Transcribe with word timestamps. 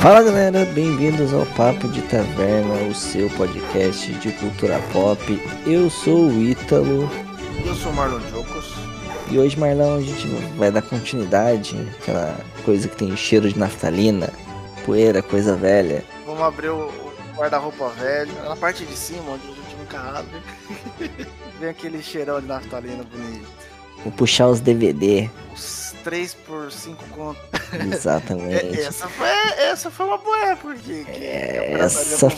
Fala 0.00 0.22
galera, 0.22 0.64
bem-vindos 0.64 1.30
ao 1.34 1.44
Papo 1.44 1.86
de 1.88 2.00
Taverna, 2.00 2.88
o 2.88 2.94
seu 2.94 3.28
podcast 3.28 4.10
de 4.14 4.32
cultura 4.32 4.80
pop. 4.94 5.20
Eu 5.66 5.90
sou 5.90 6.28
o 6.28 6.42
Ítalo. 6.42 7.06
Eu 7.66 7.74
sou 7.74 7.92
o 7.92 7.94
Marlon 7.94 8.18
Jocos. 8.30 8.72
E 9.30 9.38
hoje, 9.38 9.58
Marlon, 9.58 9.98
a 9.98 10.00
gente 10.00 10.26
vai 10.56 10.70
dar 10.70 10.80
continuidade 10.80 11.76
aquela 12.00 12.34
coisa 12.64 12.88
que 12.88 12.96
tem 12.96 13.14
cheiro 13.14 13.52
de 13.52 13.58
naftalina, 13.58 14.32
poeira, 14.86 15.20
coisa 15.22 15.54
velha. 15.54 16.02
Vamos 16.24 16.40
abrir 16.40 16.70
o 16.70 16.90
guarda-roupa 17.36 17.90
velho, 17.90 18.32
na 18.48 18.56
parte 18.56 18.86
de 18.86 18.96
cima, 18.96 19.32
onde 19.32 19.44
a 19.44 19.54
gente 19.54 19.76
nunca 19.78 20.00
abre. 20.00 20.40
Vem 21.60 21.68
aquele 21.68 22.02
cheirão 22.02 22.40
de 22.40 22.46
naftalina 22.46 23.04
bonito. 23.04 23.46
Vou 24.02 24.12
puxar 24.12 24.48
os 24.48 24.60
DVD. 24.60 25.28
Os 25.54 25.94
3 26.02 26.32
por 26.46 26.72
5 26.72 27.04
conto. 27.10 27.59
Exatamente. 27.92 28.80
essa, 28.80 29.08
foi, 29.08 29.28
essa 29.58 29.90
foi 29.90 30.06
uma 30.06 30.18
boa 30.18 30.38
época. 30.46 30.76
É, 31.20 31.72
essa, 31.74 32.28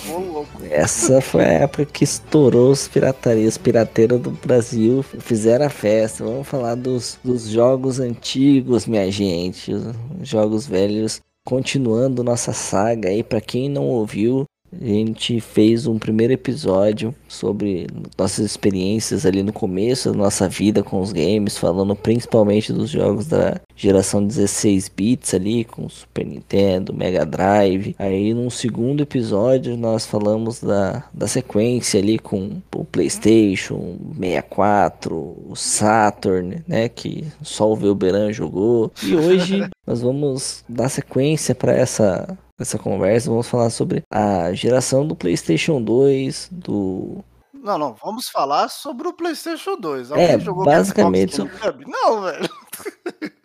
essa 0.71 1.21
foi 1.21 1.45
a 1.45 1.53
época 1.53 1.87
que 1.87 2.05
estourou 2.05 2.71
os 2.71 2.89
piratarias, 2.89 3.57
pirateiros 3.59 4.21
do 4.21 4.31
Brasil. 4.31 5.03
Fizeram 5.03 5.67
a 5.67 5.71
festa. 5.71 6.25
Vamos 6.25 6.47
falar 6.47 6.75
dos, 6.75 7.19
dos 7.23 7.49
jogos 7.49 8.01
antigos, 8.01 8.87
minha 8.87 9.11
gente. 9.11 9.73
Os 9.73 9.95
jogos 10.23 10.67
velhos. 10.67 11.21
Continuando 11.45 12.23
nossa 12.23 12.53
saga 12.53 13.09
aí, 13.09 13.25
para 13.25 13.41
quem 13.41 13.69
não 13.69 13.89
ouviu, 13.89 14.45
a 14.81 14.85
gente 14.85 15.41
fez 15.41 15.87
um 15.87 15.99
primeiro 15.99 16.33
episódio 16.33 17.15
sobre 17.29 17.87
nossas 18.19 18.45
experiências 18.45 19.27
ali 19.27 19.43
no 19.43 19.53
começo 19.53 20.11
da 20.11 20.17
nossa 20.17 20.49
vida 20.49 20.83
com 20.83 21.01
os 21.01 21.13
games, 21.13 21.59
falando 21.59 21.95
principalmente 21.95 22.73
dos 22.73 22.91
jogos 22.91 23.27
da 23.27 23.61
geração 23.77 24.25
16 24.25 24.89
bits 24.89 25.35
ali, 25.35 25.65
com 25.65 25.89
Super 25.89 26.25
Nintendo, 26.25 26.95
Mega 26.95 27.27
Drive. 27.27 27.95
Aí 27.99 28.33
num 28.33 28.49
segundo 28.49 29.03
episódio 29.03 29.77
nós 29.77 30.07
falamos 30.07 30.61
da, 30.61 31.05
da 31.13 31.27
sequência 31.27 32.01
ali 32.01 32.19
com 32.19 32.63
o 32.75 32.85
PlayStation 32.85 33.97
64, 34.19 35.15
o 35.15 35.55
Saturn, 35.55 36.63
né, 36.67 36.89
que 36.89 37.25
só 37.43 37.71
o 37.71 37.77
Velberan 37.77 38.33
jogou. 38.33 38.91
E 39.03 39.15
hoje 39.15 39.69
nós 39.87 40.01
vamos 40.01 40.65
dar 40.69 40.89
sequência 40.89 41.55
para 41.55 41.73
essa 41.73 42.39
essa 42.59 42.79
conversa, 42.79 43.31
vamos 43.31 43.49
falar 43.49 43.71
sobre 43.71 44.03
a 44.11 44.53
geração 44.53 45.07
do 45.07 45.17
PlayStation 45.17 45.83
2, 45.83 46.49
do 46.53 47.25
não, 47.63 47.79
não, 47.79 47.95
vamos 47.95 48.29
falar 48.29 48.69
sobre 48.69 49.07
o 49.07 49.13
PlayStation 49.13 49.77
2. 49.77 50.11
Alguém 50.11 50.27
é, 50.27 50.37
basicamente. 50.37 51.39
Não, 51.87 52.23
velho. 52.23 52.49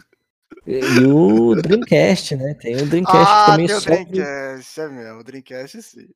E 0.67 0.99
o 1.05 1.55
Dreamcast, 1.55 2.35
né? 2.35 2.53
Tem 2.55 2.75
o 2.75 2.85
Dreamcast 2.85 3.17
ah, 3.25 3.45
também. 3.45 3.67
Tem 3.67 3.75
o 3.77 3.81
Dreamcast, 3.81 4.81
é 4.81 4.89
mesmo. 4.89 5.19
O 5.19 5.23
Dreamcast 5.23 5.81
sim. 5.81 6.07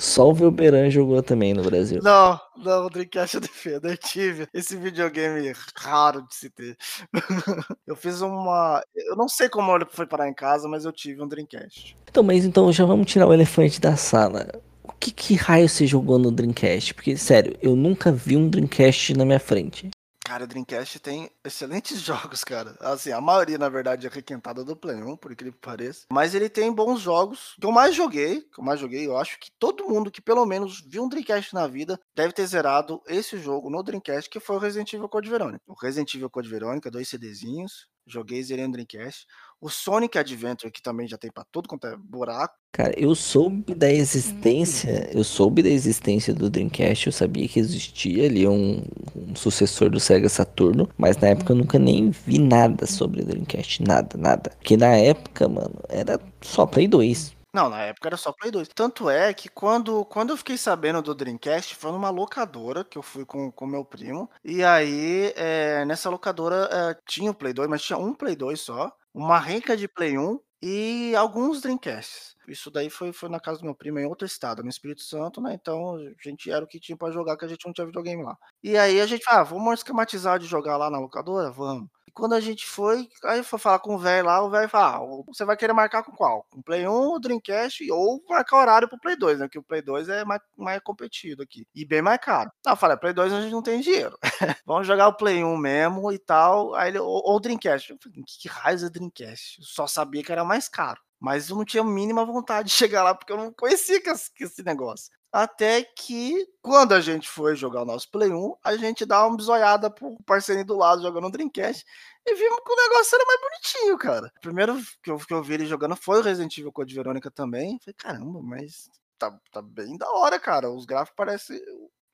Só 0.00 0.30
o 0.30 0.34
Velberan 0.34 0.88
jogou 0.88 1.22
também 1.22 1.52
no 1.52 1.62
Brasil. 1.62 2.00
Não, 2.02 2.40
não, 2.56 2.86
o 2.86 2.88
Dreamcast 2.88 3.34
eu 3.34 3.40
defendo. 3.42 3.86
Eu 3.86 3.96
tive 3.98 4.48
esse 4.54 4.74
videogame 4.74 5.52
raro 5.76 6.22
de 6.22 6.34
se 6.34 6.48
ter. 6.48 6.78
Eu 7.86 7.94
fiz 7.94 8.22
uma. 8.22 8.82
Eu 8.94 9.14
não 9.16 9.28
sei 9.28 9.50
como 9.50 9.74
ele 9.76 9.84
foi 9.90 10.06
parar 10.06 10.26
em 10.28 10.34
casa, 10.34 10.66
mas 10.66 10.86
eu 10.86 10.92
tive 10.92 11.22
um 11.22 11.28
Dreamcast. 11.28 11.94
Então, 12.10 12.22
mas 12.22 12.44
então 12.46 12.72
já 12.72 12.86
vamos 12.86 13.06
tirar 13.06 13.26
o 13.26 13.34
elefante 13.34 13.78
da 13.78 13.94
sala. 13.94 14.48
O 14.82 14.92
que, 14.92 15.10
que 15.10 15.34
raio 15.34 15.68
você 15.68 15.86
jogou 15.86 16.18
no 16.18 16.32
Dreamcast? 16.32 16.94
Porque, 16.94 17.16
sério, 17.16 17.56
eu 17.60 17.76
nunca 17.76 18.10
vi 18.10 18.36
um 18.36 18.48
Dreamcast 18.48 19.14
na 19.14 19.26
minha 19.26 19.40
frente. 19.40 19.90
Cara, 20.34 20.46
o 20.46 20.48
Dreamcast 20.48 20.98
tem 20.98 21.30
excelentes 21.44 22.00
jogos, 22.02 22.42
cara. 22.42 22.76
Assim, 22.80 23.12
a 23.12 23.20
maioria, 23.20 23.56
na 23.56 23.68
verdade, 23.68 24.04
é 24.04 24.10
requentada 24.10 24.64
do 24.64 24.74
Play 24.74 24.96
1, 24.96 25.16
por 25.16 25.30
incrível 25.30 25.52
que 25.52 25.60
pareça. 25.64 26.06
Mas 26.10 26.34
ele 26.34 26.48
tem 26.48 26.72
bons 26.72 27.02
jogos. 27.02 27.54
Que 27.60 27.64
eu 27.64 27.70
mais 27.70 27.94
joguei, 27.94 28.40
que 28.40 28.58
eu 28.58 28.64
mais 28.64 28.80
joguei, 28.80 29.06
eu 29.06 29.16
acho 29.16 29.38
que 29.38 29.52
todo 29.60 29.88
mundo 29.88 30.10
que 30.10 30.20
pelo 30.20 30.44
menos 30.44 30.80
viu 30.88 31.04
um 31.04 31.08
Dreamcast 31.08 31.54
na 31.54 31.68
vida 31.68 32.00
deve 32.16 32.32
ter 32.32 32.44
zerado 32.48 33.00
esse 33.06 33.38
jogo 33.38 33.70
no 33.70 33.80
Dreamcast, 33.80 34.28
que 34.28 34.40
foi 34.40 34.56
o 34.56 34.58
Resident 34.58 34.92
Evil 34.92 35.08
Code 35.08 35.30
Verônica. 35.30 35.62
O 35.68 35.74
Resident 35.74 36.12
Evil 36.12 36.28
Code 36.28 36.48
Verônica, 36.48 36.90
dois 36.90 37.08
CDzinhos. 37.08 37.86
Joguei 38.04 38.42
zerei 38.42 38.66
Dreamcast. 38.66 39.28
O 39.64 39.70
Sonic 39.70 40.18
Adventure, 40.18 40.70
que 40.70 40.82
também 40.82 41.08
já 41.08 41.16
tem 41.16 41.32
pra 41.32 41.42
tudo 41.50 41.70
quanto 41.70 41.86
é 41.86 41.96
buraco. 41.96 42.54
Cara, 42.70 42.92
eu 42.98 43.14
soube 43.14 43.74
da 43.74 43.90
existência, 43.90 45.08
eu 45.10 45.24
soube 45.24 45.62
da 45.62 45.70
existência 45.70 46.34
do 46.34 46.50
Dreamcast, 46.50 47.06
eu 47.06 47.12
sabia 47.14 47.48
que 47.48 47.58
existia 47.58 48.26
ali 48.26 48.46
um, 48.46 48.84
um 49.16 49.34
sucessor 49.34 49.88
do 49.88 49.98
Sega 49.98 50.28
Saturno, 50.28 50.86
mas 50.98 51.16
na 51.16 51.28
época 51.28 51.54
eu 51.54 51.56
nunca 51.56 51.78
nem 51.78 52.10
vi 52.10 52.38
nada 52.38 52.86
sobre 52.86 53.22
o 53.22 53.24
Dreamcast, 53.24 53.82
nada, 53.82 54.18
nada. 54.18 54.50
Porque 54.50 54.76
na 54.76 54.96
época, 54.96 55.48
mano, 55.48 55.80
era 55.88 56.20
só 56.42 56.66
Play 56.66 56.86
2. 56.86 57.34
Não, 57.54 57.70
na 57.70 57.84
época 57.84 58.08
era 58.10 58.18
só 58.18 58.32
Play 58.32 58.50
2. 58.50 58.68
Tanto 58.74 59.08
é 59.08 59.32
que 59.32 59.48
quando, 59.48 60.04
quando 60.04 60.28
eu 60.28 60.36
fiquei 60.36 60.58
sabendo 60.58 61.00
do 61.00 61.14
Dreamcast, 61.14 61.74
foi 61.74 61.90
numa 61.90 62.10
locadora 62.10 62.84
que 62.84 62.98
eu 62.98 63.02
fui 63.02 63.24
com 63.24 63.50
o 63.58 63.66
meu 63.66 63.82
primo. 63.82 64.28
E 64.44 64.62
aí, 64.62 65.32
é, 65.34 65.86
nessa 65.86 66.10
locadora 66.10 66.68
é, 66.70 66.96
tinha 67.06 67.30
o 67.30 67.34
Play 67.34 67.54
2, 67.54 67.66
mas 67.66 67.80
tinha 67.80 67.98
um 67.98 68.12
Play 68.12 68.36
2 68.36 68.60
só 68.60 68.92
uma 69.14 69.38
renca 69.38 69.76
de 69.76 69.88
Play 69.88 70.18
1 70.18 70.40
e 70.62 71.14
alguns 71.16 71.60
Dreamcasts. 71.62 72.34
Isso 72.48 72.70
daí 72.70 72.90
foi, 72.90 73.12
foi 73.12 73.28
na 73.30 73.40
casa 73.40 73.60
do 73.60 73.64
meu 73.64 73.74
primo 73.74 73.98
em 73.98 74.06
outro 74.06 74.26
estado, 74.26 74.62
no 74.62 74.68
Espírito 74.68 75.02
Santo, 75.02 75.40
né? 75.40 75.54
Então 75.54 75.96
a 75.96 76.00
gente 76.22 76.50
era 76.50 76.64
o 76.64 76.68
que 76.68 76.80
tinha 76.80 76.96
para 76.98 77.12
jogar, 77.12 77.36
que 77.38 77.44
a 77.44 77.48
gente 77.48 77.64
não 77.66 77.72
tinha 77.72 77.86
videogame 77.86 78.22
lá. 78.22 78.36
E 78.62 78.76
aí 78.76 79.00
a 79.00 79.06
gente, 79.06 79.24
ah, 79.28 79.42
vamos 79.42 79.74
esquematizar 79.80 80.38
de 80.38 80.46
jogar 80.46 80.76
lá 80.76 80.90
na 80.90 80.98
locadora? 80.98 81.50
Vamos 81.50 81.88
quando 82.14 82.34
a 82.34 82.40
gente 82.40 82.64
foi, 82.64 83.08
aí 83.24 83.42
foi 83.42 83.58
falar 83.58 83.80
com 83.80 83.96
o 83.96 83.98
velho 83.98 84.26
lá, 84.26 84.40
o 84.42 84.48
velho 84.48 84.68
falou: 84.68 85.24
ah, 85.28 85.32
você 85.32 85.44
vai 85.44 85.56
querer 85.56 85.72
marcar 85.72 86.04
com 86.04 86.12
qual? 86.12 86.46
Com 86.48 86.62
Play 86.62 86.86
1, 86.86 86.90
o 86.90 87.18
Dreamcast 87.18 87.90
ou 87.90 88.22
marcar 88.28 88.58
horário 88.58 88.88
pro 88.88 89.00
Play 89.00 89.16
2, 89.16 89.40
né? 89.40 89.48
Que 89.48 89.58
o 89.58 89.62
Play 89.62 89.82
2 89.82 90.08
é 90.08 90.24
mais, 90.24 90.40
mais 90.56 90.80
competido 90.80 91.42
aqui 91.42 91.66
e 91.74 91.84
bem 91.84 92.00
mais 92.00 92.20
caro. 92.20 92.50
Não, 92.64 92.72
eu 92.72 92.76
falei: 92.76 92.96
Play 92.96 93.12
2 93.12 93.32
a 93.32 93.40
gente 93.42 93.52
não 93.52 93.62
tem 93.62 93.80
dinheiro. 93.80 94.16
Vamos 94.64 94.86
jogar 94.86 95.08
o 95.08 95.16
Play 95.16 95.42
1 95.42 95.56
mesmo 95.56 96.12
e 96.12 96.18
tal. 96.18 96.74
Aí 96.74 96.90
ele, 96.90 97.00
ou, 97.00 97.22
ou 97.24 97.40
Dreamcast. 97.40 97.90
Eu 97.90 97.98
falei: 98.00 98.22
que, 98.22 98.48
que 98.48 98.48
é 98.48 98.88
Dreamcast? 98.88 99.60
Eu 99.60 99.66
só 99.66 99.86
sabia 99.86 100.22
que 100.22 100.32
era 100.32 100.44
mais 100.44 100.68
caro. 100.68 101.00
Mas 101.18 101.48
eu 101.48 101.56
não 101.56 101.64
tinha 101.64 101.82
a 101.82 101.86
mínima 101.86 102.24
vontade 102.24 102.68
de 102.68 102.74
chegar 102.76 103.02
lá 103.02 103.14
porque 103.14 103.32
eu 103.32 103.36
não 103.36 103.52
conhecia 103.52 104.00
esse 104.40 104.62
negócio. 104.62 105.10
Até 105.34 105.82
que, 105.82 106.46
quando 106.62 106.92
a 106.92 107.00
gente 107.00 107.28
foi 107.28 107.56
jogar 107.56 107.82
o 107.82 107.84
nosso 107.84 108.08
Play 108.08 108.30
1, 108.30 108.54
a 108.62 108.76
gente 108.76 109.04
dá 109.04 109.26
uma 109.26 109.36
bisoiada 109.36 109.90
pro 109.90 110.16
parceirinho 110.24 110.64
do 110.64 110.76
lado 110.76 111.02
jogando 111.02 111.26
o 111.26 111.30
Dreamcast 111.30 111.84
e 112.24 112.34
vimos 112.36 112.60
que 112.64 112.72
o 112.72 112.76
negócio 112.76 113.16
era 113.16 113.24
mais 113.26 113.40
bonitinho, 113.40 113.98
cara. 113.98 114.32
Primeiro 114.40 114.80
que 115.02 115.10
eu, 115.10 115.18
que 115.18 115.34
eu 115.34 115.42
vi 115.42 115.54
ele 115.54 115.66
jogando 115.66 115.96
foi 115.96 116.20
o 116.20 116.22
Resident 116.22 116.56
Evil 116.56 116.70
Code 116.70 116.94
Verônica 116.94 117.32
também. 117.32 117.80
Falei, 117.80 117.94
caramba, 117.98 118.40
mas 118.44 118.88
tá, 119.18 119.36
tá 119.50 119.60
bem 119.60 119.98
da 119.98 120.08
hora, 120.08 120.38
cara. 120.38 120.70
Os 120.70 120.86
gráficos 120.86 121.16
parecem 121.16 121.60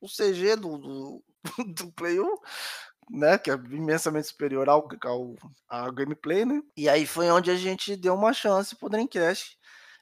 o 0.01 0.07
CG 0.07 0.57
do, 0.57 0.79
do, 0.79 1.25
do 1.75 1.93
Play 1.93 2.19
1 2.19 2.37
né, 3.11 3.37
que 3.37 3.51
é 3.51 3.55
imensamente 3.55 4.29
superior 4.29 4.69
ao, 4.69 4.89
ao, 5.05 5.35
ao 5.69 5.93
gameplay, 5.93 6.45
né? 6.45 6.63
E 6.77 6.89
aí 6.89 7.05
foi 7.05 7.29
onde 7.31 7.51
a 7.51 7.57
gente 7.57 7.97
deu 7.97 8.15
uma 8.15 8.33
chance 8.33 8.75
pro 8.77 8.89
Dreamcast. 8.89 9.59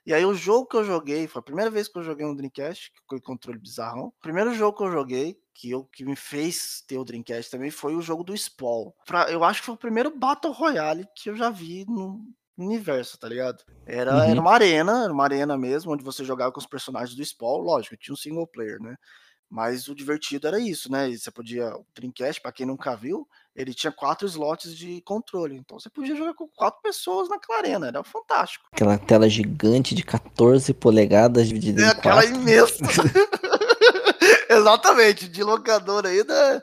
E 0.09 0.15
aí 0.15 0.25
o 0.25 0.33
jogo 0.33 0.67
que 0.67 0.75
eu 0.75 0.85
joguei, 0.85 1.29
foi 1.29 1.41
a 1.41 1.43
primeira 1.43 1.71
vez 1.71 1.87
que 1.87 1.99
eu 1.99 2.03
joguei 2.03 2.25
um 2.25 2.35
Dreamcast, 2.35 2.91
que 2.93 2.99
foi 3.07 3.21
controle 3.21 3.59
bizarrão. 3.59 4.07
O 4.07 4.23
primeiro 4.23 4.55
jogo 4.55 4.79
que 4.79 4.83
eu 4.83 4.91
joguei, 4.91 5.39
que, 5.53 5.71
eu, 5.71 5.85
que 5.85 6.03
me 6.03 6.17
fez 6.17 6.83
ter 6.89 6.97
o 6.97 7.05
Dreamcast 7.05 7.51
também, 7.51 7.71
foi 7.71 7.95
o 7.95 8.01
jogo 8.01 8.25
do 8.25 8.35
Spawn. 8.35 8.91
Pra, 9.05 9.31
eu 9.31 9.45
acho 9.45 9.61
que 9.61 9.67
foi 9.67 9.75
o 9.75 9.79
primeiro 9.79 10.11
Battle 10.17 10.51
Royale 10.51 11.07
que 11.15 11.29
eu 11.29 11.37
já 11.37 11.51
vi 11.51 11.85
no 11.87 12.25
universo, 12.57 13.19
tá 13.19 13.29
ligado? 13.29 13.63
Era, 13.85 14.15
uhum. 14.15 14.31
era 14.31 14.41
uma 14.41 14.51
arena, 14.51 15.05
era 15.05 15.13
uma 15.13 15.25
arena 15.25 15.59
mesmo, 15.59 15.93
onde 15.93 16.03
você 16.03 16.25
jogava 16.25 16.53
com 16.53 16.59
os 16.59 16.67
personagens 16.67 17.15
do 17.15 17.23
Spawn, 17.23 17.61
lógico, 17.61 17.95
tinha 17.99 18.15
um 18.15 18.17
single 18.17 18.47
player, 18.47 18.81
né? 18.81 18.97
Mas 19.51 19.89
o 19.89 19.95
divertido 19.95 20.47
era 20.47 20.61
isso, 20.61 20.91
né? 20.93 21.09
E 21.09 21.19
você 21.19 21.31
podia. 21.31 21.75
O 21.75 21.87
Dreamcast, 21.95 22.41
para 22.41 22.53
quem 22.53 22.67
nunca 22.67 22.95
viu, 22.95 23.27
ele 23.57 23.73
tinha 23.73 23.91
quatro 23.91 24.27
slots 24.27 24.77
de 24.77 25.01
controle. 25.03 25.57
Então 25.57 25.81
você 25.81 25.89
podia 25.89 26.15
jogar 26.15 26.35
com 26.35 26.47
quatro 26.49 26.83
pessoas 26.83 27.29
naquela 27.29 27.59
arena. 27.59 27.89
Era 27.89 28.05
fantástico. 28.05 28.67
Aquela 28.73 28.99
tela 28.99 29.29
gigante 29.29 29.95
de 29.95 30.03
14 30.03 30.75
polegadas 30.75 31.49
dividida 31.49 31.81
é, 31.81 31.85
em 31.87 31.89
aquela 31.89 32.23
quatro. 32.23 32.35
imensa. 32.35 32.85
Exatamente, 34.49 35.29
de 35.29 35.43
locador 35.43 36.07
ainda. 36.07 36.63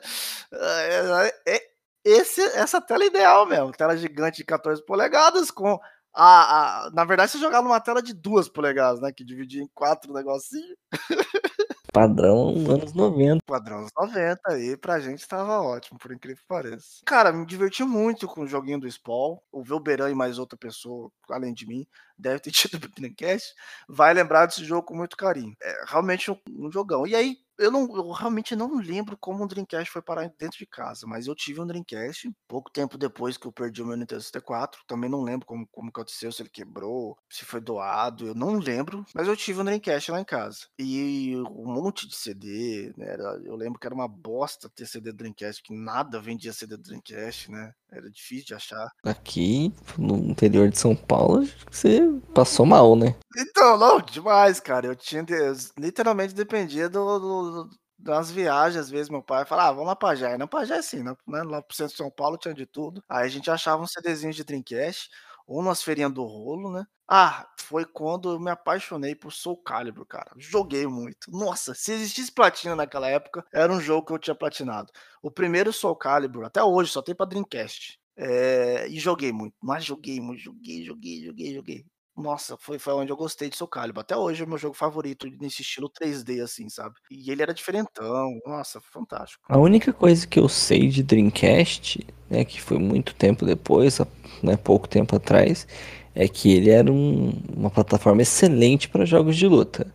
É, 0.52 1.32
é, 1.46 1.60
esse, 2.04 2.40
essa 2.40 2.80
tela 2.80 3.04
é 3.04 3.08
ideal 3.08 3.46
mesmo. 3.46 3.72
Tela 3.72 3.96
gigante 3.96 4.38
de 4.38 4.44
14 4.44 4.84
polegadas 4.84 5.50
com. 5.50 5.78
A, 6.18 6.86
a, 6.86 6.90
na 6.92 7.04
verdade, 7.04 7.32
você 7.32 7.38
jogava 7.38 7.62
numa 7.62 7.80
tela 7.80 8.00
de 8.00 8.14
duas 8.14 8.48
polegadas, 8.48 9.00
né? 9.00 9.12
Que 9.12 9.24
dividia 9.24 9.62
em 9.62 9.68
quatro 9.74 10.12
negocinhos. 10.14 10.76
Padrão 11.96 12.50
anos 12.70 12.92
90. 12.92 13.42
Padrão 13.46 13.78
anos 13.78 13.90
90 13.96 14.38
aí, 14.48 14.76
pra 14.76 15.00
gente 15.00 15.26
tava 15.26 15.62
ótimo, 15.62 15.98
por 15.98 16.12
incrível 16.12 16.42
que 16.42 16.46
pareça. 16.46 17.00
Cara, 17.06 17.32
me 17.32 17.46
diverti 17.46 17.82
muito 17.84 18.28
com 18.28 18.42
o 18.42 18.46
joguinho 18.46 18.78
do 18.78 18.90
Spawn. 18.90 19.38
O 19.50 19.64
Velberan 19.64 20.10
e 20.10 20.14
mais 20.14 20.38
outra 20.38 20.58
pessoa, 20.58 21.10
além 21.30 21.54
de 21.54 21.66
mim, 21.66 21.86
deve 22.18 22.40
ter 22.40 22.50
tido 22.68 22.74
o 22.74 22.78
Dreamcast, 22.78 23.54
vai 23.88 24.12
lembrar 24.12 24.44
desse 24.44 24.62
jogo 24.62 24.82
com 24.82 24.94
muito 24.94 25.16
carinho. 25.16 25.54
É 25.62 25.84
realmente 25.86 26.30
um, 26.30 26.36
um 26.50 26.70
jogão. 26.70 27.06
E 27.06 27.16
aí, 27.16 27.38
eu, 27.58 27.70
não, 27.70 27.82
eu 27.96 28.10
realmente 28.10 28.54
não 28.54 28.76
lembro 28.76 29.16
como 29.16 29.44
o 29.44 29.48
Dreamcast 29.48 29.90
foi 29.90 30.02
parar 30.02 30.30
dentro 30.38 30.58
de 30.58 30.66
casa, 30.66 31.06
mas 31.06 31.26
eu 31.26 31.34
tive 31.34 31.60
um 31.60 31.66
Dreamcast 31.66 32.30
pouco 32.48 32.70
tempo 32.70 32.98
depois 32.98 33.36
que 33.36 33.46
eu 33.46 33.52
perdi 33.52 33.82
o 33.82 33.86
meu 33.86 33.96
Nintendo 33.96 34.20
64. 34.20 34.82
Também 34.86 35.10
não 35.10 35.22
lembro 35.22 35.46
como, 35.46 35.66
como 35.68 35.88
aconteceu, 35.88 36.30
se 36.32 36.42
ele 36.42 36.50
quebrou, 36.50 37.16
se 37.30 37.44
foi 37.44 37.60
doado, 37.60 38.28
eu 38.28 38.34
não 38.34 38.58
lembro. 38.58 39.04
Mas 39.14 39.28
eu 39.28 39.36
tive 39.36 39.60
um 39.60 39.64
Dreamcast 39.64 40.10
lá 40.10 40.20
em 40.20 40.24
casa. 40.24 40.66
E 40.78 41.36
um 41.50 41.72
monte 41.72 42.06
de 42.08 42.14
CD, 42.14 42.92
né? 42.96 43.16
Eu 43.44 43.56
lembro 43.56 43.78
que 43.78 43.86
era 43.86 43.94
uma 43.94 44.08
bosta 44.08 44.68
ter 44.68 44.86
CD 44.86 45.12
Dreamcast, 45.12 45.62
que 45.62 45.74
nada 45.74 46.20
vendia 46.20 46.52
CD 46.52 46.76
Dreamcast, 46.76 47.50
né? 47.50 47.72
Era 47.90 48.10
difícil 48.10 48.46
de 48.46 48.54
achar. 48.54 48.88
Aqui, 49.04 49.72
no 49.96 50.16
interior 50.16 50.68
de 50.68 50.78
São 50.78 50.94
Paulo, 50.94 51.48
você 51.70 52.00
passou 52.34 52.66
mal, 52.66 52.96
né? 52.96 53.14
Então, 53.36 53.78
não, 53.78 54.00
demais, 54.00 54.60
cara. 54.60 54.86
Eu 54.86 54.96
tinha. 54.96 55.24
Eu 55.28 55.54
literalmente 55.78 56.34
dependia 56.34 56.88
do, 56.88 57.18
do, 57.18 57.70
das 57.98 58.30
viagens, 58.30 58.76
às 58.84 58.90
vezes 58.90 59.08
meu 59.08 59.22
pai 59.22 59.44
falava, 59.44 59.68
ah, 59.68 59.72
vamos 59.72 59.86
lá 59.88 59.96
pra 59.96 60.14
Jai. 60.14 60.36
Não, 60.36 60.46
pra 60.46 60.64
Jai 60.64 60.82
sim, 60.82 61.02
né? 61.02 61.14
Lá 61.26 61.62
pro 61.62 61.76
centro 61.76 61.92
de 61.92 61.98
São 61.98 62.10
Paulo 62.10 62.36
tinha 62.36 62.54
de 62.54 62.66
tudo. 62.66 63.02
Aí 63.08 63.24
a 63.24 63.28
gente 63.28 63.50
achava 63.50 63.82
um 63.82 63.86
CDzinho 63.86 64.32
de 64.32 64.44
Dreamcast, 64.44 65.10
ou 65.46 65.62
nas 65.62 65.82
feirinhas 65.82 66.12
do 66.12 66.24
rolo, 66.24 66.72
né? 66.72 66.86
Ah, 67.08 67.48
foi 67.60 67.84
quando 67.84 68.32
eu 68.32 68.40
me 68.40 68.50
apaixonei 68.50 69.14
por 69.14 69.32
Soul 69.32 69.56
Calibur, 69.58 70.04
cara. 70.06 70.30
Joguei 70.36 70.86
muito. 70.86 71.30
Nossa, 71.30 71.72
se 71.72 71.92
existisse 71.92 72.32
platina 72.32 72.74
naquela 72.74 73.08
época, 73.08 73.44
era 73.52 73.72
um 73.72 73.80
jogo 73.80 74.06
que 74.06 74.12
eu 74.12 74.18
tinha 74.18 74.34
platinado. 74.34 74.92
O 75.22 75.30
primeiro 75.30 75.72
Soul 75.72 75.94
Calibur, 75.96 76.44
até 76.44 76.62
hoje, 76.62 76.90
só 76.90 77.00
tem 77.02 77.14
pra 77.14 77.26
Dreamcast. 77.26 78.00
É, 78.16 78.88
e 78.88 78.98
joguei 78.98 79.30
muito, 79.32 79.54
mas 79.62 79.84
joguei 79.84 80.20
muito, 80.20 80.40
joguei, 80.40 80.84
joguei, 80.84 81.24
joguei, 81.24 81.54
joguei. 81.54 81.86
Nossa, 82.16 82.56
foi, 82.56 82.78
foi 82.78 82.94
onde 82.94 83.12
eu 83.12 83.16
gostei 83.16 83.50
de 83.50 83.56
Soul 83.56 83.68
Calibur. 83.68 84.00
Até 84.00 84.16
hoje 84.16 84.42
é 84.42 84.46
meu 84.46 84.56
jogo 84.56 84.74
favorito 84.74 85.28
nesse 85.38 85.60
estilo 85.60 85.90
3D, 85.90 86.42
assim, 86.42 86.68
sabe? 86.68 86.94
E 87.10 87.30
ele 87.30 87.42
era 87.42 87.52
diferentão. 87.52 88.40
Nossa, 88.46 88.80
fantástico. 88.80 89.44
A 89.48 89.58
única 89.58 89.92
coisa 89.92 90.26
que 90.26 90.38
eu 90.38 90.48
sei 90.48 90.88
de 90.88 91.02
Dreamcast, 91.02 92.06
né, 92.30 92.44
que 92.44 92.60
foi 92.60 92.78
muito 92.78 93.14
tempo 93.14 93.44
depois, 93.44 93.98
né, 94.42 94.56
pouco 94.56 94.88
tempo 94.88 95.14
atrás, 95.14 95.68
é 96.14 96.26
que 96.26 96.54
ele 96.54 96.70
era 96.70 96.90
um, 96.90 97.38
uma 97.54 97.68
plataforma 97.68 98.22
excelente 98.22 98.88
para 98.88 99.04
jogos 99.04 99.36
de 99.36 99.46
luta. 99.46 99.94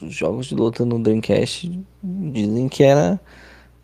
Os 0.00 0.14
jogos 0.14 0.46
de 0.46 0.54
luta 0.54 0.84
no 0.86 0.98
Dreamcast 0.98 1.70
dizem 2.02 2.68
que 2.70 2.82
era 2.82 3.20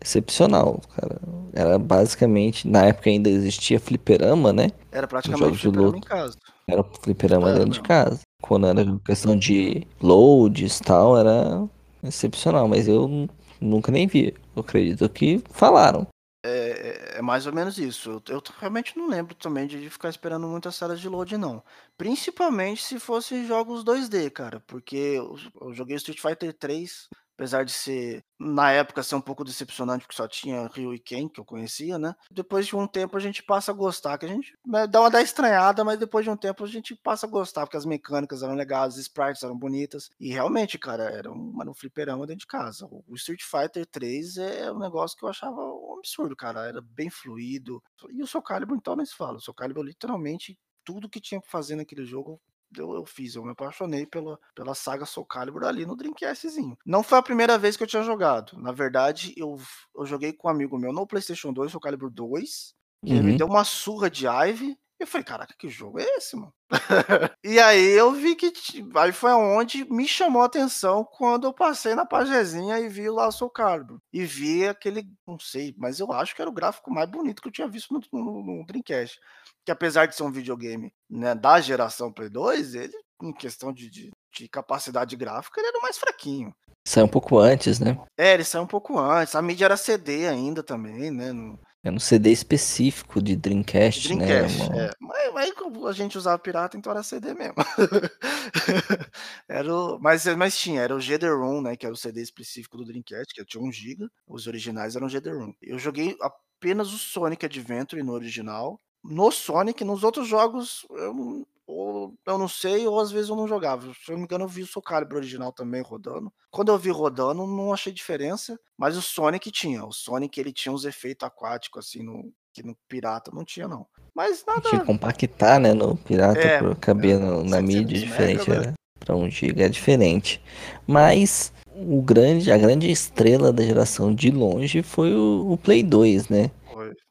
excepcional, 0.01 0.81
cara. 0.95 1.19
Era 1.57 1.79
basicamente, 1.79 2.67
na 2.67 2.85
época 2.85 3.09
ainda 3.09 3.31
existia 3.31 3.79
fliperama, 3.79 4.53
né? 4.53 4.69
Era 4.91 5.07
praticamente 5.07 5.57
fliperama 5.57 5.97
em 5.97 6.01
casa. 6.01 6.37
Era 6.69 6.83
fliperama 6.83 7.51
dentro 7.51 7.71
de 7.71 7.81
casa. 7.81 8.19
Quando 8.43 8.67
era 8.67 8.85
questão 9.03 9.35
de 9.35 9.87
loads 9.99 10.77
e 10.77 10.83
tal, 10.83 11.17
era 11.17 11.67
excepcional, 12.03 12.67
mas 12.67 12.87
eu 12.87 13.27
nunca 13.59 13.91
nem 13.91 14.05
vi. 14.05 14.35
Eu 14.55 14.61
acredito 14.61 15.09
que 15.09 15.41
falaram. 15.49 16.05
É, 16.45 17.15
é, 17.15 17.17
é 17.17 17.21
mais 17.23 17.47
ou 17.47 17.53
menos 17.53 17.79
isso. 17.79 18.11
Eu, 18.11 18.35
eu, 18.35 18.43
realmente 18.59 18.95
não 18.95 19.09
lembro 19.09 19.33
também 19.33 19.65
de 19.65 19.89
ficar 19.89 20.09
esperando 20.09 20.47
muitas 20.47 20.75
salas 20.75 20.99
de 20.99 21.09
load, 21.09 21.39
não. 21.39 21.63
Principalmente 21.97 22.83
se 22.83 22.99
fossem 22.99 23.47
jogos 23.47 23.83
2D, 23.83 24.29
cara. 24.29 24.59
Porque 24.67 24.95
eu, 24.95 25.35
eu 25.59 25.73
joguei 25.73 25.95
Street 25.95 26.21
Fighter 26.21 26.53
3 26.53 27.09
apesar 27.37 27.63
de 27.63 27.71
ser, 27.71 28.25
na 28.39 28.71
época, 28.71 29.03
ser 29.03 29.13
um 29.13 29.21
pouco 29.21 29.43
decepcionante, 29.43 30.05
porque 30.05 30.15
só 30.15 30.27
tinha 30.27 30.67
Ryu 30.67 30.95
e 30.95 30.99
Ken, 30.99 31.29
que 31.29 31.39
eu 31.39 31.45
conhecia, 31.45 31.99
né? 31.99 32.15
Depois 32.31 32.65
de 32.65 32.75
um 32.75 32.87
tempo 32.87 33.15
a 33.15 33.19
gente 33.19 33.43
passa 33.43 33.71
a 33.71 33.75
gostar, 33.75 34.17
que 34.17 34.25
a 34.25 34.29
gente 34.29 34.57
né, 34.65 34.87
dá 34.87 35.01
uma 35.01 35.11
da 35.11 35.21
estranhada, 35.21 35.83
mas 35.83 35.99
depois 35.99 36.25
de 36.25 36.31
um 36.31 36.35
tempo 36.35 36.63
a 36.63 36.67
gente 36.67 36.95
passa 36.95 37.27
a 37.27 37.29
gostar, 37.29 37.61
porque 37.61 37.77
as 37.77 37.85
mecânicas 37.85 38.41
eram 38.41 38.55
legais, 38.55 38.95
os 38.95 39.01
sprites 39.01 39.43
eram 39.43 39.55
bonitas, 39.55 40.09
e 40.19 40.29
realmente, 40.29 40.79
cara, 40.79 41.03
era 41.03 41.31
um, 41.31 41.55
era 41.61 41.69
um 41.69 41.75
fliperama 41.75 42.25
dentro 42.25 42.41
de 42.41 42.47
casa. 42.47 42.87
O 43.07 43.13
Street 43.13 43.43
Fighter 43.43 43.85
3 43.85 44.37
é 44.37 44.71
um 44.71 44.79
negócio 44.79 45.15
que 45.15 45.23
eu 45.23 45.29
achava 45.29 45.61
um 45.61 45.99
absurdo, 45.99 46.35
cara, 46.35 46.65
era 46.65 46.81
bem 46.81 47.11
fluido, 47.11 47.83
e 48.09 48.23
o 48.23 48.27
Soul 48.27 48.43
Calibur, 48.43 48.75
então, 48.75 48.95
nem 48.95 49.05
se 49.05 49.15
fala, 49.15 49.37
o 49.37 49.41
Soul 49.41 49.53
Calibur, 49.53 49.85
literalmente, 49.85 50.57
tudo 50.83 51.09
que 51.09 51.21
tinha 51.21 51.39
que 51.39 51.51
fazer 51.51 51.75
naquele 51.75 52.03
jogo 52.03 52.41
eu, 52.75 52.93
eu 52.93 53.05
fiz, 53.05 53.35
eu 53.35 53.43
me 53.43 53.51
apaixonei 53.51 54.05
pela, 54.05 54.39
pela 54.55 54.73
saga 54.73 55.05
Soul 55.05 55.25
Calibur 55.25 55.63
ali 55.63 55.85
no 55.85 55.95
Dreamcastzinho. 55.95 56.77
Não 56.85 57.03
foi 57.03 57.17
a 57.17 57.23
primeira 57.23 57.57
vez 57.57 57.77
que 57.77 57.83
eu 57.83 57.87
tinha 57.87 58.03
jogado. 58.03 58.57
Na 58.59 58.71
verdade, 58.71 59.33
eu, 59.37 59.57
eu 59.95 60.05
joguei 60.05 60.33
com 60.33 60.47
um 60.47 60.51
amigo 60.51 60.77
meu 60.77 60.91
no 60.91 61.07
PlayStation 61.07 61.53
2, 61.53 61.71
Soul 61.71 61.81
Calibur 61.81 62.09
2, 62.09 62.73
que 63.05 63.11
uhum. 63.11 63.17
ele 63.17 63.25
me 63.25 63.31
uhum. 63.31 63.37
deu 63.37 63.47
uma 63.47 63.63
surra 63.63 64.09
de 64.09 64.25
Ive. 64.27 64.77
Eu 64.99 65.05
falei, 65.05 65.23
caraca, 65.23 65.53
que 65.57 65.69
jogo 65.69 65.99
é 65.99 66.03
esse, 66.17 66.35
mano? 66.35 66.53
e 67.43 67.59
aí 67.59 67.91
eu 67.91 68.11
vi 68.13 68.35
que. 68.35 68.51
Aí 68.95 69.11
foi 69.11 69.31
onde 69.31 69.85
me 69.85 70.07
chamou 70.07 70.41
a 70.41 70.45
atenção 70.45 71.05
quando 71.05 71.45
eu 71.45 71.53
passei 71.53 71.93
na 71.93 72.05
pagezinha 72.05 72.79
e 72.79 72.89
vi 72.89 73.09
lá 73.09 73.27
o 73.27 73.31
Soul 73.31 73.51
Calibur. 73.51 73.99
E 74.11 74.25
vi 74.25 74.67
aquele. 74.67 75.07
Não 75.27 75.39
sei, 75.39 75.75
mas 75.77 75.99
eu 75.99 76.11
acho 76.11 76.35
que 76.35 76.41
era 76.41 76.49
o 76.49 76.53
gráfico 76.53 76.91
mais 76.91 77.09
bonito 77.09 77.41
que 77.41 77.47
eu 77.47 77.51
tinha 77.51 77.67
visto 77.67 77.93
no, 77.93 78.01
no, 78.11 78.43
no 78.43 78.65
Dreamcast 78.65 79.19
que 79.67 79.71
apesar 79.71 80.05
de 80.05 80.15
ser 80.15 80.23
um 80.23 80.31
videogame 80.31 80.93
né, 81.09 81.35
da 81.35 81.59
geração 81.59 82.09
Play 82.09 82.29
2, 82.29 82.73
ele, 82.73 82.93
em 83.21 83.33
questão 83.33 83.73
de, 83.73 83.89
de, 83.89 84.11
de 84.33 84.47
capacidade 84.47 85.13
gráfica, 85.17 85.59
ele 85.59 85.67
era 85.67 85.79
o 85.79 85.81
mais 85.81 85.97
fraquinho. 85.97 86.55
Saiu 86.87 87.05
um 87.05 87.09
pouco 87.09 87.37
antes, 87.37 87.77
né? 87.77 87.99
É, 88.17 88.33
ele 88.33 88.45
saiu 88.45 88.63
um 88.63 88.67
pouco 88.67 88.97
antes. 88.97 89.35
A 89.35 89.41
mídia 89.41 89.65
era 89.65 89.75
CD 89.75 90.25
ainda 90.25 90.63
também, 90.63 91.11
né? 91.11 91.33
No... 91.33 91.59
É 91.87 91.91
um 91.91 91.99
CD 91.99 92.31
específico 92.31 93.21
de 93.21 93.35
Dreamcast, 93.35 94.09
Dreamcast 94.09 94.69
né? 94.69 94.87
É. 94.87 94.91
Mas, 94.99 95.33
mas 95.33 95.85
a 95.87 95.93
gente 95.93 96.17
usava 96.17 96.37
pirata, 96.37 96.77
então 96.77 96.91
era 96.91 97.01
CD 97.01 97.33
mesmo. 97.33 97.55
era 99.47 99.73
o... 99.73 99.97
mas, 99.99 100.25
mas 100.35 100.57
tinha, 100.57 100.81
era 100.81 100.93
o 100.93 100.99
GD-ROM, 100.99 101.61
né? 101.61 101.77
Que 101.77 101.85
era 101.85 101.93
o 101.93 101.97
CD 101.97 102.21
específico 102.21 102.77
do 102.77 102.85
Dreamcast, 102.85 103.33
que 103.33 103.45
tinha 103.45 103.63
1 103.63 103.71
GB. 103.71 104.07
Os 104.27 104.47
originais 104.47 104.95
eram 104.95 105.07
GD-ROM. 105.07 105.53
Eu 105.61 105.79
joguei 105.79 106.17
apenas 106.21 106.91
o 106.91 106.97
Sonic 106.97 107.45
Adventure 107.45 108.03
no 108.03 108.11
original 108.13 108.79
no 109.03 109.31
Sonic, 109.31 109.85
nos 109.85 110.03
outros 110.03 110.27
jogos 110.27 110.85
eu, 110.89 111.47
ou, 111.67 112.13
eu 112.25 112.37
não 112.37 112.47
sei, 112.47 112.87
ou 112.87 112.97
às 112.97 113.11
vezes 113.11 113.29
eu 113.29 113.35
não 113.35 113.47
jogava. 113.47 113.81
Se 113.93 114.09
eu 114.09 114.13
não 114.13 114.19
me 114.19 114.23
engano, 114.23 114.45
eu 114.45 114.47
vi 114.47 114.63
o 114.63 114.67
Soul 114.67 114.81
Calibur 114.81 115.17
original 115.17 115.51
também 115.51 115.81
rodando. 115.81 116.31
Quando 116.49 116.71
eu 116.71 116.77
vi 116.77 116.89
rodando, 116.89 117.45
não 117.45 117.73
achei 117.73 117.91
diferença, 117.91 118.57
mas 118.77 118.95
o 118.95 119.01
Sonic 119.01 119.51
tinha. 119.51 119.83
O 119.83 119.91
Sonic 119.91 120.39
ele 120.39 120.53
tinha 120.53 120.71
uns 120.71 120.85
efeitos 120.85 121.27
aquáticos 121.27 121.85
assim 121.85 122.01
no 122.01 122.31
que 122.53 122.63
no 122.63 122.75
pirata 122.87 123.29
não 123.33 123.43
tinha 123.43 123.67
não. 123.67 123.85
Mas 124.15 124.43
nada. 124.47 124.61
Tinha 124.61 124.79
que 124.79 124.87
compactar, 124.87 125.59
né, 125.59 125.73
no 125.73 125.97
pirata 125.97 126.39
é, 126.39 126.57
para 126.57 126.75
caber 126.75 127.17
é, 127.17 127.19
no, 127.19 127.43
na 127.43 127.61
mídia 127.61 127.99
diferente, 127.99 128.49
mega, 128.49 128.67
né? 128.67 128.73
Para 128.97 129.15
um 129.15 129.29
giga 129.29 129.65
é 129.65 129.69
diferente. 129.69 130.41
Mas 130.87 131.53
o 131.75 132.01
grande, 132.01 132.49
a 132.49 132.57
grande 132.57 132.89
estrela 132.89 133.51
da 133.51 133.61
geração 133.61 134.15
de 134.15 134.31
longe 134.31 134.81
foi 134.81 135.13
o, 135.13 135.51
o 135.51 135.57
Play 135.57 135.83
2, 135.83 136.29
né? 136.29 136.49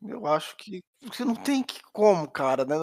Eu 0.03 0.27
acho 0.27 0.57
que 0.57 0.83
você 1.09 1.25
não 1.25 1.35
tem 1.35 1.63
que 1.63 1.81
como, 1.93 2.29
cara, 2.29 2.65
né? 2.65 2.77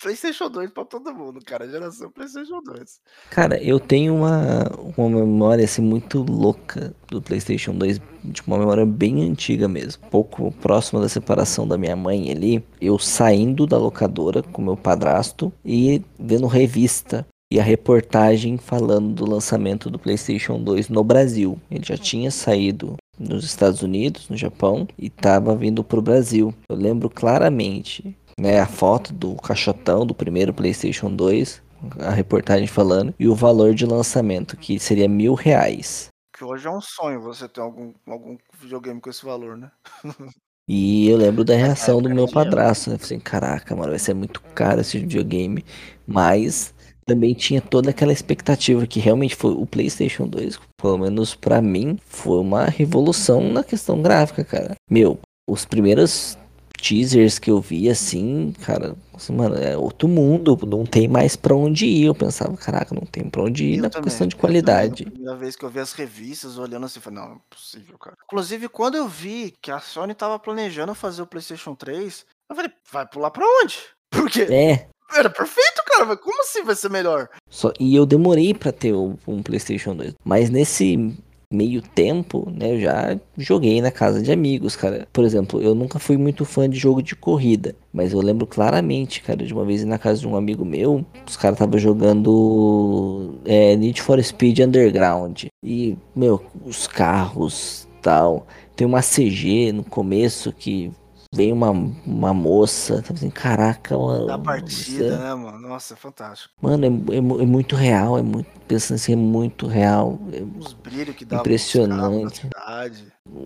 PlayStation 0.00 0.48
2 0.48 0.70
pra 0.70 0.84
todo 0.84 1.14
mundo, 1.14 1.40
cara. 1.44 1.68
Geração 1.68 2.10
PlayStation 2.10 2.60
2. 2.62 3.00
Cara, 3.30 3.62
eu 3.62 3.78
tenho 3.78 4.14
uma, 4.14 4.64
uma 4.96 5.08
memória 5.20 5.64
assim 5.64 5.82
muito 5.82 6.22
louca 6.22 6.94
do 7.08 7.20
PlayStation 7.20 7.72
2, 7.74 8.00
de 8.24 8.42
uma 8.46 8.58
memória 8.58 8.86
bem 8.86 9.28
antiga 9.28 9.68
mesmo, 9.68 10.02
pouco 10.10 10.52
próxima 10.52 11.00
da 11.00 11.08
separação 11.08 11.66
da 11.66 11.76
minha 11.76 11.96
mãe 11.96 12.30
ali. 12.30 12.64
Eu 12.80 12.98
saindo 12.98 13.66
da 13.66 13.78
locadora 13.78 14.42
com 14.42 14.62
meu 14.62 14.76
padrasto 14.76 15.52
e 15.64 16.02
vendo 16.18 16.46
revista 16.46 17.26
e 17.52 17.58
a 17.58 17.64
reportagem 17.64 18.56
falando 18.56 19.12
do 19.12 19.28
lançamento 19.28 19.90
do 19.90 19.98
PlayStation 19.98 20.62
2 20.62 20.88
no 20.88 21.02
Brasil. 21.02 21.58
Ele 21.70 21.84
já 21.84 21.96
tinha 21.96 22.30
saído 22.30 22.96
nos 23.20 23.44
Estados 23.44 23.82
Unidos, 23.82 24.28
no 24.30 24.36
Japão, 24.36 24.88
e 24.98 25.06
estava 25.06 25.54
vindo 25.54 25.84
para 25.84 25.98
o 25.98 26.02
Brasil. 26.02 26.54
Eu 26.68 26.76
lembro 26.76 27.10
claramente 27.10 28.16
né, 28.38 28.58
a 28.58 28.66
foto 28.66 29.12
do 29.12 29.34
caixotão 29.36 30.06
do 30.06 30.14
primeiro 30.14 30.54
PlayStation 30.54 31.14
2, 31.14 31.62
a 32.00 32.10
reportagem 32.10 32.66
falando, 32.66 33.14
e 33.18 33.28
o 33.28 33.34
valor 33.34 33.74
de 33.74 33.84
lançamento, 33.84 34.56
que 34.56 34.78
seria 34.78 35.08
mil 35.08 35.34
reais. 35.34 36.08
Que 36.32 36.44
hoje 36.44 36.66
é 36.66 36.70
um 36.70 36.80
sonho 36.80 37.20
você 37.20 37.46
ter 37.46 37.60
algum, 37.60 37.92
algum 38.06 38.38
videogame 38.58 39.00
com 39.00 39.10
esse 39.10 39.24
valor, 39.24 39.56
né? 39.56 39.70
E 40.72 41.08
eu 41.08 41.16
lembro 41.16 41.42
da 41.42 41.56
reação 41.56 42.00
do 42.00 42.08
meu 42.08 42.28
padrasto, 42.30 42.90
né? 42.90 42.96
Falei, 42.96 43.18
caraca, 43.18 43.74
mano, 43.74 43.88
vai 43.88 43.98
ser 43.98 44.14
muito 44.14 44.40
caro 44.54 44.80
esse 44.80 45.00
videogame. 45.00 45.64
Mas 46.06 46.72
também 47.10 47.34
tinha 47.34 47.60
toda 47.60 47.90
aquela 47.90 48.12
expectativa 48.12 48.86
que 48.86 49.00
realmente 49.00 49.34
foi 49.34 49.50
o 49.50 49.66
PlayStation 49.66 50.28
2, 50.28 50.60
pelo 50.80 50.96
menos 50.96 51.34
para 51.34 51.60
mim, 51.60 51.98
foi 52.06 52.38
uma 52.38 52.66
revolução 52.66 53.52
na 53.52 53.64
questão 53.64 54.00
gráfica, 54.00 54.44
cara. 54.44 54.76
Meu, 54.88 55.18
os 55.48 55.64
primeiros 55.64 56.38
teasers 56.80 57.40
que 57.40 57.50
eu 57.50 57.60
vi 57.60 57.90
assim, 57.90 58.54
cara, 58.62 58.94
assim, 59.12 59.34
mano, 59.34 59.56
é 59.56 59.76
outro 59.76 60.06
mundo, 60.06 60.56
não 60.64 60.86
tem 60.86 61.08
mais 61.08 61.34
para 61.34 61.52
onde 61.52 61.84
ir. 61.84 62.04
Eu 62.04 62.14
pensava, 62.14 62.56
caraca, 62.56 62.94
não 62.94 63.04
tem 63.04 63.28
para 63.28 63.42
onde 63.42 63.64
ir 63.64 63.76
eu 63.78 63.82
na 63.82 63.90
também, 63.90 64.04
questão 64.04 64.28
de 64.28 64.36
qualidade. 64.36 65.02
A 65.02 65.10
primeira 65.10 65.36
vez 65.36 65.56
que 65.56 65.64
eu 65.64 65.68
vi 65.68 65.80
as 65.80 65.92
revistas 65.92 66.58
olhando 66.58 66.86
assim, 66.86 67.00
falei, 67.00 67.18
não, 67.18 67.28
não 67.30 67.36
é 67.36 67.40
possível, 67.50 67.98
cara. 67.98 68.16
Inclusive, 68.24 68.68
quando 68.68 68.94
eu 68.94 69.08
vi 69.08 69.52
que 69.60 69.72
a 69.72 69.80
Sony 69.80 70.14
tava 70.14 70.38
planejando 70.38 70.94
fazer 70.94 71.22
o 71.22 71.26
PlayStation 71.26 71.74
3, 71.74 72.24
eu 72.48 72.54
falei, 72.54 72.70
vai 72.90 73.04
pular 73.04 73.32
para 73.32 73.44
onde? 73.64 73.78
Porque 74.10 74.42
é. 74.42 74.88
Era 75.14 75.30
perfeito, 75.30 75.82
cara, 75.86 76.04
mas 76.04 76.18
como 76.20 76.40
assim 76.42 76.62
vai 76.62 76.74
ser 76.74 76.90
melhor? 76.90 77.28
Só, 77.48 77.72
e 77.78 77.94
eu 77.94 78.06
demorei 78.06 78.54
para 78.54 78.72
ter 78.72 78.94
um 78.94 79.42
PlayStation 79.42 79.94
2. 79.94 80.14
Mas 80.24 80.50
nesse 80.50 81.16
meio 81.52 81.82
tempo, 81.82 82.48
né, 82.48 82.74
eu 82.74 82.80
já 82.80 83.18
joguei 83.36 83.82
na 83.82 83.90
casa 83.90 84.22
de 84.22 84.30
amigos, 84.30 84.76
cara. 84.76 85.08
Por 85.12 85.24
exemplo, 85.24 85.60
eu 85.60 85.74
nunca 85.74 85.98
fui 85.98 86.16
muito 86.16 86.44
fã 86.44 86.70
de 86.70 86.78
jogo 86.78 87.02
de 87.02 87.16
corrida, 87.16 87.74
mas 87.92 88.12
eu 88.12 88.20
lembro 88.20 88.46
claramente, 88.46 89.20
cara, 89.20 89.44
de 89.44 89.52
uma 89.52 89.64
vez 89.64 89.84
na 89.84 89.98
casa 89.98 90.20
de 90.20 90.28
um 90.28 90.36
amigo 90.36 90.64
meu, 90.64 91.04
os 91.26 91.36
caras 91.36 91.56
estavam 91.56 91.78
jogando 91.78 93.40
é, 93.44 93.74
Need 93.74 94.00
for 94.00 94.22
Speed 94.22 94.60
Underground. 94.60 95.46
E, 95.64 95.98
meu, 96.14 96.40
os 96.64 96.86
carros 96.86 97.88
tal. 98.00 98.46
Tem 98.76 98.86
uma 98.86 99.02
CG 99.02 99.72
no 99.72 99.84
começo 99.84 100.52
que 100.52 100.90
vem 101.32 101.52
uma, 101.52 101.70
uma 101.70 102.34
moça, 102.34 103.02
tá 103.02 103.14
assim, 103.14 103.30
caraca, 103.30 103.96
mano. 103.96 104.26
Da 104.26 104.38
partida, 104.38 105.16
né, 105.16 105.34
mano? 105.34 105.60
Nossa, 105.60 105.94
é 105.94 105.96
fantástico. 105.96 106.52
Mano, 106.60 106.84
é, 106.84 107.14
é, 107.14 107.18
é, 107.18 107.20
muito 107.20 107.76
real, 107.76 108.18
é 108.18 108.22
muito, 108.22 108.48
pensando 108.66 108.96
assim, 108.96 109.12
é 109.12 109.16
muito 109.16 109.68
real. 109.68 110.18
É 110.32 110.42
Os 110.58 110.72
brilhos 110.72 111.14
que 111.14 111.24
dá 111.24 111.36
Impressionante. 111.38 112.48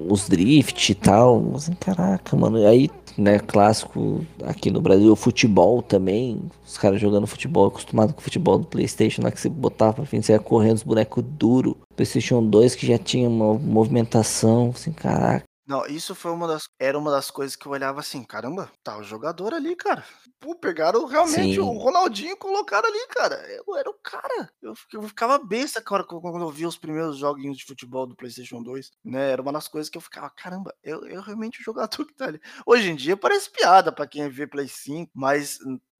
Os 0.08 0.28
drift 0.28 0.92
e 0.92 0.94
tal, 0.94 1.54
assim, 1.54 1.74
caraca, 1.74 2.34
mano. 2.34 2.58
E 2.58 2.64
aí, 2.64 2.90
né, 3.18 3.38
clássico 3.38 4.24
aqui 4.44 4.70
no 4.70 4.80
Brasil, 4.80 5.12
o 5.12 5.16
futebol 5.16 5.82
também, 5.82 6.40
os 6.66 6.78
caras 6.78 6.98
jogando 6.98 7.26
futebol, 7.26 7.66
acostumado 7.66 8.14
com 8.14 8.20
o 8.20 8.24
futebol 8.24 8.58
do 8.58 8.66
Playstation, 8.66 9.22
lá 9.22 9.30
que 9.30 9.38
você 9.38 9.50
botava 9.50 9.92
pra 9.92 10.06
frente, 10.06 10.24
você 10.24 10.32
ia 10.32 10.38
correndo 10.38 10.76
os 10.76 10.82
bonecos 10.82 11.22
duro. 11.22 11.76
Playstation 11.94 12.42
2 12.42 12.74
que 12.74 12.86
já 12.86 12.96
tinha 12.96 13.28
uma 13.28 13.54
movimentação, 13.54 14.72
assim, 14.74 14.90
caraca. 14.90 15.44
Não, 15.66 15.86
isso 15.86 16.14
foi 16.14 16.30
uma 16.30 16.46
das 16.46 16.68
era 16.78 16.98
uma 16.98 17.10
das 17.10 17.30
coisas 17.30 17.56
que 17.56 17.66
eu 17.66 17.72
olhava 17.72 18.00
assim: 18.00 18.22
"Caramba, 18.22 18.70
tá 18.82 18.98
o 18.98 19.02
jogador 19.02 19.54
ali, 19.54 19.74
cara". 19.74 20.04
Pô, 20.38 20.54
pegaram 20.54 21.06
realmente 21.06 21.58
o 21.60 21.66
Ronaldinho 21.78 22.32
e 22.32 22.36
colocaram 22.36 22.86
ali, 22.88 23.06
cara. 23.08 23.36
Eu 23.50 23.74
era 23.76 23.88
o 23.88 23.94
cara. 24.02 24.50
Eu 24.60 24.74
eu 24.92 25.02
ficava 25.04 25.38
besta, 25.38 25.80
cara, 25.82 26.04
quando 26.04 26.40
eu 26.42 26.50
via 26.50 26.68
os 26.68 26.76
primeiros 26.76 27.16
joguinhos 27.16 27.56
de 27.56 27.64
futebol 27.64 28.06
do 28.06 28.14
PlayStation 28.16 28.62
2, 28.62 28.90
né, 29.04 29.30
era 29.30 29.40
uma 29.42 29.52
das 29.52 29.66
coisas 29.68 29.88
que 29.88 29.96
eu 29.96 30.02
ficava: 30.02 30.30
"Caramba, 30.30 30.74
eu 30.82 31.06
eu 31.06 31.22
realmente 31.22 31.60
o 31.60 31.64
jogador 31.64 32.04
que 32.06 32.14
tá 32.14 32.26
ali". 32.26 32.40
Hoje 32.66 32.90
em 32.90 32.96
dia 32.96 33.16
parece 33.16 33.50
piada 33.50 33.90
pra 33.92 34.06
quem 34.06 34.28
vê 34.28 34.46
Play 34.46 34.68
5, 34.68 35.10
mas 35.14 35.58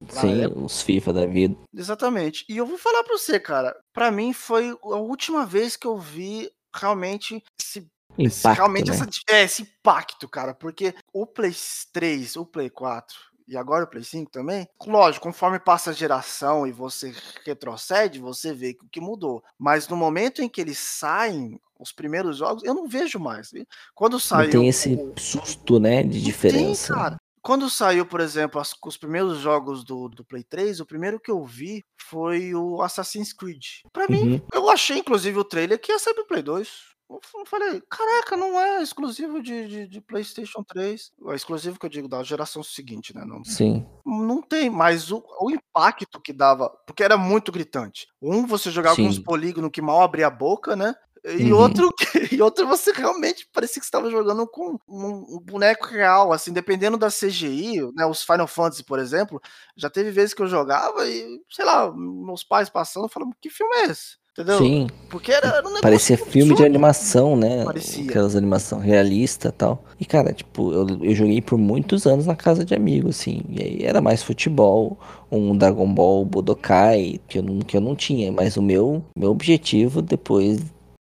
Sim, 0.09 0.41
época 0.41 0.65
os 0.65 0.81
FIFA 0.81 1.13
da 1.13 1.25
vida. 1.25 1.55
Exatamente. 1.73 2.45
E 2.49 2.57
eu 2.57 2.65
vou 2.65 2.77
falar 2.77 3.03
pra 3.03 3.17
você, 3.17 3.39
cara, 3.39 3.75
pra 3.93 4.11
mim 4.11 4.33
foi 4.33 4.69
a 4.69 4.95
última 4.97 5.45
vez 5.45 5.75
que 5.75 5.87
eu 5.87 5.97
vi 5.97 6.49
realmente 6.73 7.43
esse 7.59 7.87
Impacto, 8.17 8.57
realmente 8.57 8.89
né? 8.89 8.95
essa, 8.95 9.09
é, 9.29 9.43
esse 9.43 9.61
impacto, 9.63 10.27
cara, 10.27 10.53
porque 10.53 10.93
o 11.13 11.25
Play 11.25 11.53
3, 11.91 12.35
o 12.37 12.45
Play 12.45 12.69
4 12.69 13.15
e 13.47 13.55
agora 13.55 13.83
o 13.83 13.87
Play 13.87 14.03
5 14.03 14.31
também, 14.31 14.67
lógico, 14.85 15.23
conforme 15.23 15.59
passa 15.59 15.91
a 15.91 15.93
geração 15.93 16.65
e 16.65 16.71
você 16.71 17.13
retrocede, 17.45 18.19
você 18.19 18.53
vê 18.53 18.73
que 18.73 18.83
o 18.83 18.89
que 18.89 18.99
mudou. 18.99 19.43
Mas 19.57 19.87
no 19.87 19.95
momento 19.95 20.41
em 20.41 20.49
que 20.49 20.59
eles 20.59 20.79
saem, 20.79 21.59
os 21.79 21.91
primeiros 21.91 22.37
jogos, 22.37 22.63
eu 22.63 22.73
não 22.73 22.87
vejo 22.87 23.19
mais. 23.19 23.51
Quando 23.93 24.19
saiu. 24.19 24.45
Não 24.45 24.51
tem 24.51 24.67
esse 24.67 24.97
susto, 25.17 25.79
né, 25.79 26.01
de 26.03 26.21
diferença. 26.21 26.93
Tem, 26.93 27.03
cara. 27.03 27.17
Quando 27.41 27.69
saiu, 27.69 28.07
por 28.07 28.21
exemplo, 28.21 28.59
as, 28.59 28.73
os 28.83 28.97
primeiros 28.97 29.37
jogos 29.37 29.83
do, 29.83 30.09
do 30.09 30.25
Play 30.25 30.43
3, 30.43 30.79
o 30.79 30.85
primeiro 30.85 31.19
que 31.19 31.29
eu 31.29 31.45
vi 31.45 31.85
foi 31.95 32.55
o 32.55 32.81
Assassin's 32.81 33.31
Creed. 33.31 33.63
Pra 33.93 34.07
uhum. 34.09 34.25
mim, 34.25 34.41
eu 34.51 34.67
achei, 34.67 34.97
inclusive, 34.97 35.37
o 35.37 35.43
trailer 35.43 35.79
que 35.79 35.91
ia 35.91 35.99
sair 35.99 36.15
pro 36.15 36.25
Play 36.25 36.41
2. 36.41 36.94
Eu 37.09 37.45
falei, 37.45 37.81
caraca, 37.89 38.35
não 38.35 38.59
é 38.59 38.81
exclusivo 38.81 39.41
de, 39.41 39.67
de, 39.67 39.87
de, 39.87 40.01
PlayStation 40.01 40.63
3. 40.63 41.11
É 41.27 41.35
exclusivo 41.35 41.79
que 41.79 41.85
eu 41.85 41.89
digo 41.89 42.07
da 42.07 42.23
geração 42.23 42.63
seguinte, 42.63 43.13
né? 43.15 43.23
Não, 43.23 43.43
Sim. 43.43 43.85
Não 44.03 44.41
tem, 44.41 44.69
mas 44.71 45.11
o, 45.11 45.23
o 45.39 45.51
impacto 45.51 46.19
que 46.19 46.33
dava, 46.33 46.69
porque 46.87 47.03
era 47.03 47.15
muito 47.15 47.51
gritante. 47.51 48.07
Um, 48.19 48.47
você 48.47 48.71
jogava 48.71 48.95
Sim. 48.95 49.03
com 49.03 49.09
uns 49.09 49.19
polígonos 49.19 49.69
que 49.71 49.81
mal 49.81 50.01
abria 50.01 50.27
a 50.27 50.31
boca, 50.31 50.75
né? 50.75 50.95
E 51.23 51.51
uhum. 51.51 51.59
outro 51.59 51.89
e 52.31 52.41
outro 52.41 52.67
você 52.67 52.91
realmente 52.91 53.49
parecia 53.51 53.79
que 53.79 53.85
estava 53.85 54.11
jogando 54.11 54.47
com 54.47 54.77
um, 54.87 55.37
um, 55.37 55.39
boneco 55.39 55.87
real, 55.87 56.31
assim, 56.31 56.53
dependendo 56.53 56.97
da 56.97 57.07
CGI, 57.07 57.81
né? 57.95 58.05
Os 58.05 58.23
Final 58.23 58.47
Fantasy, 58.47 58.83
por 58.83 58.99
exemplo, 58.99 59.41
já 59.75 59.89
teve 59.89 60.11
vezes 60.11 60.35
que 60.35 60.41
eu 60.41 60.47
jogava 60.47 61.07
e, 61.07 61.41
sei 61.49 61.65
lá, 61.65 61.91
meus 61.91 62.43
pais 62.43 62.69
passando 62.69 63.09
falando, 63.09 63.35
que 63.41 63.49
filme 63.49 63.75
é 63.75 63.85
esse? 63.85 64.17
Entendeu? 64.37 64.57
Sim. 64.57 64.87
Porque 65.09 65.31
era, 65.31 65.47
era 65.47 65.65
um 65.65 65.79
Parecia 65.79 66.17
filme 66.17 66.51
absurdo. 66.51 66.57
de 66.57 66.65
animação, 66.65 67.37
né? 67.37 67.63
Parecia. 67.63 68.03
Aquelas 68.03 68.35
animação 68.35 68.79
realista 68.79 69.47
e 69.47 69.51
tal. 69.53 69.85
E, 69.97 70.03
cara, 70.03 70.33
tipo, 70.33 70.73
eu, 70.73 70.85
eu 71.01 71.15
joguei 71.15 71.41
por 71.41 71.57
muitos 71.57 72.05
anos 72.05 72.25
na 72.25 72.35
casa 72.35 72.65
de 72.65 72.75
amigos, 72.75 73.17
assim. 73.17 73.43
E 73.49 73.63
aí 73.63 73.79
era 73.81 74.01
mais 74.01 74.21
futebol, 74.21 74.99
um 75.31 75.57
Dragon 75.57 75.87
Ball 75.87 76.25
Budokai, 76.25 77.21
que 77.29 77.37
eu 77.39 77.43
não, 77.43 77.59
que 77.59 77.77
eu 77.77 77.81
não 77.81 77.95
tinha. 77.95 78.29
Mas 78.29 78.57
o 78.57 78.61
meu, 78.61 79.01
meu 79.17 79.31
objetivo, 79.31 80.01
depois 80.01 80.59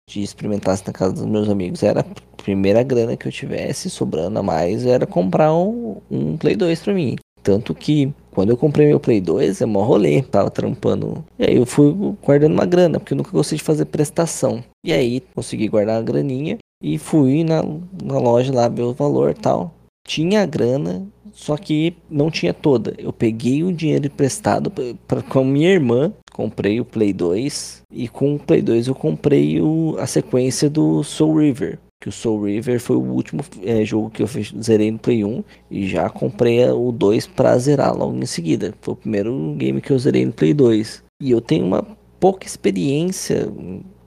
de 0.08 0.22
experimentar 0.22 0.78
na 0.86 0.92
casa 0.92 1.14
dos 1.14 1.26
meus 1.26 1.48
amigos, 1.48 1.82
era 1.82 2.02
a 2.02 2.36
primeira 2.36 2.84
grana 2.84 3.16
que 3.16 3.26
eu 3.26 3.32
tivesse 3.32 3.90
sobrando 3.90 4.38
a 4.38 4.42
mais, 4.44 4.86
era 4.86 5.06
comprar 5.06 5.52
um, 5.52 5.96
um 6.08 6.36
Play 6.36 6.54
2 6.54 6.80
pra 6.80 6.94
mim. 6.94 7.16
Tanto 7.42 7.74
que 7.74 8.12
quando 8.34 8.50
eu 8.50 8.56
comprei 8.56 8.86
meu 8.86 8.98
Play 8.98 9.20
2, 9.20 9.60
é 9.60 9.66
mó 9.66 9.82
rolê, 9.82 10.22
tava 10.22 10.50
trampando. 10.50 11.24
E 11.38 11.44
aí 11.44 11.56
eu 11.56 11.64
fui 11.64 11.94
guardando 12.22 12.52
uma 12.52 12.66
grana, 12.66 12.98
porque 12.98 13.14
eu 13.14 13.16
nunca 13.16 13.30
gostei 13.30 13.56
de 13.56 13.64
fazer 13.64 13.84
prestação. 13.86 14.62
E 14.84 14.92
aí 14.92 15.22
consegui 15.34 15.68
guardar 15.68 15.98
a 15.98 16.02
graninha 16.02 16.58
e 16.82 16.98
fui 16.98 17.44
na, 17.44 17.62
na 18.02 18.18
loja 18.18 18.52
lá 18.52 18.68
ver 18.68 18.82
o 18.82 18.92
valor 18.92 19.34
tal. 19.34 19.72
Tinha 20.06 20.42
a 20.42 20.46
grana, 20.46 21.06
só 21.32 21.56
que 21.56 21.96
não 22.10 22.30
tinha 22.30 22.52
toda. 22.52 22.94
Eu 22.98 23.12
peguei 23.12 23.62
o 23.62 23.72
dinheiro 23.72 24.06
emprestado 24.06 24.70
pra, 25.06 25.22
com 25.22 25.44
minha 25.44 25.70
irmã, 25.70 26.12
comprei 26.32 26.80
o 26.80 26.84
Play 26.84 27.12
2 27.12 27.82
e 27.92 28.08
com 28.08 28.34
o 28.34 28.38
Play 28.38 28.60
2 28.60 28.88
eu 28.88 28.94
comprei 28.94 29.60
o, 29.60 29.96
a 29.98 30.06
sequência 30.06 30.68
do 30.68 31.02
Soul 31.02 31.38
River 31.38 31.78
que 32.04 32.10
o 32.10 32.12
Soul 32.12 32.44
River 32.44 32.78
foi 32.78 32.96
o 32.96 33.02
último 33.02 33.42
é, 33.62 33.82
jogo 33.82 34.10
que 34.10 34.22
eu 34.22 34.26
zerei 34.62 34.90
no 34.90 34.98
Play 34.98 35.24
1 35.24 35.42
e 35.70 35.88
já 35.88 36.10
comprei 36.10 36.62
o 36.68 36.92
2 36.92 37.28
para 37.28 37.56
zerar 37.56 37.96
logo 37.96 38.14
em 38.14 38.26
seguida. 38.26 38.74
Foi 38.82 38.92
o 38.92 38.96
primeiro 38.96 39.54
game 39.56 39.80
que 39.80 39.90
eu 39.90 39.98
zerei 39.98 40.26
no 40.26 40.32
Play 40.32 40.52
2. 40.52 41.02
E 41.22 41.30
eu 41.30 41.40
tenho 41.40 41.64
uma 41.64 41.82
pouca 42.20 42.46
experiência 42.46 43.50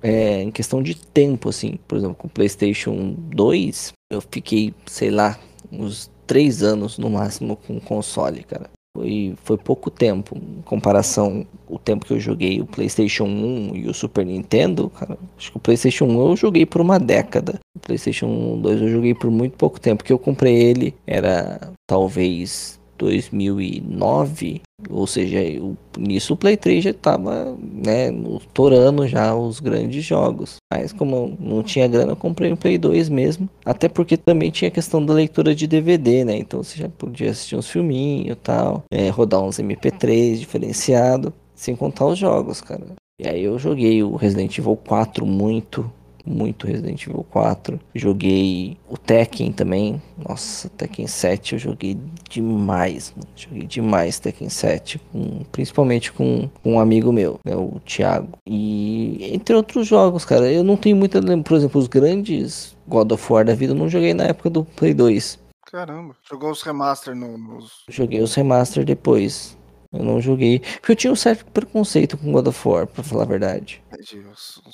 é, 0.03 0.43
em 0.43 0.51
questão 0.51 0.83
de 0.83 0.95
tempo, 0.95 1.49
assim. 1.49 1.79
Por 1.87 1.97
exemplo, 1.97 2.13
com 2.13 2.27
o 2.27 2.29
PlayStation 2.29 3.15
2, 3.33 3.93
eu 4.11 4.21
fiquei, 4.21 4.75
sei 4.85 5.09
lá, 5.09 5.39
uns 5.71 6.11
3 6.27 6.61
anos 6.61 6.99
no 6.99 7.09
máximo 7.09 7.55
com 7.55 7.77
o 7.77 7.81
console, 7.81 8.43
cara. 8.43 8.69
Foi, 8.97 9.35
foi 9.43 9.57
pouco 9.57 9.91
tempo. 9.91 10.35
Em 10.35 10.61
comparação 10.63 11.45
o 11.69 11.77
tempo 11.77 12.03
que 12.03 12.13
eu 12.13 12.19
joguei 12.19 12.59
o 12.59 12.65
PlayStation 12.65 13.25
1 13.25 13.75
e 13.75 13.87
o 13.87 13.93
Super 13.93 14.25
Nintendo, 14.25 14.89
cara, 14.89 15.15
acho 15.37 15.51
que 15.51 15.57
o 15.57 15.59
PlayStation 15.59 16.05
1 16.05 16.29
eu 16.29 16.35
joguei 16.35 16.65
por 16.65 16.81
uma 16.81 16.97
década. 16.97 17.59
O 17.75 17.79
PlayStation 17.79 18.57
2 18.59 18.81
eu 18.81 18.89
joguei 18.89 19.13
por 19.13 19.29
muito 19.29 19.55
pouco 19.55 19.79
tempo. 19.79 20.03
Que 20.03 20.11
eu 20.11 20.17
comprei 20.17 20.55
ele 20.55 20.95
era 21.05 21.71
talvez 21.87 22.79
2009, 22.97 24.61
ou 24.89 25.07
seja, 25.07 25.41
eu, 25.41 25.75
nisso 25.97 26.33
o 26.33 26.37
Play 26.37 26.55
3 26.55 26.83
já 26.83 26.91
estava, 26.91 27.57
né, 27.59 28.11
torando 28.53 29.07
já 29.07 29.35
os 29.35 29.59
grandes 29.59 30.03
jogos. 30.05 30.57
Mas 30.71 30.93
como 30.93 31.35
não 31.39 31.63
tinha 31.63 31.87
grana, 31.87 32.11
eu 32.11 32.15
comprei 32.15 32.51
o 32.51 32.57
Play 32.57 32.77
2 32.77 33.09
mesmo, 33.09 33.49
até 33.65 33.89
porque 33.89 34.15
também 34.15 34.51
tinha 34.51 34.67
a 34.69 34.71
questão 34.71 35.03
da 35.03 35.13
leitura 35.13 35.55
de 35.55 35.65
DVD, 35.65 36.23
né? 36.23 36.37
Então 36.37 36.61
você 36.61 36.77
já 36.77 36.89
podia 36.89 37.31
assistir 37.31 37.55
uns 37.55 37.69
filminhos 37.69 38.33
e 38.33 38.35
tal, 38.35 38.83
é, 38.91 39.09
rodar 39.09 39.41
uns 39.41 39.57
MP3 39.57 40.37
diferenciado, 40.37 41.33
sem 41.55 41.75
contar 41.75 42.05
os 42.05 42.19
jogos, 42.19 42.61
cara. 42.61 42.85
E 43.19 43.27
aí 43.27 43.43
eu 43.43 43.57
joguei 43.57 44.03
o 44.03 44.15
Resident 44.15 44.55
Evil 44.59 44.75
4 44.75 45.25
muito, 45.25 45.91
muito 46.27 46.67
Resident 46.67 47.01
Evil 47.03 47.25
4. 47.29 47.79
Joguei 47.95 48.77
o 48.89 48.97
Tekken 48.97 49.51
também. 49.51 50.01
Nossa, 50.17 50.69
Tekken 50.69 51.07
7 51.07 51.53
eu 51.53 51.59
joguei 51.59 51.97
demais, 52.29 53.13
mano. 53.15 53.29
Joguei 53.35 53.63
demais 53.63 54.19
Tekken 54.19 54.49
7, 54.49 54.99
com, 55.11 55.43
principalmente 55.51 56.11
com, 56.11 56.49
com, 56.61 56.73
um 56.73 56.79
amigo 56.79 57.11
meu, 57.11 57.39
né, 57.45 57.55
o 57.55 57.79
Thiago. 57.85 58.37
E 58.45 59.29
entre 59.33 59.55
outros 59.55 59.87
jogos, 59.87 60.25
cara, 60.25 60.51
eu 60.51 60.63
não 60.63 60.77
tenho 60.77 60.95
muita 60.95 61.21
por 61.43 61.57
exemplo, 61.57 61.79
os 61.79 61.87
grandes 61.87 62.75
God 62.87 63.11
of 63.11 63.33
War 63.33 63.45
da 63.45 63.55
vida 63.55 63.73
eu 63.73 63.77
não 63.77 63.89
joguei 63.89 64.13
na 64.13 64.25
época 64.25 64.49
do 64.49 64.63
Play 64.63 64.93
2. 64.93 65.39
Caramba, 65.69 66.15
jogou 66.29 66.49
os 66.49 66.61
remaster 66.61 67.13
no, 67.13 67.37
nos. 67.37 67.83
Joguei 67.89 68.21
os 68.21 68.33
remaster 68.33 68.85
depois. 68.85 69.56
Eu 69.91 70.03
não 70.03 70.21
joguei. 70.21 70.59
Porque 70.59 70.91
eu 70.91 70.95
tinha 70.95 71.13
um 71.13 71.15
certo 71.15 71.45
preconceito 71.45 72.17
com 72.17 72.31
God 72.31 72.47
of 72.47 72.67
War, 72.67 72.87
pra 72.87 73.03
falar 73.03 73.23
a 73.23 73.27
verdade. 73.27 73.81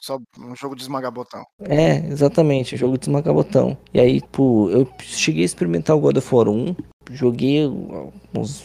Só 0.01 0.17
um 0.39 0.55
jogo 0.55 0.75
de 0.75 0.81
esmagar 0.81 1.11
botão. 1.11 1.43
É, 1.61 1.97
exatamente, 2.07 2.77
jogo 2.77 2.97
de 2.97 3.05
esmagar 3.05 3.33
botão. 3.33 3.77
E 3.93 3.99
aí, 3.99 4.21
pô, 4.31 4.69
eu 4.69 4.87
cheguei 4.99 5.43
a 5.43 5.45
experimentar 5.45 5.95
o 5.95 5.99
God 5.99 6.17
of 6.17 6.35
War 6.35 6.49
1, 6.49 6.75
joguei 7.11 7.67
uns, 8.35 8.63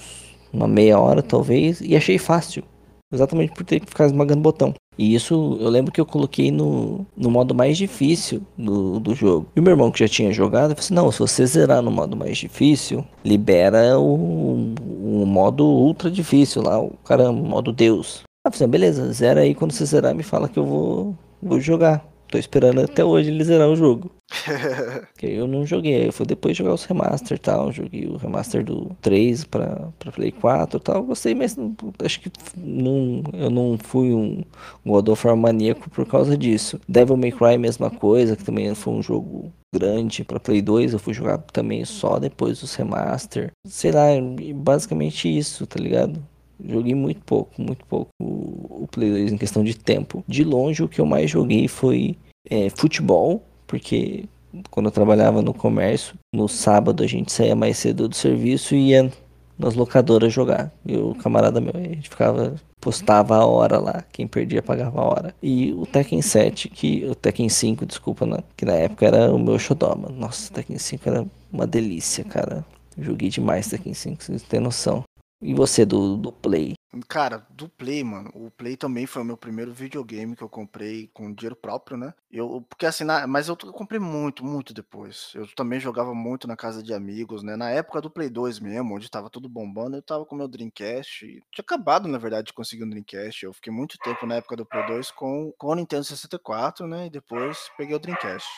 uma 0.53 0.67
meia 0.67 0.99
hora 0.99 1.23
talvez, 1.23 1.81
e 1.81 1.97
achei 1.97 2.19
fácil. 2.19 2.65
Exatamente 3.13 3.53
por 3.53 3.65
ter 3.65 3.81
que 3.81 3.87
ficar 3.87 4.07
esmagando 4.07 4.43
botão. 4.43 4.75
E 4.99 5.15
isso 5.15 5.57
eu 5.61 5.69
lembro 5.69 5.93
que 5.93 6.01
eu 6.01 6.07
coloquei 6.07 6.51
no, 6.51 7.07
no 7.17 7.31
modo 7.31 7.55
mais 7.55 7.79
difícil 7.79 8.43
do, 8.57 8.99
do 8.99 9.15
jogo. 9.15 9.47
E 9.55 9.61
o 9.61 9.63
meu 9.63 9.73
irmão 9.73 9.93
que 9.93 10.01
já 10.01 10.09
tinha 10.09 10.33
jogado, 10.33 10.71
falou 10.71 10.81
assim, 10.81 10.95
não, 10.95 11.13
se 11.13 11.21
você 11.21 11.47
zerar 11.47 11.81
no 11.81 11.91
modo 11.91 12.17
mais 12.17 12.37
difícil, 12.37 13.05
libera 13.25 13.99
o, 13.99 14.75
o 14.75 15.25
modo 15.25 15.65
ultra 15.65 16.11
difícil 16.11 16.63
lá, 16.63 16.81
o 16.81 16.91
caramba, 17.05 17.41
modo 17.41 17.73
Deus. 17.73 18.23
Ah, 18.45 18.51
falei, 18.51 18.69
beleza, 18.69 19.13
zera 19.13 19.43
aí, 19.43 19.55
quando 19.55 19.73
você 19.73 19.85
zerar 19.85 20.15
me 20.15 20.23
fala 20.23 20.49
que 20.49 20.59
eu 20.59 20.67
vou, 20.67 21.17
vou 21.41 21.61
jogar. 21.61 22.08
Tô 22.31 22.37
esperando 22.37 22.81
até 22.83 23.05
hoje 23.05 23.31
ele 23.31 23.43
zerar 23.43 23.69
o 23.69 23.77
jogo. 23.77 24.11
que 25.17 25.27
eu 25.27 25.47
não 25.47 25.65
joguei, 25.65 26.09
eu 26.09 26.13
fui 26.13 26.27
depois 26.27 26.57
jogar 26.57 26.75
os 26.75 26.85
remaster 26.85 27.37
e 27.37 27.41
tal. 27.41 27.73
Joguei 27.73 28.07
o 28.07 28.17
remaster 28.17 28.63
do 28.63 28.95
3 29.01 29.45
pra, 29.45 29.89
pra 29.99 30.13
Play 30.13 30.31
4 30.33 30.79
e 30.79 30.81
tal. 30.83 31.03
Gostei, 31.05 31.35
mas 31.35 31.57
não, 31.57 31.75
acho 32.05 32.21
que 32.21 32.31
não, 32.57 33.23
eu 33.33 33.49
não 33.49 33.79
fui 33.79 34.13
um 34.13 34.45
God 34.85 35.09
of 35.09 35.27
War 35.27 35.37
maníaco 35.37 35.89
por 35.89 36.07
causa 36.07 36.37
disso. 36.37 36.79
Devil 36.87 37.17
May 37.17 37.33
Cry, 37.33 37.57
mesma 37.57 37.91
coisa, 37.91 38.37
que 38.37 38.45
também 38.45 38.75
foi 38.75 38.93
um 38.93 39.03
jogo 39.03 39.51
grande 39.75 40.23
para 40.23 40.39
Play 40.39 40.61
2. 40.61 40.93
Eu 40.93 40.99
fui 40.99 41.15
jogar 41.15 41.39
também 41.39 41.85
só 41.87 42.19
depois 42.19 42.61
dos 42.61 42.75
remaster. 42.75 43.53
Sei 43.67 43.91
lá, 43.91 44.09
basicamente 44.55 45.35
isso, 45.35 45.67
tá 45.67 45.81
ligado? 45.81 46.23
Joguei 46.65 46.95
muito 46.95 47.21
pouco, 47.25 47.61
muito 47.61 47.85
pouco 47.87 48.09
o, 48.21 48.83
o 48.83 48.89
Play 48.91 49.11
2 49.11 49.33
em 49.33 49.39
questão 49.39 49.63
de 49.63 49.77
tempo. 49.77 50.25
De 50.27 50.45
longe, 50.45 50.83
o 50.83 50.89
que 50.89 51.01
eu 51.01 51.07
mais 51.07 51.31
joguei 51.31 51.69
foi 51.69 52.17
é, 52.49 52.69
futebol, 52.71 53.43
porque 53.67 54.25
quando 54.71 54.87
eu 54.87 54.93
trabalhava 54.93 55.43
no 55.43 55.55
comércio, 55.55 56.15
no 56.35 56.49
sábado 56.49 57.03
a 57.03 57.07
gente 57.07 57.33
saía 57.33 57.55
mais 57.55 57.79
cedo 57.79 58.09
do 58.09 58.15
serviço 58.15 58.75
e 58.75 58.91
ia 58.91 59.11
nas 59.59 59.75
locadoras 59.75 60.33
jogar. 60.33 60.73
E 60.87 60.97
o 60.97 61.15
camarada 61.15 61.61
meu, 61.61 61.73
a 61.75 61.81
gente 61.81 62.09
ficava, 62.09 62.55
postava 62.81 63.37
a 63.37 63.47
hora 63.47 63.79
lá, 63.79 64.05
quem 64.13 64.27
perdia 64.27 64.63
pagava 64.63 65.01
a 65.01 65.05
hora. 65.05 65.35
E 65.43 65.73
o 65.73 65.85
Tekken 65.85 66.23
7, 66.23 66.69
que 66.69 67.05
o 67.07 67.15
Tekken 67.15 67.49
5, 67.49 67.85
desculpa, 67.85 68.25
né? 68.25 68.39
que 68.57 68.65
na 68.65 68.75
época 68.75 69.07
era 69.07 69.33
o 69.35 69.39
meu 69.39 69.59
xodó, 69.59 69.95
mano. 69.97 70.15
Nossa, 70.17 70.51
o 70.51 70.55
Tekken 70.55 70.79
5 70.79 71.09
era 71.09 71.27
uma 71.53 71.67
delícia, 71.67 72.25
cara. 72.25 72.65
Joguei 72.97 73.29
demais 73.29 73.69
Tekken 73.69 73.95
5, 73.95 74.23
vocês 74.23 74.43
têm 74.43 74.61
noção. 74.61 75.03
E 75.41 75.55
você 75.55 75.87
do, 75.87 76.17
do 76.17 76.33
Play? 76.33 76.75
Cara, 77.07 77.47
do 77.51 77.69
Play, 77.69 78.03
mano. 78.03 78.31
O 78.35 78.51
Play 78.51 78.77
também 78.77 79.07
foi 79.07 79.23
o 79.23 79.25
meu 79.25 79.37
primeiro 79.37 79.73
videogame 79.73 80.35
que 80.35 80.43
eu 80.43 80.49
comprei 80.49 81.09
com 81.09 81.33
dinheiro 81.33 81.55
próprio, 81.55 81.97
né? 81.97 82.13
Eu, 82.31 82.65
porque 82.69 82.87
assim, 82.87 83.05
na, 83.05 83.27
mas 83.27 83.47
eu, 83.47 83.57
eu 83.63 83.73
comprei 83.73 84.01
muito, 84.01 84.45
muito 84.45 84.75
depois. 84.75 85.31
Eu 85.35 85.47
também 85.55 85.79
jogava 85.79 86.13
muito 86.13 86.49
na 86.49 86.57
casa 86.57 86.83
de 86.83 86.93
amigos, 86.93 87.43
né? 87.43 87.57
Na 87.57 87.71
época 87.71 88.01
do 88.01 88.11
Play 88.11 88.29
2 88.29 88.59
mesmo, 88.59 88.95
onde 88.97 89.11
tava 89.11 89.31
tudo 89.31 89.49
bombando, 89.49 89.97
eu 89.97 90.03
tava 90.03 90.25
com 90.27 90.35
meu 90.35 90.49
Dreamcast. 90.49 91.27
Tinha 91.27 91.63
acabado, 91.63 92.09
na 92.09 92.19
verdade, 92.19 92.47
de 92.49 92.53
conseguir 92.53 92.85
um 92.85 92.91
Dreamcast. 92.91 93.45
Eu 93.45 93.53
fiquei 93.53 93.73
muito 93.73 93.97
tempo 93.99 94.27
na 94.27 94.37
época 94.37 94.57
do 94.57 94.67
Play 94.67 94.87
2 94.87 95.11
com, 95.13 95.53
com 95.57 95.69
o 95.69 95.75
Nintendo 95.75 96.05
64, 96.05 96.87
né? 96.89 97.07
E 97.07 97.11
depois 97.11 97.71
peguei 97.77 97.95
o 97.95 98.01
Dreamcast 98.01 98.49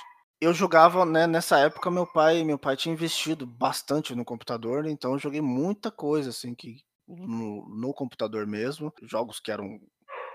eu 0.41 0.55
jogava, 0.55 1.05
né, 1.05 1.27
nessa 1.27 1.59
época 1.59 1.91
meu 1.91 2.07
pai, 2.07 2.43
meu 2.43 2.59
pai 2.59 2.77
tinha 2.77 2.93
investido 2.93 3.47
bastante 3.47 4.15
no 4.15 4.25
computador, 4.25 4.87
então 4.87 5.13
eu 5.13 5.19
joguei 5.19 5.41
muita 5.41 5.91
coisa 5.91 6.31
assim 6.31 6.55
que 6.55 6.79
no, 7.07 7.69
no 7.69 7.93
computador 7.93 8.47
mesmo, 8.47 8.93
jogos 9.03 9.41
que 9.41 9.51
eram 9.51 9.79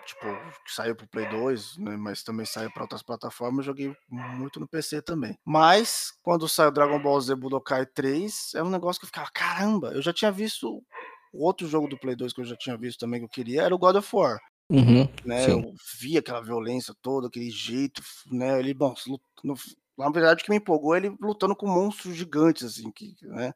tipo, 0.06 0.26
que 0.66 0.72
saiu 0.72 0.96
pro 0.96 1.08
Play 1.08 1.28
2, 1.30 1.78
né, 1.78 1.98
mas 1.98 2.24
também 2.24 2.46
saiu 2.46 2.72
para 2.72 2.84
outras 2.84 3.02
plataformas, 3.02 3.66
eu 3.66 3.74
joguei 3.74 3.96
muito 4.08 4.60
no 4.60 4.68
PC 4.68 5.02
também. 5.02 5.36
Mas 5.44 6.12
quando 6.22 6.48
saiu 6.48 6.72
Dragon 6.72 7.02
Ball 7.02 7.20
Z 7.20 7.36
Budokai 7.36 7.86
3, 7.88 8.54
é 8.56 8.64
um 8.64 8.70
negócio 8.70 9.00
que 9.00 9.06
eu 9.06 9.10
ficava, 9.10 9.30
caramba, 9.34 9.92
eu 9.94 10.02
já 10.02 10.14
tinha 10.14 10.32
visto 10.32 10.84
outro 11.34 11.68
jogo 11.68 11.88
do 11.88 11.98
Play 11.98 12.16
2 12.16 12.32
que 12.34 12.42
eu 12.42 12.46
já 12.46 12.56
tinha 12.56 12.78
visto 12.78 13.00
também 13.00 13.20
que 13.20 13.26
eu 13.26 13.30
queria, 13.30 13.64
era 13.64 13.74
o 13.74 13.80
God 13.80 13.96
of 13.96 14.16
War. 14.16 14.40
Uhum, 14.70 15.08
né, 15.24 15.52
eu 15.52 15.74
via 16.00 16.20
aquela 16.20 16.42
violência 16.42 16.94
toda, 17.02 17.28
aquele 17.28 17.50
jeito, 17.50 18.02
né, 18.32 18.60
ele, 18.60 18.74
bom, 18.74 18.94
no, 19.44 19.56
na 19.98 20.10
verdade, 20.10 20.42
o 20.42 20.46
que 20.46 20.52
me 20.52 20.58
empolgou 20.58 20.96
é 20.96 20.98
ele 21.00 21.16
lutando 21.20 21.56
com 21.56 21.68
monstros 21.68 22.16
gigantes, 22.16 22.64
assim, 22.64 22.92
que, 22.92 23.16
né? 23.24 23.54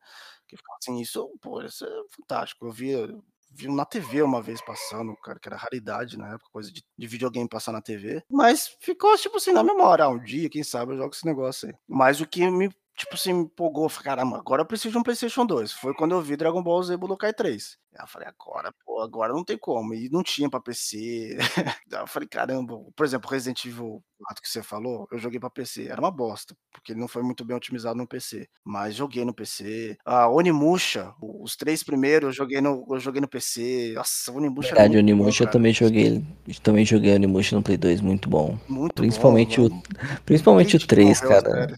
Que 0.47 0.55
assim, 0.77 0.99
isso, 0.99 1.29
pô, 1.41 1.61
isso 1.61 1.85
é 1.85 2.03
fantástico. 2.15 2.65
Eu 2.65 2.71
via, 2.71 3.07
vi 3.51 3.67
na 3.67 3.85
TV 3.85 4.21
uma 4.21 4.41
vez 4.41 4.61
passando, 4.61 5.15
cara, 5.17 5.39
que 5.39 5.47
era 5.47 5.57
raridade 5.57 6.17
na 6.17 6.29
época, 6.29 6.49
coisa 6.51 6.71
de, 6.71 6.83
de 6.97 7.07
videogame 7.07 7.47
passar 7.47 7.71
na 7.71 7.81
TV. 7.81 8.23
Mas 8.29 8.67
ficou, 8.79 9.15
tipo 9.17 9.37
assim, 9.37 9.51
na 9.51 9.63
memória. 9.63 10.05
Ah, 10.05 10.09
um 10.09 10.23
dia, 10.23 10.49
quem 10.49 10.63
sabe, 10.63 10.93
eu 10.93 10.97
jogo 10.97 11.13
esse 11.13 11.25
negócio 11.25 11.67
aí. 11.67 11.75
Mas 11.87 12.19
o 12.21 12.27
que 12.27 12.49
me 12.49 12.69
tipo 12.99 13.15
assim, 13.15 13.33
me 13.33 13.43
empolgou. 13.43 13.87
Falei, 13.87 14.05
caramba, 14.05 14.37
agora 14.37 14.61
eu 14.61 14.65
preciso 14.65 14.91
de 14.91 14.97
um 14.97 15.03
PlayStation 15.03 15.45
2. 15.45 15.71
Foi 15.71 15.93
quando 15.93 16.11
eu 16.11 16.21
vi 16.21 16.35
Dragon 16.35 16.61
Ball 16.61 16.83
Z 16.83 16.97
Budokai 16.97 17.33
3. 17.33 17.77
Aí 17.95 18.03
eu 18.03 18.07
falei, 18.07 18.27
agora, 18.27 18.73
pô, 18.85 19.01
agora 19.01 19.33
não 19.33 19.43
tem 19.43 19.57
como. 19.57 19.93
E 19.93 20.09
não 20.09 20.21
tinha 20.21 20.49
pra 20.49 20.59
PC. 20.59 21.37
Eu 21.91 22.05
falei, 22.05 22.29
caramba, 22.29 22.79
por 22.95 23.03
exemplo, 23.03 23.29
Resident 23.29 23.65
Evil 23.65 24.03
4 24.19 24.43
que 24.43 24.47
você 24.47 24.61
falou, 24.61 25.07
eu 25.11 25.17
joguei 25.17 25.39
pra 25.39 25.49
PC. 25.49 25.87
Era 25.87 25.99
uma 25.99 26.11
bosta, 26.11 26.55
porque 26.71 26.91
ele 26.91 26.99
não 26.99 27.07
foi 27.07 27.23
muito 27.23 27.43
bem 27.43 27.57
otimizado 27.57 27.97
no 27.97 28.07
PC. 28.07 28.47
Mas 28.63 28.93
joguei 28.93 29.25
no 29.25 29.33
PC. 29.33 29.97
A 30.05 30.29
Onimusha, 30.29 31.11
os 31.19 31.55
três 31.55 31.83
primeiros, 31.83 32.27
eu 32.27 32.33
joguei 32.33 32.61
no, 32.61 32.85
eu 32.89 32.99
joguei 32.99 33.19
no 33.19 33.27
PC. 33.27 33.93
Nossa, 33.95 34.31
Onimusha 34.31 34.69
Verdade, 34.69 34.95
é 34.95 34.99
Onimusha 34.99 35.45
bom, 35.45 35.49
eu 35.49 35.51
também 35.51 35.73
joguei. 35.73 36.23
Também 36.61 36.85
joguei 36.85 37.15
Onimusha 37.15 37.55
no 37.55 37.63
Play 37.63 37.77
2, 37.77 38.01
muito 38.01 38.29
bom. 38.29 38.57
Muito 38.67 38.93
principalmente 38.93 39.59
bom, 39.59 39.75
o, 39.75 40.21
principalmente 40.25 40.75
o 40.75 40.87
3, 40.87 41.19
cara. 41.19 41.75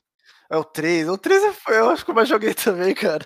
É 0.51 0.57
o 0.57 0.65
3. 0.65 1.07
O 1.07 1.17
3 1.17 1.55
foi, 1.55 1.79
eu 1.79 1.89
acho 1.89 2.03
que 2.03 2.11
eu 2.11 2.15
mais 2.15 2.27
joguei 2.27 2.53
também, 2.53 2.93
cara. 2.93 3.25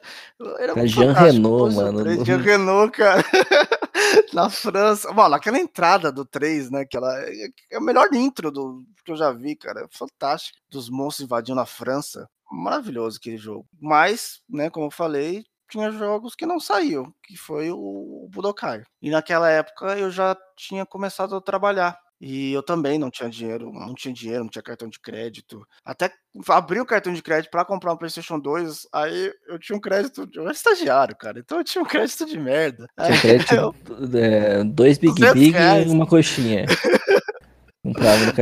Era 0.59 0.79
é 0.79 0.85
Jean 0.85 1.11
Renault, 1.11 1.75
mano. 1.75 2.03
3, 2.03 2.23
Jean 2.23 2.37
Renault, 2.37 2.95
cara. 2.95 3.23
Na 4.31 4.47
França. 4.47 5.11
Mano, 5.11 5.33
aquela 5.33 5.57
entrada 5.57 6.11
do 6.11 6.23
3, 6.23 6.69
né? 6.69 6.85
Que 6.85 6.95
ela 6.95 7.11
é, 7.23 7.47
é 7.71 7.77
a 7.77 7.81
melhor 7.81 8.13
intro 8.13 8.51
do, 8.51 8.85
que 9.03 9.11
eu 9.11 9.15
já 9.15 9.31
vi, 9.31 9.55
cara. 9.55 9.87
Fantástico. 9.91 10.59
Dos 10.69 10.87
monstros 10.87 11.25
invadindo 11.25 11.59
a 11.59 11.65
França. 11.65 12.29
Maravilhoso 12.51 13.17
aquele 13.17 13.37
jogo. 13.37 13.65
Mas, 13.81 14.41
né, 14.47 14.69
como 14.69 14.85
eu 14.85 14.91
falei, 14.91 15.43
tinha 15.67 15.89
jogos 15.89 16.35
que 16.35 16.45
não 16.45 16.59
saíam, 16.59 17.11
que 17.23 17.35
foi 17.35 17.71
o 17.71 18.29
Budokai. 18.31 18.83
E 19.01 19.09
naquela 19.09 19.49
época 19.49 19.97
eu 19.97 20.11
já 20.11 20.37
tinha 20.55 20.85
começado 20.85 21.35
a 21.35 21.41
trabalhar. 21.41 21.97
E 22.27 22.53
eu 22.53 22.63
também 22.63 22.97
não 22.97 23.11
tinha 23.11 23.29
dinheiro, 23.29 23.71
não 23.71 23.93
tinha 23.93 24.11
dinheiro, 24.11 24.43
não 24.43 24.49
tinha 24.49 24.63
cartão 24.63 24.89
de 24.89 24.99
crédito. 24.99 25.61
Até 25.85 26.11
abri 26.49 26.79
o 26.79 26.85
cartão 26.85 27.13
de 27.13 27.21
crédito 27.21 27.51
para 27.51 27.63
comprar 27.63 27.93
um 27.93 27.97
PlayStation 27.97 28.39
2, 28.39 28.87
aí 28.91 29.31
eu 29.47 29.59
tinha 29.59 29.77
um 29.77 29.79
crédito, 29.79 30.27
eu 30.33 30.41
era 30.41 30.51
estagiário, 30.51 31.15
cara, 31.15 31.37
então 31.37 31.59
eu 31.59 31.63
tinha 31.63 31.83
um 31.83 31.85
crédito 31.85 32.25
de 32.25 32.39
merda. 32.39 32.87
Tinha 32.99 33.21
crédito, 33.21 33.53
eu, 33.53 33.75
é, 34.19 34.63
dois 34.63 34.97
Big 34.97 35.13
Big 35.33 35.51
reais. 35.51 35.85
e 35.85 35.89
uma 35.91 36.07
coxinha. 36.07 36.65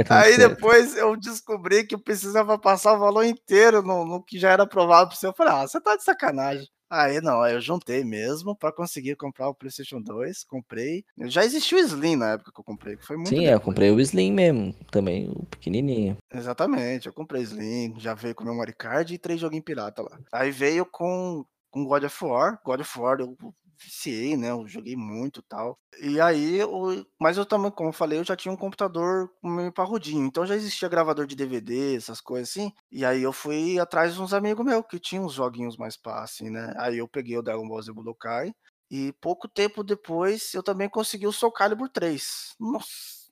Aí 0.09 0.37
de 0.37 0.47
depois 0.47 0.95
eu 0.95 1.17
descobri 1.17 1.85
que 1.85 1.93
eu 1.93 1.99
precisava 1.99 2.57
passar 2.57 2.93
o 2.93 2.99
valor 2.99 3.25
inteiro 3.25 3.81
no, 3.81 4.05
no 4.05 4.23
que 4.23 4.39
já 4.39 4.51
era 4.51 4.63
aprovado 4.63 5.09
pro 5.09 5.17
seu. 5.17 5.31
Eu 5.31 5.35
falei, 5.35 5.53
ah, 5.53 5.67
você 5.67 5.81
tá 5.81 5.97
de 5.97 6.03
sacanagem. 6.05 6.65
Aí 6.95 7.19
não, 7.21 7.41
aí 7.41 7.55
eu 7.55 7.59
juntei 7.59 8.03
mesmo 8.03 8.55
para 8.55 8.71
conseguir 8.71 9.15
comprar 9.15 9.49
o 9.49 9.55
PlayStation 9.55 9.99
2, 9.99 10.43
comprei. 10.43 11.03
Já 11.23 11.43
existiu 11.43 11.79
o 11.79 11.81
Slim 11.81 12.15
na 12.15 12.33
época 12.33 12.51
que 12.53 12.59
eu 12.59 12.63
comprei, 12.63 12.95
que 12.95 13.03
foi 13.03 13.15
muito 13.15 13.29
Sim, 13.29 13.37
depois. 13.37 13.51
eu 13.51 13.61
comprei 13.61 13.89
o 13.89 13.99
Slim 13.99 14.31
mesmo, 14.31 14.73
também, 14.91 15.27
o 15.27 15.43
pequenininho. 15.47 16.15
Exatamente, 16.31 17.07
eu 17.07 17.13
comprei 17.13 17.41
Slim, 17.41 17.95
já 17.97 18.13
veio 18.13 18.35
com 18.35 18.43
o 18.43 18.47
memory 18.47 18.73
card 18.73 19.11
e 19.11 19.17
três 19.17 19.39
joguinhos 19.39 19.65
pirata 19.65 20.03
lá. 20.03 20.19
Aí 20.31 20.51
veio 20.51 20.85
com 20.85 21.43
com 21.71 21.83
God 21.85 22.03
of 22.03 22.23
War, 22.23 22.61
God 22.63 22.81
of 22.81 22.99
War 22.99 23.19
eu 23.19 23.35
viciei, 23.83 24.35
né? 24.37 24.51
Eu 24.51 24.67
joguei 24.67 24.95
muito 24.95 25.41
tal. 25.43 25.77
E 26.01 26.19
aí, 26.21 26.55
eu, 26.57 27.05
mas 27.19 27.37
eu 27.37 27.45
também, 27.45 27.71
como 27.71 27.89
eu 27.89 27.93
falei, 27.93 28.19
eu 28.19 28.23
já 28.23 28.35
tinha 28.35 28.51
um 28.51 28.57
computador 28.57 29.29
meio 29.43 29.71
parrudinho. 29.71 30.25
Então 30.25 30.45
já 30.45 30.55
existia 30.55 30.89
gravador 30.89 31.25
de 31.27 31.35
DVD, 31.35 31.95
essas 31.95 32.21
coisas 32.21 32.49
assim. 32.49 32.71
E 32.91 33.05
aí 33.05 33.21
eu 33.23 33.33
fui 33.33 33.79
atrás 33.79 34.13
de 34.15 34.21
uns 34.21 34.33
amigos 34.33 34.65
meus 34.65 34.85
que 34.87 34.99
tinham 34.99 35.25
uns 35.25 35.33
joguinhos 35.33 35.77
mais 35.77 35.97
pá, 35.97 36.23
assim, 36.23 36.49
né? 36.49 36.73
Aí 36.77 36.97
eu 36.97 37.07
peguei 37.07 37.37
o 37.37 37.41
Dragon 37.43 37.67
Ball 37.67 37.81
Z 37.81 37.91
Budokai. 37.93 38.53
E 38.91 39.11
pouco 39.21 39.47
tempo 39.47 39.83
depois 39.83 40.53
eu 40.53 40.61
também 40.63 40.89
consegui 40.89 41.25
o 41.27 41.31
Soul 41.31 41.51
Calibur 41.51 41.89
3. 41.89 42.55
Nossa! 42.59 43.22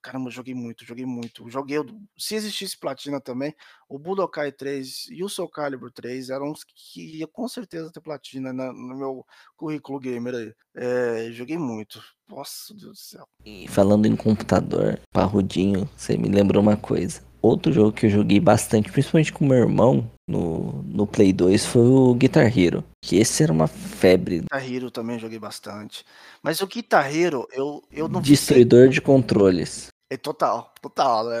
Caramba, 0.00 0.30
joguei 0.30 0.54
muito, 0.54 0.84
joguei 0.84 1.06
muito. 1.06 1.48
Joguei, 1.48 1.78
se 2.18 2.34
existisse 2.34 2.76
platina 2.78 3.20
também, 3.20 3.54
o 3.88 3.98
Budokai 3.98 4.50
3 4.50 5.06
e 5.10 5.22
o 5.22 5.28
Soul 5.28 5.48
Calibur 5.48 5.92
3 5.92 6.30
eram 6.30 6.50
os 6.50 6.64
que 6.64 7.18
ia 7.18 7.26
com 7.26 7.46
certeza 7.46 7.92
ter 7.92 8.00
platina 8.00 8.52
na, 8.52 8.72
no 8.72 8.96
meu 8.96 9.26
currículo 9.56 10.00
gamer 10.00 10.34
aí. 10.34 10.54
É, 10.74 11.30
joguei 11.32 11.56
muito. 11.56 12.02
Nossa, 12.28 12.74
Deus 12.74 12.92
do 12.92 12.96
céu. 12.96 13.28
E 13.44 13.68
falando 13.68 14.06
em 14.06 14.16
computador, 14.16 15.00
parrudinho, 15.12 15.88
você 15.96 16.16
me 16.16 16.28
lembrou 16.28 16.62
uma 16.62 16.76
coisa. 16.76 17.31
Outro 17.42 17.72
jogo 17.72 17.90
que 17.92 18.06
eu 18.06 18.10
joguei 18.10 18.38
bastante, 18.38 18.90
principalmente 18.90 19.32
com 19.32 19.44
meu 19.44 19.58
irmão, 19.58 20.08
no, 20.28 20.82
no 20.84 21.06
Play 21.08 21.32
2, 21.32 21.66
foi 21.66 21.82
o 21.82 22.14
Guitar 22.14 22.56
Hero. 22.56 22.84
Que 23.04 23.16
esse 23.16 23.42
era 23.42 23.52
uma 23.52 23.66
febre. 23.66 24.40
Guitar 24.42 24.72
Hero 24.72 24.90
também 24.92 25.18
joguei 25.18 25.40
bastante. 25.40 26.04
Mas 26.40 26.60
o 26.60 26.66
Guitar 26.68 27.14
Hero, 27.14 27.48
eu, 27.52 27.82
eu 27.90 28.08
não 28.08 28.20
Destruidor 28.22 28.88
de 28.88 29.00
controles. 29.00 29.88
É 30.08 30.16
total, 30.16 30.72
total, 30.80 31.24
né? 31.24 31.38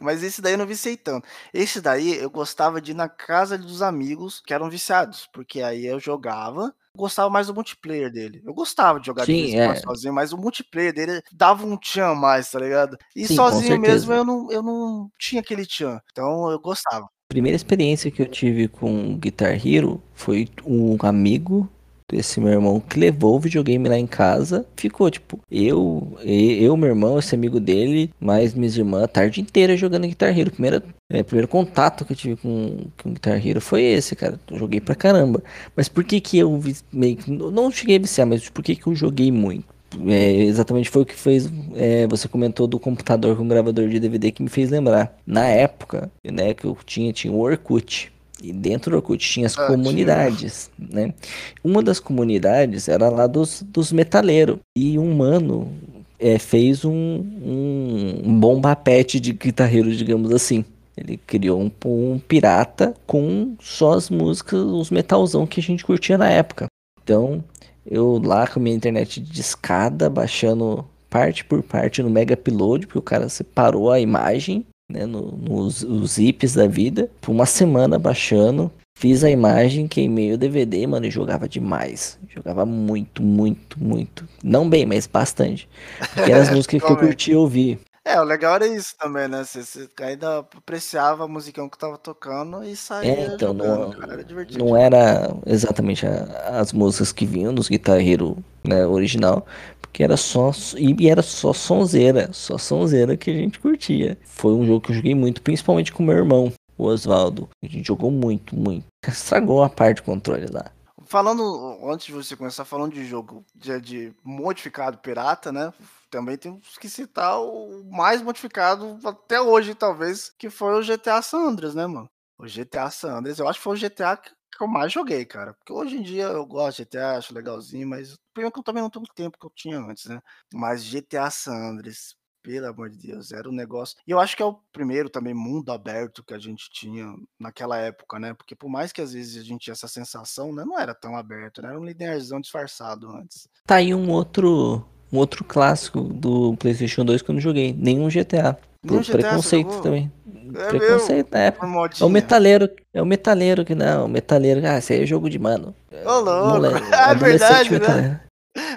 Mas 0.00 0.22
esse 0.22 0.42
daí 0.42 0.52
eu 0.52 0.58
não 0.58 0.66
viciei 0.66 0.96
tanto. 0.96 1.26
Esse 1.54 1.80
daí 1.80 2.16
eu 2.16 2.30
gostava 2.30 2.80
de 2.80 2.92
ir 2.92 2.94
na 2.94 3.08
casa 3.08 3.56
dos 3.56 3.82
amigos 3.82 4.42
que 4.44 4.54
eram 4.54 4.70
viciados, 4.70 5.26
porque 5.32 5.62
aí 5.62 5.86
eu 5.86 5.98
jogava 5.98 6.72
gostava 6.96 7.30
mais 7.30 7.46
do 7.46 7.54
multiplayer 7.54 8.10
dele. 8.10 8.42
Eu 8.44 8.52
gostava 8.52 9.00
de 9.00 9.06
jogar 9.06 9.24
Sim, 9.24 9.46
de 9.46 9.56
é. 9.56 9.74
sozinho, 9.76 10.14
mas 10.14 10.32
o 10.32 10.38
multiplayer 10.38 10.92
dele 10.92 11.22
dava 11.32 11.66
um 11.66 11.76
tchan 11.76 12.14
mais, 12.14 12.50
tá 12.50 12.58
ligado? 12.58 12.96
E 13.14 13.26
Sim, 13.26 13.36
sozinho 13.36 13.80
mesmo 13.80 14.12
eu 14.12 14.24
não, 14.24 14.50
eu 14.50 14.62
não 14.62 15.10
tinha 15.18 15.40
aquele 15.40 15.66
tchan. 15.66 16.00
Então 16.10 16.50
eu 16.50 16.58
gostava. 16.60 17.08
Primeira 17.28 17.54
experiência 17.54 18.10
que 18.10 18.20
eu 18.20 18.26
tive 18.26 18.66
com 18.66 19.16
Guitar 19.16 19.54
Hero 19.64 20.02
foi 20.14 20.48
um 20.66 20.96
amigo 21.02 21.68
esse 22.12 22.40
meu 22.40 22.52
irmão 22.52 22.80
que 22.80 22.98
levou 22.98 23.36
o 23.36 23.40
videogame 23.40 23.88
lá 23.88 23.98
em 23.98 24.06
casa, 24.06 24.66
ficou, 24.76 25.10
tipo, 25.10 25.38
eu, 25.50 26.16
eu, 26.22 26.76
meu 26.76 26.88
irmão, 26.88 27.18
esse 27.18 27.34
amigo 27.34 27.60
dele, 27.60 28.10
mais 28.20 28.54
minhas 28.54 28.76
irmãs, 28.76 29.04
a 29.04 29.08
tarde 29.08 29.40
inteira 29.40 29.76
jogando 29.76 30.06
Guitar 30.06 30.36
Hero. 30.36 30.50
Primeiro, 30.50 30.82
é, 31.10 31.22
primeiro 31.22 31.48
contato 31.48 32.04
que 32.04 32.12
eu 32.12 32.16
tive 32.16 32.36
com, 32.36 32.86
com 33.02 33.12
Guitar 33.12 33.44
Hero 33.44 33.60
foi 33.60 33.82
esse, 33.82 34.14
cara. 34.14 34.38
Eu 34.50 34.58
joguei 34.58 34.80
pra 34.80 34.94
caramba. 34.94 35.42
Mas 35.76 35.88
por 35.88 36.04
que 36.04 36.20
que 36.20 36.38
eu 36.38 36.60
meio 36.92 37.16
que. 37.16 37.30
Não 37.30 37.70
cheguei 37.70 37.96
a 37.96 38.00
viciar, 38.00 38.26
mas 38.26 38.48
por 38.48 38.62
que 38.62 38.76
que 38.76 38.86
eu 38.86 38.94
joguei 38.94 39.32
muito? 39.32 39.64
É, 40.06 40.32
exatamente 40.44 40.88
foi 40.88 41.02
o 41.02 41.06
que 41.06 41.14
fez. 41.14 41.50
É, 41.74 42.06
você 42.06 42.28
comentou 42.28 42.66
do 42.66 42.78
computador 42.78 43.36
com 43.36 43.48
gravador 43.48 43.88
de 43.88 43.98
DVD 43.98 44.30
que 44.30 44.42
me 44.42 44.48
fez 44.48 44.70
lembrar. 44.70 45.18
Na 45.26 45.46
época, 45.46 46.10
né, 46.24 46.54
que 46.54 46.64
eu 46.64 46.76
tinha, 46.84 47.12
tinha 47.12 47.32
o 47.32 47.40
Orkut. 47.40 48.12
E 48.42 48.52
dentro 48.52 48.90
do 48.90 48.96
Orkut 48.96 49.26
tinha 49.26 49.46
as 49.46 49.58
ah, 49.58 49.66
comunidades, 49.66 50.70
tinha. 50.76 51.06
né? 51.06 51.14
Uma 51.62 51.82
das 51.82 52.00
comunidades 52.00 52.88
era 52.88 53.08
lá 53.08 53.26
dos, 53.26 53.62
dos 53.62 53.92
metaleiros. 53.92 54.58
E 54.76 54.98
um 54.98 55.14
mano 55.14 55.70
é, 56.18 56.38
fez 56.38 56.84
um, 56.84 56.92
um, 56.92 58.22
um 58.24 58.40
bomba 58.40 58.74
pet 58.74 59.20
de 59.20 59.32
guitarreiro, 59.32 59.94
digamos 59.94 60.32
assim. 60.32 60.64
Ele 60.96 61.18
criou 61.26 61.60
um, 61.60 61.70
um 61.86 62.18
pirata 62.18 62.94
com 63.06 63.54
só 63.60 63.94
as 63.94 64.10
músicas, 64.10 64.60
os 64.60 64.90
metalzão 64.90 65.46
que 65.46 65.60
a 65.60 65.62
gente 65.62 65.84
curtia 65.84 66.18
na 66.18 66.28
época. 66.28 66.66
Então, 67.02 67.42
eu 67.86 68.20
lá 68.22 68.46
com 68.46 68.60
a 68.60 68.62
minha 68.62 68.76
internet 68.76 69.20
de 69.20 69.40
escada, 69.40 70.10
baixando 70.10 70.84
parte 71.08 71.44
por 71.44 71.62
parte 71.62 72.02
no 72.02 72.10
Mega 72.10 72.34
Upload, 72.34 72.86
porque 72.86 72.98
o 72.98 73.02
cara 73.02 73.28
separou 73.28 73.90
a 73.90 73.98
imagem 73.98 74.64
né, 74.90 75.06
no, 75.06 75.32
nos, 75.32 75.82
nos 75.82 76.12
zips 76.12 76.54
da 76.54 76.66
vida, 76.66 77.10
por 77.20 77.30
uma 77.32 77.46
semana 77.46 77.98
baixando. 77.98 78.70
Fiz 78.94 79.24
a 79.24 79.30
imagem, 79.30 79.88
queimei 79.88 80.32
o 80.32 80.36
DVD, 80.36 80.86
mano, 80.86 81.06
e 81.06 81.10
jogava 81.10 81.48
demais. 81.48 82.18
Jogava 82.28 82.66
muito, 82.66 83.22
muito, 83.22 83.82
muito. 83.82 84.28
Não 84.44 84.68
bem, 84.68 84.84
mas 84.84 85.06
bastante. 85.06 85.66
Porque 86.14 86.30
eram 86.30 86.42
as 86.42 86.50
músicas 86.54 86.82
que 86.82 86.92
eu 86.92 86.96
curtia 86.96 87.38
ouvir. 87.38 87.80
É, 88.04 88.18
o 88.18 88.24
legal 88.24 88.54
era 88.54 88.66
isso 88.66 88.94
também, 88.98 89.28
né? 89.28 89.44
Você, 89.44 89.62
você 89.62 89.88
ainda 90.00 90.38
apreciava 90.38 91.24
a 91.24 91.28
musicão 91.28 91.68
que 91.68 91.78
tava 91.78 91.98
tocando 91.98 92.64
e 92.64 92.74
saía 92.74 93.12
é, 93.12 93.26
então, 93.26 93.54
jogando, 93.54 93.78
não, 93.78 93.90
cara, 93.90 94.12
era 94.14 94.24
divertido. 94.24 94.64
Não 94.64 94.76
era 94.76 95.34
exatamente 95.46 96.06
a, 96.06 96.58
as 96.58 96.72
músicas 96.72 97.12
que 97.12 97.26
vinham 97.26 97.54
dos 97.54 97.68
Guitar 97.68 98.00
Hero 98.00 98.36
né, 98.64 98.86
original, 98.86 99.46
porque 99.90 100.04
era 100.04 100.16
só 100.16 100.52
e 100.78 101.08
era 101.08 101.20
só 101.20 101.52
sonzeira, 101.52 102.32
só 102.32 102.56
sonzeira 102.56 103.16
que 103.16 103.30
a 103.30 103.34
gente 103.34 103.58
curtia. 103.58 104.16
Foi 104.24 104.52
um 104.52 104.64
jogo 104.64 104.80
que 104.80 104.92
eu 104.92 104.96
joguei 104.96 105.14
muito, 105.14 105.42
principalmente 105.42 105.92
com 105.92 106.02
meu 106.02 106.16
irmão, 106.16 106.52
o 106.78 106.84
Oswaldo. 106.84 107.48
A 107.62 107.66
gente 107.66 107.86
jogou 107.86 108.10
muito, 108.10 108.56
muito. 108.56 108.86
Estragou 109.06 109.62
a 109.62 109.68
parte 109.68 109.96
do 109.96 110.04
controle 110.04 110.46
lá. 110.46 110.70
Falando, 111.04 111.78
antes 111.90 112.06
de 112.06 112.12
você 112.12 112.36
começar 112.36 112.64
falando 112.64 112.94
de 112.94 113.04
jogo 113.04 113.44
de, 113.54 113.80
de 113.80 114.14
modificado 114.22 114.98
pirata, 114.98 115.50
né? 115.50 115.72
Também 116.08 116.36
temos 116.36 116.78
que 116.78 116.88
citar 116.88 117.40
o 117.40 117.84
mais 117.90 118.22
modificado 118.22 118.96
até 119.04 119.40
hoje, 119.40 119.74
talvez, 119.74 120.32
que 120.38 120.48
foi 120.48 120.78
o 120.78 120.84
GTA 120.84 121.20
San 121.20 121.48
Andreas, 121.48 121.74
né, 121.74 121.86
mano? 121.86 122.08
O 122.38 122.44
GTA 122.44 122.90
San 122.90 123.18
Andreas, 123.18 123.40
eu 123.40 123.48
acho 123.48 123.58
que 123.58 123.64
foi 123.64 123.76
o 123.76 123.80
GTA 123.80 124.20
que 124.60 124.64
eu 124.64 124.68
mais 124.68 124.92
joguei, 124.92 125.24
cara. 125.24 125.54
Porque 125.54 125.72
hoje 125.72 125.96
em 125.96 126.02
dia 126.02 126.24
eu 126.24 126.44
gosto 126.44 126.76
de 126.76 126.84
GTA, 126.84 127.16
acho 127.16 127.34
legalzinho, 127.34 127.88
mas 127.88 128.18
primeiro 128.34 128.52
que 128.52 128.60
eu 128.60 128.64
também 128.64 128.82
não 128.82 128.90
tenho 128.90 129.04
o 129.04 129.14
tempo 129.14 129.38
que 129.38 129.46
eu 129.46 129.52
tinha 129.54 129.78
antes, 129.78 130.04
né? 130.04 130.20
Mas 130.52 130.84
GTA 130.84 131.30
San 131.30 131.70
Andreas, 131.70 132.14
pelo 132.42 132.66
amor 132.66 132.90
de 132.90 132.98
Deus, 132.98 133.32
era 133.32 133.48
um 133.48 133.52
negócio. 133.52 133.96
E 134.06 134.10
eu 134.10 134.20
acho 134.20 134.36
que 134.36 134.42
é 134.42 134.44
o 134.44 134.60
primeiro 134.70 135.08
também 135.08 135.32
mundo 135.32 135.72
aberto 135.72 136.22
que 136.22 136.34
a 136.34 136.38
gente 136.38 136.68
tinha 136.70 137.06
naquela 137.38 137.78
época, 137.78 138.18
né? 138.18 138.34
Porque 138.34 138.54
por 138.54 138.68
mais 138.68 138.92
que 138.92 139.00
às 139.00 139.14
vezes 139.14 139.40
a 139.40 139.44
gente 139.44 139.62
tinha 139.62 139.72
essa 139.72 139.88
sensação, 139.88 140.52
né? 140.52 140.62
Não 140.62 140.78
era 140.78 140.94
tão 140.94 141.16
aberto, 141.16 141.62
né? 141.62 141.70
Era 141.70 141.80
um 141.80 141.84
linearzão 141.84 142.38
disfarçado 142.38 143.10
antes. 143.10 143.48
Tá 143.66 143.76
aí 143.76 143.94
um 143.94 144.10
outro 144.10 144.84
um 145.10 145.18
outro 145.18 145.42
clássico 145.42 146.02
do 146.02 146.54
PlayStation 146.56 147.04
2 147.04 147.22
que 147.22 147.30
eu 147.30 147.34
não 147.34 147.40
joguei. 147.40 147.72
Nenhum 147.72 148.08
GTA. 148.08 148.58
Por 148.86 149.02
GTA 149.02 149.18
preconceito 149.18 149.82
também. 149.82 150.12
É 150.54 150.68
preconceito 150.68 151.30
meu, 151.30 151.38
na 151.38 151.46
época. 151.46 151.66
É 152.00 152.04
o 152.04 152.08
metaleiro. 152.08 152.70
É 152.94 153.02
o 153.02 153.06
metaleiro 153.06 153.64
que 153.64 153.74
não. 153.74 154.06
O 154.06 154.08
metaleiro. 154.08 154.60
Ah, 154.66 154.78
esse 154.78 154.92
aí 154.92 155.02
é 155.02 155.06
jogo 155.06 155.28
de 155.28 155.38
mano. 155.38 155.74
Ô, 156.04 156.20
louco. 156.20 156.48
Moleque, 156.48 156.86
é 156.94 157.14
verdade, 157.14 157.78
né? 157.78 158.20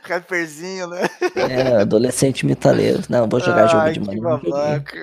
Rapperzinho, 0.04 0.88
né? 0.88 1.02
É, 1.36 1.82
adolescente 1.82 2.46
metaleiro. 2.46 3.02
Não, 3.10 3.28
vou 3.28 3.40
jogar 3.40 3.68
jogo 3.68 3.92
de 3.92 4.00
mano. 4.00 4.22
Babaca. 4.22 5.02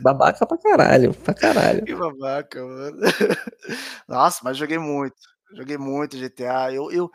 babaca 0.00 0.46
pra 0.46 0.58
caralho. 0.58 1.14
Pra 1.14 1.34
caralho. 1.34 1.84
Que 1.84 1.94
babaca, 1.94 2.64
mano. 2.64 2.98
Nossa, 4.08 4.40
mas 4.42 4.56
joguei 4.56 4.78
muito. 4.78 5.16
Joguei 5.54 5.76
muito 5.76 6.16
GTA. 6.16 6.72
Eu, 6.72 6.90
eu, 6.90 7.10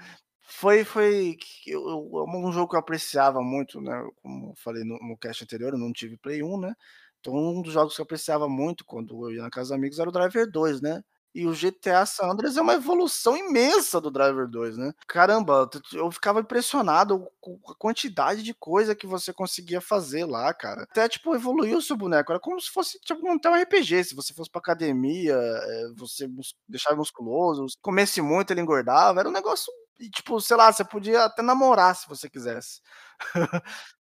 foi 0.48 0.84
foi 0.84 1.36
eu, 1.66 1.82
um 2.28 2.52
jogo 2.52 2.70
que 2.70 2.76
eu 2.76 2.80
apreciava 2.80 3.42
muito, 3.42 3.82
né, 3.82 4.02
como 4.22 4.52
eu 4.52 4.54
falei 4.56 4.84
no 4.84 4.98
no 5.00 5.18
cast 5.18 5.44
anterior, 5.44 5.74
eu 5.74 5.80
não 5.80 5.92
tive 5.92 6.18
Play 6.18 6.42
1, 6.42 6.60
né, 6.60 6.74
então 7.20 7.34
um 7.36 7.62
dos 7.62 7.74
jogos 7.74 7.96
que 7.96 8.02
eu 8.02 8.06
apreciava 8.06 8.48
muito 8.50 8.86
quando 8.86 9.26
eu 9.30 9.36
ia 9.36 9.42
na 9.44 9.50
casa 9.50 9.70
dos 9.70 9.78
amigos 9.80 10.00
era 10.00 10.10
o 10.10 10.12
Driver 10.14 10.50
2, 10.52 10.82
né, 10.82 11.02
e 11.36 11.46
o 11.46 11.54
GTA 11.54 12.06
San 12.06 12.28
Andreas 12.32 12.58
é 12.58 12.62
uma 12.62 12.74
evolução 12.74 13.38
imensa 13.38 14.02
do 14.02 14.10
Driver 14.10 14.48
2, 14.48 14.76
né. 14.78 14.92
Caramba, 15.08 15.70
eu 15.94 16.10
ficava 16.12 16.40
impressionado 16.40 17.28
com 17.40 17.60
a 17.70 17.76
quantidade 17.76 18.42
de 18.44 18.54
coisa 18.56 18.96
que 18.96 19.06
você 19.06 19.32
conseguia 19.34 19.80
fazer 19.80 20.26
lá, 20.26 20.52
cara. 20.54 20.84
Até, 20.84 21.08
tipo, 21.08 21.36
evoluiu 21.36 21.78
o 21.78 21.82
seu 21.82 21.96
boneco, 21.96 22.32
era 22.32 22.40
como 22.40 22.60
se 22.60 22.72
fosse, 22.72 23.00
tipo, 23.02 23.22
montar 23.22 23.52
um 23.52 23.56
RPG, 23.56 24.04
se 24.04 24.16
você 24.16 24.34
fosse 24.34 24.50
pra 24.50 24.60
academia, 24.60 25.36
eh, 25.36 25.92
você 25.96 26.28
deixava 26.68 26.96
musculoso, 26.98 27.66
comesse 27.82 28.22
muito, 28.22 28.52
ele 28.52 28.62
engordava, 28.62 29.20
era 29.20 29.30
um 29.30 29.32
negócio 29.32 29.72
e, 30.00 30.10
tipo, 30.10 30.40
sei 30.42 30.58
lá, 30.58 30.72
você 30.72 30.84
podia 30.84 31.26
até 31.26 31.42
namorar 31.42 31.96
se 31.96 32.08
você 32.08 32.30
quisesse. 32.30 32.82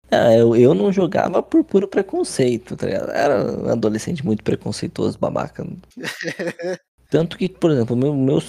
Ah, 0.09 0.33
eu, 0.33 0.55
eu 0.55 0.73
não 0.73 0.93
jogava 0.93 1.43
por 1.43 1.65
puro 1.65 1.89
preconceito, 1.89 2.77
tá 2.77 2.87
ligado? 2.87 3.11
Era 3.11 3.45
um 3.45 3.69
adolescente 3.69 4.25
muito 4.25 4.45
preconceituoso, 4.45 5.19
babaca. 5.19 5.67
Tanto 7.11 7.37
que, 7.37 7.49
por 7.49 7.71
exemplo, 7.71 7.95
o 7.95 7.99
meu, 7.99 8.15
meu 8.15 8.41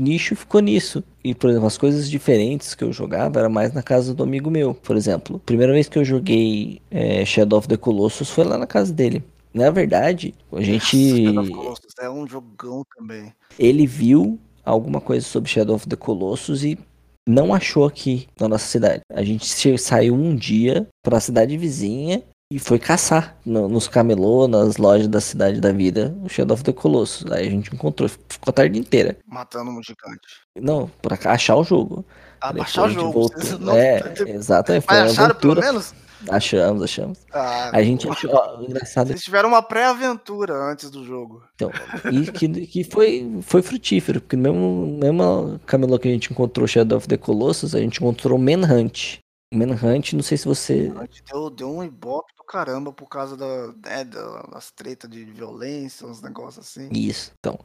nicho 0.00 0.36
ficou 0.36 0.60
nisso. 0.60 1.02
E, 1.22 1.34
por 1.34 1.50
exemplo, 1.50 1.66
as 1.66 1.78
coisas 1.78 2.08
diferentes 2.08 2.74
que 2.74 2.84
eu 2.84 2.92
jogava 2.92 3.38
era 3.38 3.48
mais 3.48 3.72
na 3.72 3.82
casa 3.82 4.14
do 4.14 4.22
amigo 4.22 4.50
meu. 4.50 4.74
Por 4.74 4.96
exemplo, 4.96 5.36
a 5.36 5.40
primeira 5.40 5.72
vez 5.72 5.88
que 5.88 5.98
eu 5.98 6.04
joguei 6.04 6.80
é, 6.90 7.24
Shadow 7.24 7.58
of 7.58 7.68
the 7.68 7.76
Colossus 7.76 8.30
foi 8.30 8.44
lá 8.44 8.58
na 8.58 8.66
casa 8.66 8.92
dele. 8.92 9.22
Na 9.52 9.70
verdade, 9.70 10.34
a 10.52 10.60
gente. 10.60 10.96
Nossa, 10.96 11.26
Shadow 11.26 11.42
of 11.42 11.50
the 11.50 11.56
Colossus 11.56 11.94
é 12.00 12.10
um 12.10 12.26
jogão 12.26 12.82
também. 12.96 13.32
Ele 13.58 13.86
viu 13.86 14.38
alguma 14.64 15.00
coisa 15.00 15.26
sobre 15.26 15.50
Shadow 15.50 15.76
of 15.76 15.88
the 15.88 15.96
Colossus 15.96 16.64
e 16.64 16.78
não 17.26 17.54
achou 17.54 17.86
aqui 17.86 18.28
na 18.38 18.48
nossa 18.48 18.66
cidade. 18.66 19.00
A 19.12 19.22
gente 19.22 19.46
saiu 19.78 20.14
um 20.14 20.34
dia 20.34 20.86
para 21.02 21.16
a 21.16 21.20
cidade 21.20 21.56
vizinha 21.56 22.22
e 22.52 22.58
foi 22.58 22.78
caçar 22.78 23.36
no, 23.44 23.68
nos 23.68 23.88
camelô, 23.88 24.46
nas 24.46 24.76
lojas 24.76 25.08
da 25.08 25.20
cidade 25.20 25.60
da 25.60 25.72
vida, 25.72 26.14
o 26.22 26.28
Shadow 26.28 26.54
of 26.54 26.62
the 26.62 26.72
Colossus. 26.72 27.30
Aí 27.32 27.46
a 27.46 27.50
gente 27.50 27.74
encontrou, 27.74 28.08
ficou 28.08 28.50
a 28.50 28.52
tarde 28.52 28.78
inteira. 28.78 29.16
Matando 29.26 29.70
um 29.70 29.82
gigante. 29.82 30.20
Não, 30.60 30.90
pra 31.00 31.18
achar 31.32 31.56
o 31.56 31.64
jogo. 31.64 32.04
Ah, 32.40 32.52
achar 32.60 32.84
o 32.84 32.90
jogo. 32.90 33.12
Voltou. 33.12 33.58
Não... 33.58 33.74
É, 33.74 34.00
exatamente. 34.28 34.84
Mas 34.86 35.12
acharam 35.12 35.34
pelo 35.34 35.56
menos? 35.56 35.94
Achamos, 36.28 36.82
achamos. 36.82 37.18
Ah, 37.32 37.70
a 37.72 37.82
gente 37.82 38.08
achou, 38.08 38.30
ó, 38.32 38.62
engraçado. 38.62 39.10
Eles 39.10 39.22
tiveram 39.22 39.48
uma 39.48 39.62
pré-aventura 39.62 40.54
antes 40.54 40.90
do 40.90 41.04
jogo. 41.04 41.42
Então, 41.54 41.70
e 42.10 42.30
que, 42.30 42.48
que 42.66 42.84
foi, 42.84 43.38
foi 43.42 43.62
frutífero, 43.62 44.20
porque 44.20 44.36
mesmo, 44.36 44.98
mesmo 44.98 45.60
camelô 45.66 45.98
que 45.98 46.08
a 46.08 46.10
gente 46.10 46.32
encontrou 46.32 46.66
Shadow 46.66 46.98
of 46.98 47.08
the 47.08 47.16
Colossus, 47.16 47.74
a 47.74 47.80
gente 47.80 47.98
encontrou 47.98 48.38
Manhunt. 48.38 49.18
Manhunt, 49.52 50.14
não 50.14 50.22
sei 50.22 50.36
se 50.36 50.46
você. 50.46 50.92
Deu, 51.30 51.50
deu 51.50 51.70
um 51.70 51.84
ibope 51.84 52.32
do 52.36 52.44
caramba 52.44 52.92
por 52.92 53.08
causa 53.08 53.36
da, 53.36 53.68
né, 53.68 54.04
das 54.04 54.70
tretas 54.70 55.08
de 55.08 55.24
violência, 55.24 56.06
uns 56.06 56.20
negócios 56.20 56.66
assim. 56.66 56.88
Isso, 56.92 57.32
então. 57.38 57.58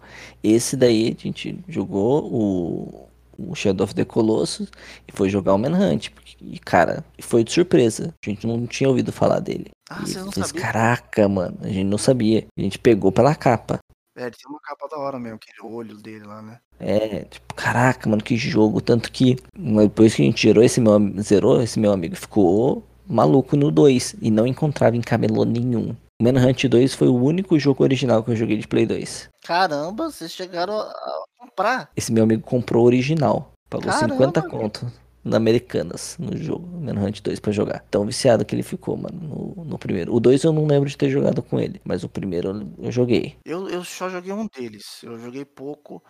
Esse 0.44 0.78
daí 0.78 1.16
a 1.18 1.22
gente 1.22 1.64
jogou 1.68 2.32
o, 2.32 3.10
o 3.48 3.56
Shadow 3.56 3.86
of 3.86 3.96
the 3.96 4.06
Colossus 4.06 4.70
e 5.08 5.12
foi 5.12 5.30
jogar 5.30 5.54
o 5.54 5.58
Manhunt. 5.58 6.10
E, 6.42 6.60
cara, 6.60 7.04
foi 7.22 7.44
de 7.44 7.52
surpresa. 7.52 8.14
A 8.26 8.30
gente 8.30 8.46
não 8.46 8.66
tinha 8.68 8.90
ouvido 8.90 9.12
falar 9.12 9.40
dele. 9.40 9.70
Ah, 9.90 10.02
você 10.02 10.20
não 10.20 10.32
fez, 10.32 10.48
sabia? 10.48 10.62
Caraca, 10.62 11.28
mano, 11.28 11.58
a 11.62 11.68
gente 11.68 11.86
não 11.86 11.98
sabia. 11.98 12.46
A 12.58 12.62
gente 12.62 12.78
pegou 12.78 13.12
pela 13.12 13.36
capa. 13.36 13.80
É, 14.18 14.24
ele 14.24 14.32
tem 14.32 14.50
uma 14.50 14.60
capa 14.60 14.88
da 14.90 14.98
hora 14.98 15.18
mesmo, 15.18 15.38
aquele 15.38 15.74
olho 15.74 15.96
dele 15.98 16.26
lá, 16.26 16.42
né? 16.42 16.60
É, 16.80 17.24
tipo, 17.24 17.54
caraca, 17.54 18.10
mano, 18.10 18.24
que 18.24 18.36
jogo. 18.36 18.82
Tanto 18.82 19.12
que 19.12 19.38
depois 19.56 20.14
que 20.14 20.22
a 20.22 20.26
gente 20.26 20.46
zerou 20.46 20.64
esse 20.64 20.82
meu, 20.82 21.00
zerou, 21.22 21.62
esse 21.62 21.80
meu 21.80 21.92
amigo 21.92 22.16
ficou 22.16 22.84
maluco 23.08 23.56
no 23.56 23.72
2 23.72 24.18
e 24.22 24.30
não 24.30 24.46
encontrava 24.46 24.96
em 24.96 25.02
camelô 25.02 25.46
nenhum. 25.46 25.96
Manhunt 26.22 26.66
2 26.66 26.96
foi 26.96 27.08
o 27.08 27.16
único 27.16 27.58
jogo 27.58 27.82
original 27.82 28.22
que 28.22 28.32
eu 28.32 28.36
joguei 28.36 28.58
de 28.58 28.68
Play 28.68 28.86
2. 28.86 29.30
Caramba, 29.42 30.12
vocês 30.12 30.34
chegaram 30.34 30.78
a 30.78 31.24
comprar? 31.38 31.90
Esse 31.96 32.12
meu 32.12 32.24
amigo 32.24 32.44
comprou 32.44 32.86
original. 32.86 33.54
Pagou 33.70 33.90
Caramba, 33.90 34.16
50 34.16 34.42
conto 34.50 34.92
na 35.24 35.38
Americanas 35.38 36.18
no 36.20 36.36
jogo, 36.36 36.68
Manhunt 36.68 37.22
2 37.22 37.40
pra 37.40 37.54
jogar. 37.54 37.86
Tão 37.90 38.06
viciado 38.06 38.44
que 38.44 38.54
ele 38.54 38.64
ficou, 38.64 38.98
mano, 38.98 39.18
no, 39.18 39.64
no, 39.64 39.78
primeiro. 39.78 40.14
O 40.14 40.20
2 40.20 40.44
eu 40.44 40.52
não 40.52 40.66
lembro 40.66 40.90
de 40.90 40.98
ter 40.98 41.10
jogado 41.10 41.42
com 41.42 41.58
ele, 41.58 41.80
mas 41.86 42.04
o 42.04 42.10
primeiro 42.10 42.50
eu, 42.50 42.86
eu 42.86 42.92
joguei. 42.92 43.38
Eu, 43.46 43.70
eu 43.70 43.84
só 43.86 44.10
joguei 44.10 44.34
um 44.34 44.48
deles. 44.48 45.02
Eu 45.04 45.18
joguei 45.18 45.46
pouco. 45.46 46.04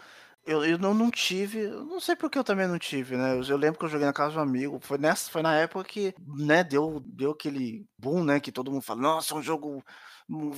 Eu, 0.45 0.65
eu 0.65 0.77
não, 0.79 0.93
não 0.93 1.11
tive, 1.11 1.67
não 1.67 1.99
sei 1.99 2.15
porque 2.15 2.37
eu 2.39 2.43
também 2.43 2.67
não 2.67 2.79
tive, 2.79 3.15
né? 3.15 3.33
Eu, 3.37 3.43
eu 3.43 3.57
lembro 3.57 3.77
que 3.77 3.85
eu 3.85 3.89
joguei 3.89 4.07
na 4.07 4.13
casa 4.13 4.31
de 4.31 4.37
um 4.39 4.41
amigo. 4.41 4.79
Foi, 4.81 4.97
nessa, 4.97 5.29
foi 5.29 5.41
na 5.41 5.55
época 5.55 5.83
que, 5.83 6.13
né, 6.37 6.63
deu, 6.63 6.99
deu 7.05 7.31
aquele 7.31 7.85
boom, 7.97 8.23
né? 8.23 8.39
Que 8.39 8.51
todo 8.51 8.71
mundo 8.71 8.81
fala, 8.81 9.01
nossa, 9.01 9.33
é 9.33 9.37
um 9.37 9.43
jogo 9.43 9.83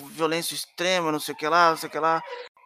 violência 0.10 0.54
extrema, 0.54 1.12
não 1.12 1.20
sei 1.20 1.34
o 1.34 1.38
que 1.38 1.48
lá, 1.48 1.72
não 1.72 1.78
sei 1.78 1.88
o 1.90 1.92
que 1.92 2.00
lá. 2.00 2.22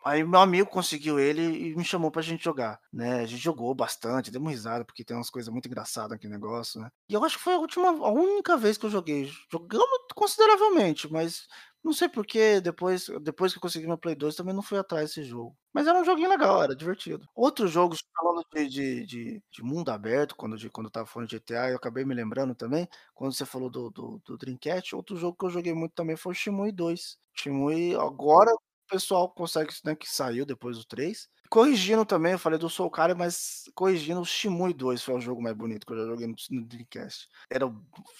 Aí 0.06 0.24
meu 0.24 0.40
amigo 0.40 0.70
conseguiu 0.70 1.20
ele 1.20 1.42
e 1.42 1.76
me 1.76 1.84
chamou 1.84 2.12
pra 2.12 2.22
gente 2.22 2.44
jogar, 2.44 2.80
né? 2.94 3.22
A 3.22 3.26
gente 3.26 3.42
jogou 3.42 3.74
bastante, 3.74 4.30
deu 4.30 4.40
uma 4.40 4.52
risada, 4.52 4.86
porque 4.86 5.04
tem 5.04 5.18
umas 5.18 5.32
coisas 5.32 5.52
muito 5.52 5.68
engraçadas 5.68 6.12
aqui 6.12 6.28
negócio, 6.28 6.80
né? 6.80 6.92
E 7.10 7.16
eu 7.16 7.24
acho 7.26 7.38
que 7.38 7.44
foi 7.44 7.56
a 7.56 7.58
última, 7.58 7.90
a 7.90 8.12
única 8.12 8.56
vez 8.56 8.78
que 8.78 8.86
eu 8.86 8.90
joguei. 8.92 9.32
Jogamos 9.52 9.90
consideravelmente, 10.14 11.12
mas 11.12 11.48
não 11.84 11.92
sei 11.92 12.08
porquê, 12.08 12.62
depois, 12.62 13.08
depois 13.22 13.52
que 13.52 13.58
eu 13.58 13.62
consegui 13.62 13.88
meu 13.88 13.98
Play 13.98 14.14
2, 14.16 14.36
também 14.36 14.54
não 14.54 14.62
fui 14.62 14.78
atrás 14.78 15.10
desse 15.10 15.24
jogo. 15.24 15.58
Mas 15.74 15.88
era 15.88 16.00
um 16.00 16.06
joguinho 16.06 16.30
legal, 16.30 16.62
era 16.62 16.76
divertido. 16.76 17.28
Outros 17.36 17.72
jogos, 17.72 18.04
falando 18.16 18.46
de, 18.54 18.68
de, 18.70 19.06
de, 19.08 19.44
de 19.52 19.64
mundo 19.64 19.90
aberto, 19.90 20.36
quando, 20.36 20.56
de, 20.56 20.70
quando 20.70 20.86
eu 20.86 20.92
tava 20.92 21.08
falando 21.08 21.30
de 21.30 21.36
GTA, 21.38 21.70
eu 21.72 21.78
acabei 21.78 22.06
me 22.06 22.14
lembrando 22.14 22.54
também, 22.54 22.88
quando 23.16 23.34
você 23.34 23.46
falou 23.46 23.72
do, 23.72 23.90
do, 23.90 24.22
do 24.24 24.38
Dreamcast, 24.38 24.96
outro 24.96 25.18
jogo 25.18 25.36
que 25.38 25.46
eu 25.46 25.50
joguei 25.50 25.74
muito 25.74 25.94
também 25.96 26.16
foi 26.16 26.32
o 26.32 26.36
Shimui 26.36 26.72
2. 26.72 27.18
Shimui, 27.34 27.96
agora 27.96 28.52
pessoal 28.88 29.30
consegue, 29.30 29.74
né, 29.84 29.96
que 29.96 30.10
saiu 30.10 30.46
depois 30.46 30.78
do 30.78 30.86
3, 30.86 31.28
Corrigindo 31.50 32.04
também, 32.06 32.34
eu 32.34 32.40
falei 32.40 32.58
do 32.58 32.70
Soul 32.70 32.90
Calibur, 32.90 33.20
mas 33.20 33.70
corrigindo, 33.76 34.20
o 34.20 34.26
Shimui 34.26 34.74
2 34.74 35.04
foi 35.04 35.16
o 35.16 35.22
jogo 35.22 35.42
mais 35.42 35.56
bonito 35.56 35.86
que 35.86 35.94
eu 35.94 35.98
já 35.98 36.06
joguei 36.06 36.28
no, 36.28 36.36
no 36.52 36.66
Dreamcast. 36.66 37.28
Era, 37.50 37.72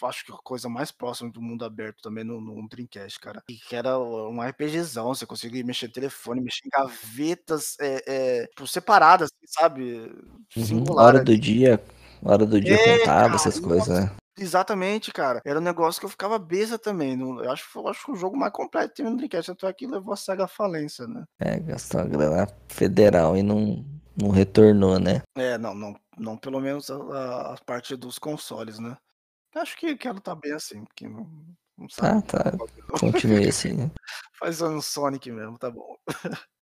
acho 0.04 0.26
que 0.26 0.32
a 0.32 0.38
coisa 0.38 0.70
mais 0.70 0.92
próxima 0.92 1.32
do 1.32 1.42
mundo 1.42 1.66
aberto 1.66 2.02
também 2.02 2.24
no, 2.24 2.40
no 2.40 2.68
Dreamcast, 2.70 3.20
cara. 3.20 3.44
E 3.50 3.56
que 3.56 3.76
era 3.76 3.98
um 4.00 4.42
RPGzão, 4.42 5.08
você 5.14 5.26
conseguia 5.26 5.64
mexer 5.64 5.90
telefone, 5.90 6.42
mexer 6.42 6.68
em 6.68 6.70
gavetas 6.70 7.76
é, 7.80 8.04
é, 8.08 8.48
por 8.56 8.68
separadas, 8.68 9.30
assim, 9.34 9.60
sabe? 9.60 10.16
Uhum, 10.56 10.84
hora 10.96 11.24
do 11.24 11.38
dia, 11.38 11.84
hora 12.24 12.46
do 12.46 12.62
dia 12.62 12.76
é, 12.76 13.00
contava 13.00 13.24
cara, 13.24 13.36
essas 13.36 13.60
coisas, 13.60 13.88
né? 13.88 14.16
Exatamente, 14.38 15.12
cara. 15.12 15.42
Era 15.46 15.60
um 15.60 15.64
negócio 15.64 16.00
que 16.00 16.06
eu 16.06 16.10
ficava 16.10 16.38
besta 16.38 16.78
também. 16.78 17.20
eu 17.20 17.52
acho, 17.52 17.80
eu 17.80 17.88
acho 17.88 18.06
que 18.06 18.12
o 18.12 18.16
jogo 18.16 18.38
mais 18.38 18.52
completo 18.52 18.94
teve 18.94 19.10
no 19.10 19.16
Dreamcast. 19.16 19.52
Tanto 19.52 19.68
é 19.68 19.74
que 19.74 19.88
levou 19.88 20.14
a 20.14 20.18
SEGA 20.18 20.46
à 20.46 20.48
falência, 20.48 21.08
né? 21.08 21.24
É, 21.40 21.60
gastou 21.60 22.02
a 22.02 22.06
grana 22.06 22.48
federal 22.68 23.38
e 23.38 23.44
não, 23.44 23.86
não 24.16 24.30
retornou, 24.30 25.00
né? 25.00 25.22
É, 25.38 25.58
não, 25.58 25.74
não, 25.74 25.96
não 26.18 26.38
pelo 26.38 26.60
menos 26.60 26.90
a, 26.90 27.54
a 27.54 27.58
parte 27.66 27.96
dos 27.96 28.20
consoles, 28.20 28.80
né? 28.80 28.98
Acho 29.56 29.78
que, 29.78 29.96
que 29.96 30.08
ela 30.08 30.20
tá 30.20 30.36
bem 30.36 30.52
assim, 30.52 30.84
porque 30.84 31.08
não, 31.08 31.30
não 31.78 31.90
sabe. 31.90 32.22
Tá, 32.24 32.52
tá. 32.52 32.58
Continue 33.00 33.48
assim, 33.48 33.74
né? 33.74 33.92
Faz 34.38 34.62
um 34.62 34.82
Sonic 34.82 35.32
mesmo, 35.32 35.58
tá 35.58 35.72
bom. 35.72 35.96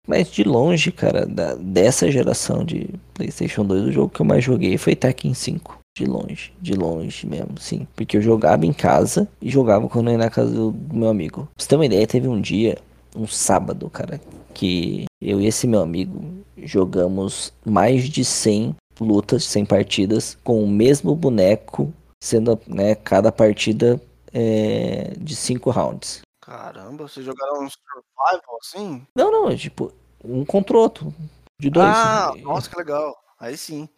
Mas 0.07 0.31
de 0.31 0.43
longe, 0.43 0.91
cara, 0.91 1.25
da, 1.27 1.53
dessa 1.53 2.09
geração 2.09 2.65
de 2.65 2.89
PlayStation 3.13 3.63
2, 3.63 3.85
o 3.85 3.91
jogo 3.91 4.09
que 4.09 4.21
eu 4.21 4.25
mais 4.25 4.43
joguei 4.43 4.75
foi 4.75 4.95
Tekken 4.95 5.35
5. 5.35 5.78
De 5.99 6.05
longe, 6.05 6.53
de 6.61 6.73
longe 6.75 7.27
mesmo, 7.27 7.59
sim. 7.59 7.85
Porque 7.93 8.15
eu 8.15 8.21
jogava 8.21 8.65
em 8.65 8.71
casa 8.71 9.27
e 9.41 9.49
jogava 9.49 9.89
quando 9.89 10.07
eu 10.07 10.13
ia 10.13 10.17
na 10.17 10.29
casa 10.29 10.49
do 10.49 10.73
meu 10.93 11.09
amigo. 11.09 11.41
Pra 11.43 11.51
você 11.57 11.67
ter 11.67 11.75
uma 11.75 11.85
ideia, 11.85 12.07
teve 12.07 12.25
um 12.25 12.39
dia, 12.39 12.77
um 13.13 13.27
sábado, 13.27 13.89
cara, 13.89 14.21
que 14.53 15.03
eu 15.21 15.41
e 15.41 15.45
esse 15.45 15.67
meu 15.67 15.81
amigo 15.81 16.23
jogamos 16.55 17.51
mais 17.65 18.07
de 18.07 18.23
100 18.23 18.77
lutas, 19.01 19.43
100 19.43 19.65
partidas 19.65 20.37
com 20.41 20.63
o 20.63 20.69
mesmo 20.69 21.13
boneco, 21.13 21.93
sendo, 22.23 22.57
né, 22.65 22.95
cada 22.95 23.29
partida 23.29 24.01
é, 24.33 25.15
de 25.19 25.35
5 25.35 25.69
rounds. 25.69 26.21
Caramba, 26.39 27.09
vocês 27.09 27.25
jogaram 27.25 27.63
um 27.63 27.69
survival 27.69 28.57
assim? 28.61 29.05
Não, 29.13 29.29
não, 29.29 29.53
tipo, 29.53 29.91
um 30.23 30.45
contra 30.45 30.77
o 30.77 30.79
outro. 30.79 31.13
De 31.59 31.69
dois. 31.69 31.89
Ah, 31.89 32.31
nossa, 32.41 32.69
que 32.69 32.77
legal. 32.77 33.17
Aí 33.37 33.57
sim. 33.57 33.89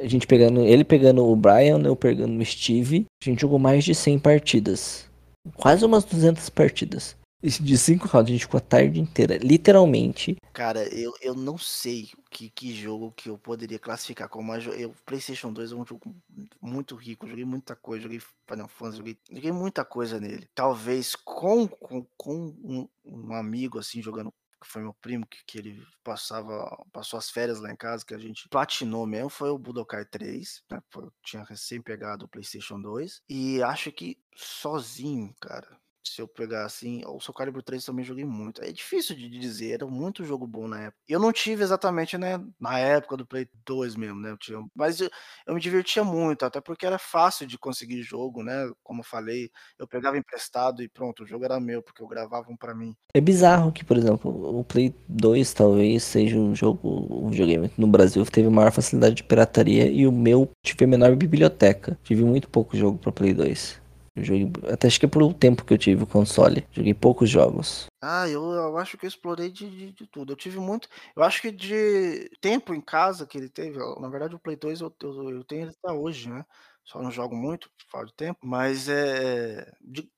A 0.00 0.06
gente 0.06 0.26
pegando, 0.26 0.60
ele 0.60 0.84
pegando 0.84 1.24
o 1.24 1.36
Brian, 1.36 1.80
eu 1.84 1.96
pegando 1.96 2.40
o 2.40 2.44
Steve. 2.44 3.06
A 3.22 3.24
gente 3.24 3.40
jogou 3.40 3.58
mais 3.58 3.84
de 3.84 3.94
100 3.94 4.18
partidas. 4.18 5.08
Quase 5.56 5.84
umas 5.84 6.04
200 6.04 6.48
partidas. 6.50 7.16
De 7.40 7.78
5 7.78 8.08
rounds, 8.08 8.30
a 8.30 8.32
gente 8.32 8.44
ficou 8.46 8.58
a 8.58 8.60
tarde 8.60 9.00
inteira, 9.00 9.36
literalmente. 9.36 10.36
Cara, 10.52 10.82
eu, 10.92 11.14
eu 11.22 11.36
não 11.36 11.56
sei 11.56 12.08
que, 12.32 12.50
que 12.50 12.74
jogo 12.74 13.12
que 13.12 13.30
eu 13.30 13.38
poderia 13.38 13.78
classificar 13.78 14.28
como 14.28 14.50
uma, 14.50 14.58
eu 14.58 14.92
PlayStation 15.06 15.52
2 15.52 15.70
é 15.70 15.74
um 15.76 15.86
jogo 15.86 16.16
muito 16.60 16.96
rico, 16.96 17.28
joguei 17.28 17.44
muita 17.44 17.76
coisa, 17.76 18.02
joguei 18.02 18.18
Final 18.18 18.66
Fantasy, 18.66 18.98
joguei, 18.98 19.18
joguei 19.30 19.52
muita 19.52 19.84
coisa 19.84 20.18
nele. 20.18 20.48
Talvez 20.52 21.14
com, 21.14 21.68
com, 21.68 22.04
com 22.16 22.34
um, 22.64 22.88
um 23.04 23.32
amigo 23.32 23.78
assim 23.78 24.02
jogando 24.02 24.34
que 24.60 24.66
foi 24.66 24.82
meu 24.82 24.94
primo, 24.94 25.26
que, 25.26 25.38
que 25.46 25.58
ele 25.58 25.86
passava, 26.02 26.68
passou 26.92 27.18
as 27.18 27.30
férias 27.30 27.60
lá 27.60 27.72
em 27.72 27.76
casa, 27.76 28.04
que 28.04 28.14
a 28.14 28.18
gente 28.18 28.48
platinou 28.48 29.06
mesmo, 29.06 29.28
foi 29.28 29.50
o 29.50 29.58
Budokai 29.58 30.04
3, 30.04 30.62
né? 30.70 30.80
Eu 30.96 31.12
tinha 31.22 31.44
recém 31.44 31.80
pegado 31.80 32.24
o 32.24 32.28
PlayStation 32.28 32.80
2, 32.80 33.22
e 33.28 33.62
acho 33.62 33.92
que 33.92 34.18
sozinho, 34.34 35.34
cara, 35.40 35.68
se 36.08 36.20
eu 36.20 36.28
pegar 36.28 36.64
assim, 36.64 37.02
o 37.06 37.20
Soul 37.20 37.34
Calibur 37.34 37.62
3 37.62 37.84
também 37.84 38.04
joguei 38.04 38.24
muito. 38.24 38.62
É 38.62 38.72
difícil 38.72 39.14
de 39.16 39.28
dizer, 39.28 39.72
era 39.72 39.86
muito 39.86 40.24
jogo 40.24 40.46
bom 40.46 40.68
na 40.68 40.82
época. 40.82 40.98
Eu 41.08 41.20
não 41.20 41.32
tive 41.32 41.62
exatamente, 41.62 42.16
né, 42.18 42.40
na 42.60 42.78
época 42.78 43.16
do 43.16 43.26
Play 43.26 43.48
2 43.66 43.96
mesmo, 43.96 44.20
né, 44.20 44.30
eu 44.30 44.38
tinha, 44.38 44.58
mas 44.74 45.00
eu, 45.00 45.10
eu, 45.46 45.54
me 45.54 45.60
divertia 45.60 46.04
muito, 46.04 46.44
até 46.44 46.60
porque 46.60 46.86
era 46.86 46.98
fácil 46.98 47.46
de 47.46 47.58
conseguir 47.58 48.02
jogo, 48.02 48.42
né, 48.42 48.70
como 48.82 49.00
eu 49.00 49.04
falei, 49.04 49.50
eu 49.78 49.86
pegava 49.86 50.18
emprestado 50.18 50.82
e 50.82 50.88
pronto, 50.88 51.22
o 51.22 51.26
jogo 51.26 51.44
era 51.44 51.60
meu, 51.60 51.82
porque 51.82 52.02
eu 52.02 52.08
gravava 52.08 52.50
um 52.50 52.56
pra 52.56 52.74
mim. 52.74 52.94
É 53.14 53.20
bizarro 53.20 53.72
que, 53.72 53.84
por 53.84 53.96
exemplo, 53.96 54.58
o 54.58 54.64
Play 54.64 54.94
2 55.08 55.52
talvez 55.52 56.02
seja 56.02 56.36
um 56.36 56.54
jogo, 56.54 57.08
um 57.10 57.30
videogame 57.30 57.70
no 57.76 57.86
Brasil 57.86 58.24
que 58.24 58.30
teve 58.30 58.48
maior 58.48 58.72
facilidade 58.72 59.16
de 59.16 59.24
pirataria 59.24 59.90
e 59.90 60.06
o 60.06 60.12
meu 60.12 60.50
tive 60.62 60.84
a 60.84 60.88
menor 60.88 61.16
biblioteca. 61.16 61.98
Tive 62.02 62.24
muito 62.24 62.48
pouco 62.48 62.76
jogo 62.76 62.98
para 62.98 63.12
Play 63.12 63.32
2. 63.32 63.87
Eu 64.18 64.24
joguei, 64.24 64.50
até 64.70 64.86
acho 64.86 64.98
que 64.98 65.06
por 65.06 65.22
um 65.22 65.32
tempo 65.32 65.64
que 65.64 65.72
eu 65.72 65.78
tive 65.78 66.02
o 66.02 66.06
console. 66.06 66.64
Joguei 66.72 66.92
poucos 66.94 67.30
jogos. 67.30 67.86
Ah, 68.00 68.28
eu, 68.28 68.42
eu 68.52 68.76
acho 68.78 68.96
que 68.96 69.06
eu 69.06 69.08
explorei 69.08 69.50
de, 69.50 69.68
de, 69.68 69.92
de, 69.92 70.06
tudo. 70.06 70.32
Eu 70.32 70.36
tive 70.36 70.58
muito. 70.58 70.88
Eu 71.16 71.22
acho 71.22 71.42
que 71.42 71.50
de 71.50 72.30
tempo 72.40 72.72
em 72.74 72.80
casa 72.80 73.26
que 73.26 73.36
ele 73.36 73.48
teve. 73.48 73.78
Na 74.00 74.08
verdade, 74.08 74.34
o 74.34 74.38
Play 74.38 74.56
2 74.56 74.80
eu, 74.80 74.94
eu, 75.02 75.30
eu 75.30 75.44
tenho 75.44 75.62
ele 75.62 75.74
até 75.82 75.92
hoje, 75.92 76.28
né? 76.30 76.44
só 76.88 77.02
não 77.02 77.10
jogo 77.10 77.36
muito, 77.36 77.70
fora 77.90 78.06
de 78.06 78.14
tempo, 78.14 78.38
mas 78.42 78.88
é, 78.88 79.70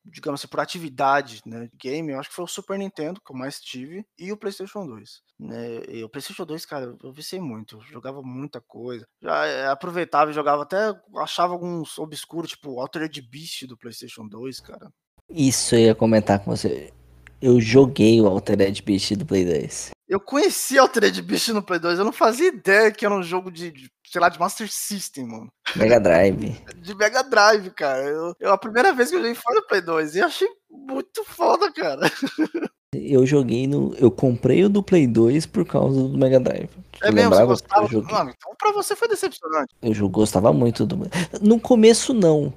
digamos 0.04 0.40
assim, 0.40 0.48
por 0.48 0.60
atividade, 0.60 1.42
né, 1.44 1.68
game, 1.74 2.12
eu 2.12 2.20
acho 2.20 2.28
que 2.28 2.34
foi 2.34 2.44
o 2.44 2.48
Super 2.48 2.78
Nintendo 2.78 3.20
que 3.20 3.32
eu 3.32 3.36
mais 3.36 3.60
tive 3.60 4.06
e 4.16 4.30
o 4.30 4.36
PlayStation 4.36 4.86
2, 4.86 5.20
né, 5.36 5.82
e 5.88 6.04
o 6.04 6.08
PlayStation 6.08 6.44
2, 6.44 6.64
cara, 6.64 6.96
eu 7.02 7.12
vicei 7.12 7.40
muito, 7.40 7.76
eu 7.76 7.80
jogava 7.82 8.22
muita 8.22 8.60
coisa, 8.60 9.04
já 9.20 9.46
é, 9.46 9.66
aproveitava 9.66 10.30
e 10.30 10.34
jogava 10.34 10.62
até, 10.62 10.94
achava 11.16 11.52
alguns 11.52 11.98
obscuros, 11.98 12.50
tipo 12.50 12.78
Altered 12.78 13.20
Beast 13.20 13.66
do 13.66 13.76
PlayStation 13.76 14.28
2, 14.28 14.60
cara. 14.60 14.92
Isso 15.28 15.74
eu 15.74 15.80
ia 15.80 15.94
comentar 15.94 16.38
com 16.38 16.54
você, 16.54 16.92
eu 17.40 17.60
joguei 17.60 18.20
o 18.20 18.26
Altered 18.26 18.82
Beast 18.82 19.14
do 19.16 19.26
Play 19.26 19.44
2. 19.44 19.90
Eu 20.08 20.18
conheci 20.18 20.76
Altered 20.76 21.22
Beast 21.22 21.48
no 21.48 21.62
Play 21.62 21.78
2, 21.78 21.98
eu 21.98 22.04
não 22.04 22.12
fazia 22.12 22.48
ideia 22.48 22.90
que 22.90 23.06
era 23.06 23.14
um 23.14 23.22
jogo 23.22 23.50
de, 23.50 23.70
de 23.70 23.88
sei 24.06 24.20
lá, 24.20 24.28
de 24.28 24.40
Master 24.40 24.70
System, 24.70 25.26
mano. 25.26 25.48
Mega 25.76 26.00
Drive. 26.00 26.56
De 26.76 26.94
Mega 26.96 27.22
Drive, 27.22 27.70
cara. 27.70 28.02
Eu, 28.02 28.34
eu, 28.40 28.52
a 28.52 28.58
primeira 28.58 28.92
vez 28.92 29.08
que 29.08 29.16
eu 29.16 29.20
joguei 29.20 29.34
foi 29.34 29.54
no 29.54 29.66
Play 29.66 29.80
2 29.80 30.16
e 30.16 30.20
achei 30.20 30.48
muito 30.68 31.24
foda, 31.24 31.72
cara. 31.72 32.10
Eu 32.92 33.24
joguei 33.24 33.68
no. 33.68 33.94
Eu 33.94 34.10
comprei 34.10 34.64
o 34.64 34.68
do 34.68 34.82
Play 34.82 35.06
2 35.06 35.46
por 35.46 35.64
causa 35.64 36.08
do 36.08 36.18
Mega 36.18 36.40
Drive. 36.40 36.70
É 37.02 37.08
eu 37.08 37.12
mesmo, 37.12 37.30
você 37.30 37.46
gostava? 37.46 37.88
Mano, 38.02 38.30
então 38.36 38.54
pra 38.58 38.72
você 38.72 38.94
foi 38.94 39.08
decepcionante. 39.08 39.74
Eu 39.82 40.08
gostava 40.08 40.52
muito 40.52 40.86
do. 40.86 40.98
No 41.40 41.58
começo, 41.60 42.12
não. 42.12 42.52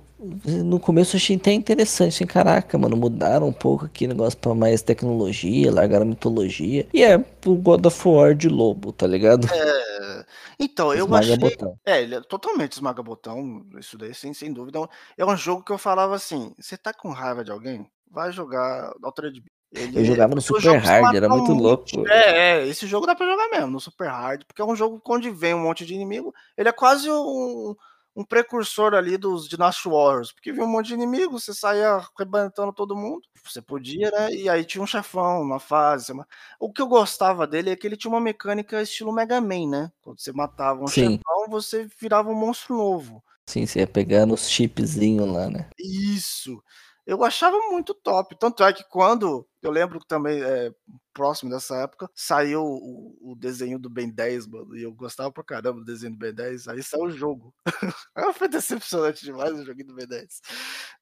No 0.46 0.80
começo 0.80 1.16
eu 1.16 1.18
achei 1.18 1.36
até 1.36 1.52
interessante, 1.52 2.16
assim, 2.16 2.26
caraca, 2.26 2.78
mano, 2.78 2.96
mudaram 2.96 3.48
um 3.48 3.54
pouco 3.54 3.84
aqui 3.84 4.06
o 4.06 4.08
negócio 4.08 4.40
pra 4.40 4.56
mais 4.56 4.82
tecnologia, 4.82 5.70
largaram 5.70 6.06
mitologia. 6.06 6.88
E 6.94 7.04
é 7.04 7.18
o 7.46 7.56
God 7.56 7.86
of 7.86 8.08
War 8.08 8.34
de 8.34 8.48
lobo, 8.48 8.94
tá 8.94 9.06
ligado? 9.06 9.48
É. 9.54 10.26
Então, 10.58 10.94
eu 10.94 11.04
esmaga 11.04 11.26
achei. 11.26 11.38
Botão. 11.38 11.76
É, 11.86 12.02
ele 12.02 12.16
é 12.16 12.22
totalmente 12.22 12.72
esmaga 12.72 13.04
botão, 13.04 13.66
isso 13.78 13.98
daí, 13.98 14.14
sem, 14.14 14.34
sem 14.34 14.54
dúvida. 14.54 14.88
É 15.18 15.26
um 15.26 15.36
jogo 15.36 15.62
que 15.62 15.74
eu 15.74 15.78
falava 15.78 16.16
assim: 16.16 16.54
você 16.58 16.78
tá 16.78 16.94
com 16.94 17.10
raiva 17.10 17.44
de 17.44 17.52
alguém? 17.52 17.86
Vai 18.10 18.32
jogar 18.32 18.94
Altered 19.04 19.42
Beast. 19.42 19.52
Ele, 19.74 20.00
eu 20.00 20.06
jogava 20.06 20.36
no 20.36 20.42
Super 20.42 20.78
Hard, 20.78 21.16
era 21.16 21.28
muito 21.28 21.52
louco. 21.54 22.08
É, 22.08 22.60
é, 22.60 22.68
esse 22.68 22.86
jogo 22.86 23.08
dá 23.08 23.16
pra 23.16 23.26
jogar 23.26 23.50
mesmo, 23.50 23.72
no 23.72 23.80
Super 23.80 24.08
Hard, 24.08 24.44
porque 24.46 24.62
é 24.62 24.66
um 24.66 24.76
jogo 24.76 25.02
onde 25.08 25.32
vem 25.32 25.54
um 25.54 25.64
monte 25.64 25.86
de 25.86 25.96
inimigo. 25.96 26.34
Ele 26.56 26.70
é 26.70 26.72
quase 26.72 27.10
um 27.10 27.76
um 28.16 28.24
precursor 28.24 28.94
ali 28.94 29.18
dos 29.18 29.48
Dynasty 29.50 29.90
Warriors, 29.90 30.32
porque 30.32 30.52
vinha 30.52 30.66
um 30.66 30.70
monte 30.70 30.88
de 30.88 30.94
inimigos, 30.94 31.44
você 31.44 31.54
saía 31.54 32.00
arrebentando 32.18 32.72
todo 32.72 32.96
mundo, 32.96 33.22
você 33.44 33.62
podia, 33.62 34.12
né? 34.12 34.32
E 34.32 34.48
aí 34.48 34.64
tinha 34.64 34.84
um 34.84 34.88
chefão, 34.88 35.42
uma 35.42 35.60
fase. 35.60 36.12
Uma... 36.12 36.28
O 36.60 36.72
que 36.72 36.82
eu 36.82 36.88
gostava 36.88 37.48
dele 37.48 37.72
é 37.72 37.76
que 37.76 37.88
ele 37.88 37.98
tinha 37.98 38.12
uma 38.12 38.22
mecânica 38.22 38.82
estilo 38.82 39.12
Mega 39.12 39.42
Man, 39.42 39.68
né? 39.68 39.92
Quando 40.02 40.20
você 40.20 40.32
matava 40.32 40.84
um 40.84 40.88
Sim. 40.88 41.18
chefão, 41.18 41.50
você 41.50 41.88
virava 42.00 42.30
um 42.30 42.36
monstro 42.36 42.78
novo. 42.78 43.24
Sim, 43.48 43.66
você 43.66 43.80
ia 43.80 43.88
pegando 43.88 44.34
os 44.34 44.48
chipzinhos 44.48 45.30
lá, 45.30 45.50
né? 45.50 45.70
Isso. 45.78 46.64
Eu 47.06 47.24
achava 47.24 47.58
muito 47.70 47.94
top. 47.94 48.36
Tanto 48.40 48.64
é 48.64 48.72
que 48.72 48.84
quando 48.84 49.48
eu 49.62 49.72
lembro 49.72 50.00
também, 50.06 50.42
é, 50.42 50.72
próximo 51.14 51.50
dessa 51.50 51.76
época, 51.78 52.10
saiu 52.14 52.62
o, 52.64 53.32
o, 53.32 53.36
desenho 53.36 53.78
do 53.78 53.90
Ben 53.90 54.10
10, 54.10 54.48
mano. 54.48 54.76
E 54.76 54.84
eu 54.84 54.92
gostava 54.92 55.32
pra 55.32 55.44
caramba 55.44 55.80
do 55.80 55.86
desenho 55.86 56.14
do 56.14 56.18
Ben 56.18 56.34
10. 56.34 56.68
Aí 56.68 56.84
saiu 56.84 57.04
o 57.04 57.12
jogo. 57.12 57.54
Foi 58.36 58.50
decepcionante 58.50 59.24
demais 59.24 59.54
o 59.54 59.64
joguinho 59.64 59.88
do 59.88 59.96
Ben 59.96 60.08
10. 60.08 60.42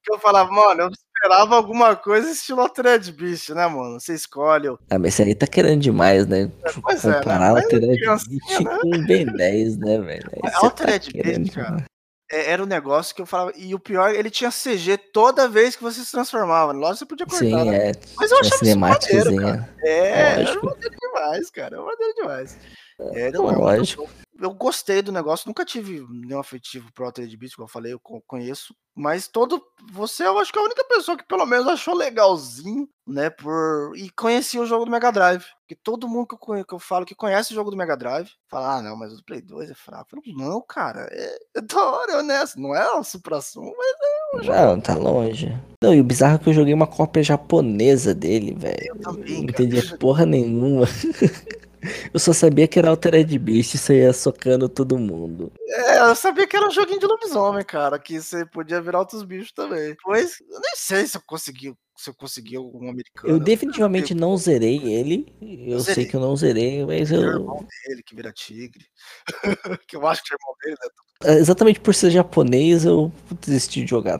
Que 0.04 0.14
eu 0.14 0.20
falava, 0.20 0.52
mano, 0.52 0.82
eu 0.82 0.90
esperava 0.90 1.56
alguma 1.56 1.96
coisa 1.96 2.30
estilo 2.30 2.62
Altered 2.62 3.12
Beast, 3.14 3.50
né, 3.50 3.68
mano? 3.68 4.00
Você 4.00 4.14
escolhe. 4.14 4.68
Ah, 4.90 5.00
mas 5.00 5.14
esse 5.14 5.24
aí 5.24 5.36
tá 5.36 5.48
querendo 5.48 5.82
demais, 5.82 6.28
né? 6.28 6.52
É, 6.64 6.72
pois 6.82 7.02
Comparar 7.02 7.52
é, 7.52 7.54
né? 7.54 7.62
Altered 7.62 8.00
Beast 8.00 8.28
né? 8.28 8.80
com 8.82 8.88
o 8.88 9.06
Ben 9.06 9.26
10, 9.26 9.78
né, 9.78 10.00
velho? 10.00 10.30
Altered 10.62 11.14
tá 11.14 11.24
Beast, 11.24 11.56
cara. 11.56 11.91
É, 12.32 12.52
era 12.52 12.64
um 12.64 12.66
negócio 12.66 13.14
que 13.14 13.22
eu 13.22 13.26
falava. 13.26 13.52
E 13.56 13.76
o 13.76 13.80
pior, 13.80 14.16
ele 14.16 14.30
tinha 14.30 14.50
CG 14.50 14.98
toda 14.98 15.50
vez 15.50 15.76
que 15.76 15.84
você 15.84 16.02
se 16.02 16.12
transformava. 16.12 16.72
Lógico, 16.72 17.00
você 17.00 17.06
podia 17.06 17.26
cortar. 17.26 17.46
Sim, 17.46 17.70
né? 17.70 17.90
é. 17.90 17.92
Mas 18.18 18.32
eu 18.32 18.40
achava 18.40 18.64
isso 18.64 18.80
maneiro, 18.80 19.36
cara. 19.36 19.70
É, 19.84 20.36
Lógico. 20.38 20.68
era 20.68 20.76
maneiro 20.76 21.11
demais, 21.22 21.50
cara. 21.50 21.76
Era 21.76 21.86
maneiro 21.86 22.14
demais. 22.16 22.58
É, 23.00 23.22
era 23.28 23.40
Lógico. 23.40 24.04
Eu, 24.34 24.50
eu, 24.50 24.54
gostei 24.54 25.02
do 25.02 25.12
negócio, 25.12 25.48
nunca 25.48 25.66
tive 25.66 26.06
nenhum 26.10 26.40
afetivo 26.40 26.92
pro 26.94 27.06
Altered 27.06 27.36
Beast, 27.38 27.56
como 27.56 27.66
eu 27.66 27.72
falei, 27.72 27.94
eu 27.94 28.00
conheço. 28.00 28.76
Mas 28.96 29.28
todo. 29.28 29.64
Você, 29.94 30.26
eu 30.26 30.38
acho 30.38 30.52
que 30.52 30.60
é 30.60 30.62
a 30.62 30.66
única 30.66 30.84
pessoa 30.86 31.18
que 31.18 31.26
pelo 31.26 31.46
menos 31.46 31.68
achou 31.68 31.96
legalzinho, 31.96 32.88
né? 33.08 33.30
Por. 33.30 33.94
E 33.96 34.10
conhecia 34.12 34.62
o 34.62 34.66
jogo 34.66 34.86
do 34.86 34.92
Mega 34.92 35.12
Drive. 35.12 35.46
Que 35.68 35.76
todo 35.76 36.10
mundo 36.10 36.28
que 36.28 36.36
eu, 36.36 36.40
conheço, 36.40 36.68
que 36.68 36.74
eu 36.74 36.80
falo 36.80 37.06
que 37.06 37.16
conhece 37.16 37.52
o 37.52 37.56
jogo 37.56 37.72
do 37.72 37.78
Mega 37.78 37.96
Drive 37.96 38.30
fala, 38.50 38.76
ah, 38.76 38.82
não, 38.82 38.98
mas 38.98 39.14
o 39.14 39.24
Play 39.24 39.42
2 39.42 39.72
é 39.72 39.74
fraco. 39.74 40.16
Eu 40.16 40.22
falo, 40.22 40.38
não, 40.38 40.62
cara, 40.62 41.08
é, 41.12 41.40
é 41.56 41.62
da 41.62 41.86
hora, 41.86 42.12
é 42.12 42.18
honesto. 42.18 42.60
Não 42.60 42.76
é 42.76 42.98
um 42.98 43.04
supra-sumo, 43.04 43.74
mas 43.78 43.96
é 44.02 44.21
Não, 44.34 44.80
tá 44.80 44.96
longe. 44.96 45.54
Não, 45.84 45.94
e 45.94 46.00
o 46.00 46.04
bizarro 46.04 46.36
é 46.36 46.38
que 46.38 46.50
eu 46.50 46.54
joguei 46.54 46.74
uma 46.74 46.88
cópia 46.88 47.24
japonesa 47.24 48.14
dele, 48.14 48.56
velho. 48.58 48.88
Eu 48.88 49.00
também. 49.00 49.38
Não 49.38 49.44
entendi 49.44 49.98
porra 49.98 50.26
nenhuma. 50.26 50.86
Eu 52.14 52.20
só 52.20 52.32
sabia 52.32 52.68
que 52.68 52.78
era 52.78 52.90
Altered 52.90 53.38
Beast 53.40 53.74
e 53.74 53.78
você 53.78 54.02
ia 54.02 54.14
socando 54.14 54.70
todo 54.70 55.00
mundo. 55.00 55.52
É, 55.68 56.00
eu 56.00 56.16
sabia 56.16 56.46
que 56.46 56.56
era 56.56 56.68
um 56.68 56.72
joguinho 56.72 57.00
de 57.00 57.08
lobisomem, 57.08 57.66
cara, 57.66 57.98
que 57.98 58.22
você 58.22 58.46
podia 58.46 58.82
virar 58.82 59.00
outros 59.00 59.24
bichos 59.24 59.52
também. 59.52 59.96
Pois, 60.04 60.40
eu 60.42 60.60
nem 60.60 60.74
sei 60.76 61.08
se 61.08 61.18
eu 61.18 61.22
consegui, 61.26 61.74
se 62.02 62.10
eu 62.10 62.16
consegui 62.16 62.56
algum 62.56 62.90
americano. 62.90 63.34
Eu 63.34 63.40
definitivamente 63.40 64.16
não 64.16 64.36
zerei 64.36 64.78
ele. 64.92 65.34
Eu, 65.40 65.74
eu 65.74 65.80
sei 65.80 65.94
zerei. 65.94 66.10
que 66.10 66.16
eu 66.16 66.20
não 66.20 66.36
zerei, 66.36 66.86
mas 66.86 67.12
eu. 67.12 67.20
O 67.20 67.24
irmão 67.24 67.68
dele 67.88 68.04
que 68.04 68.16
vira 68.16 68.32
tigre. 68.32 68.86
que 69.88 69.96
eu 69.96 70.08
acho 70.08 70.24
que 70.24 70.34
é 70.34 70.36
o 70.36 70.40
irmão 70.40 70.56
dele, 70.64 70.76
né? 70.82 71.40
Exatamente 71.40 71.80
por 71.80 71.94
ser 71.94 72.10
japonês, 72.10 72.84
eu 72.84 73.12
desisti 73.40 73.84
de 73.84 73.90
jogar. 73.90 74.18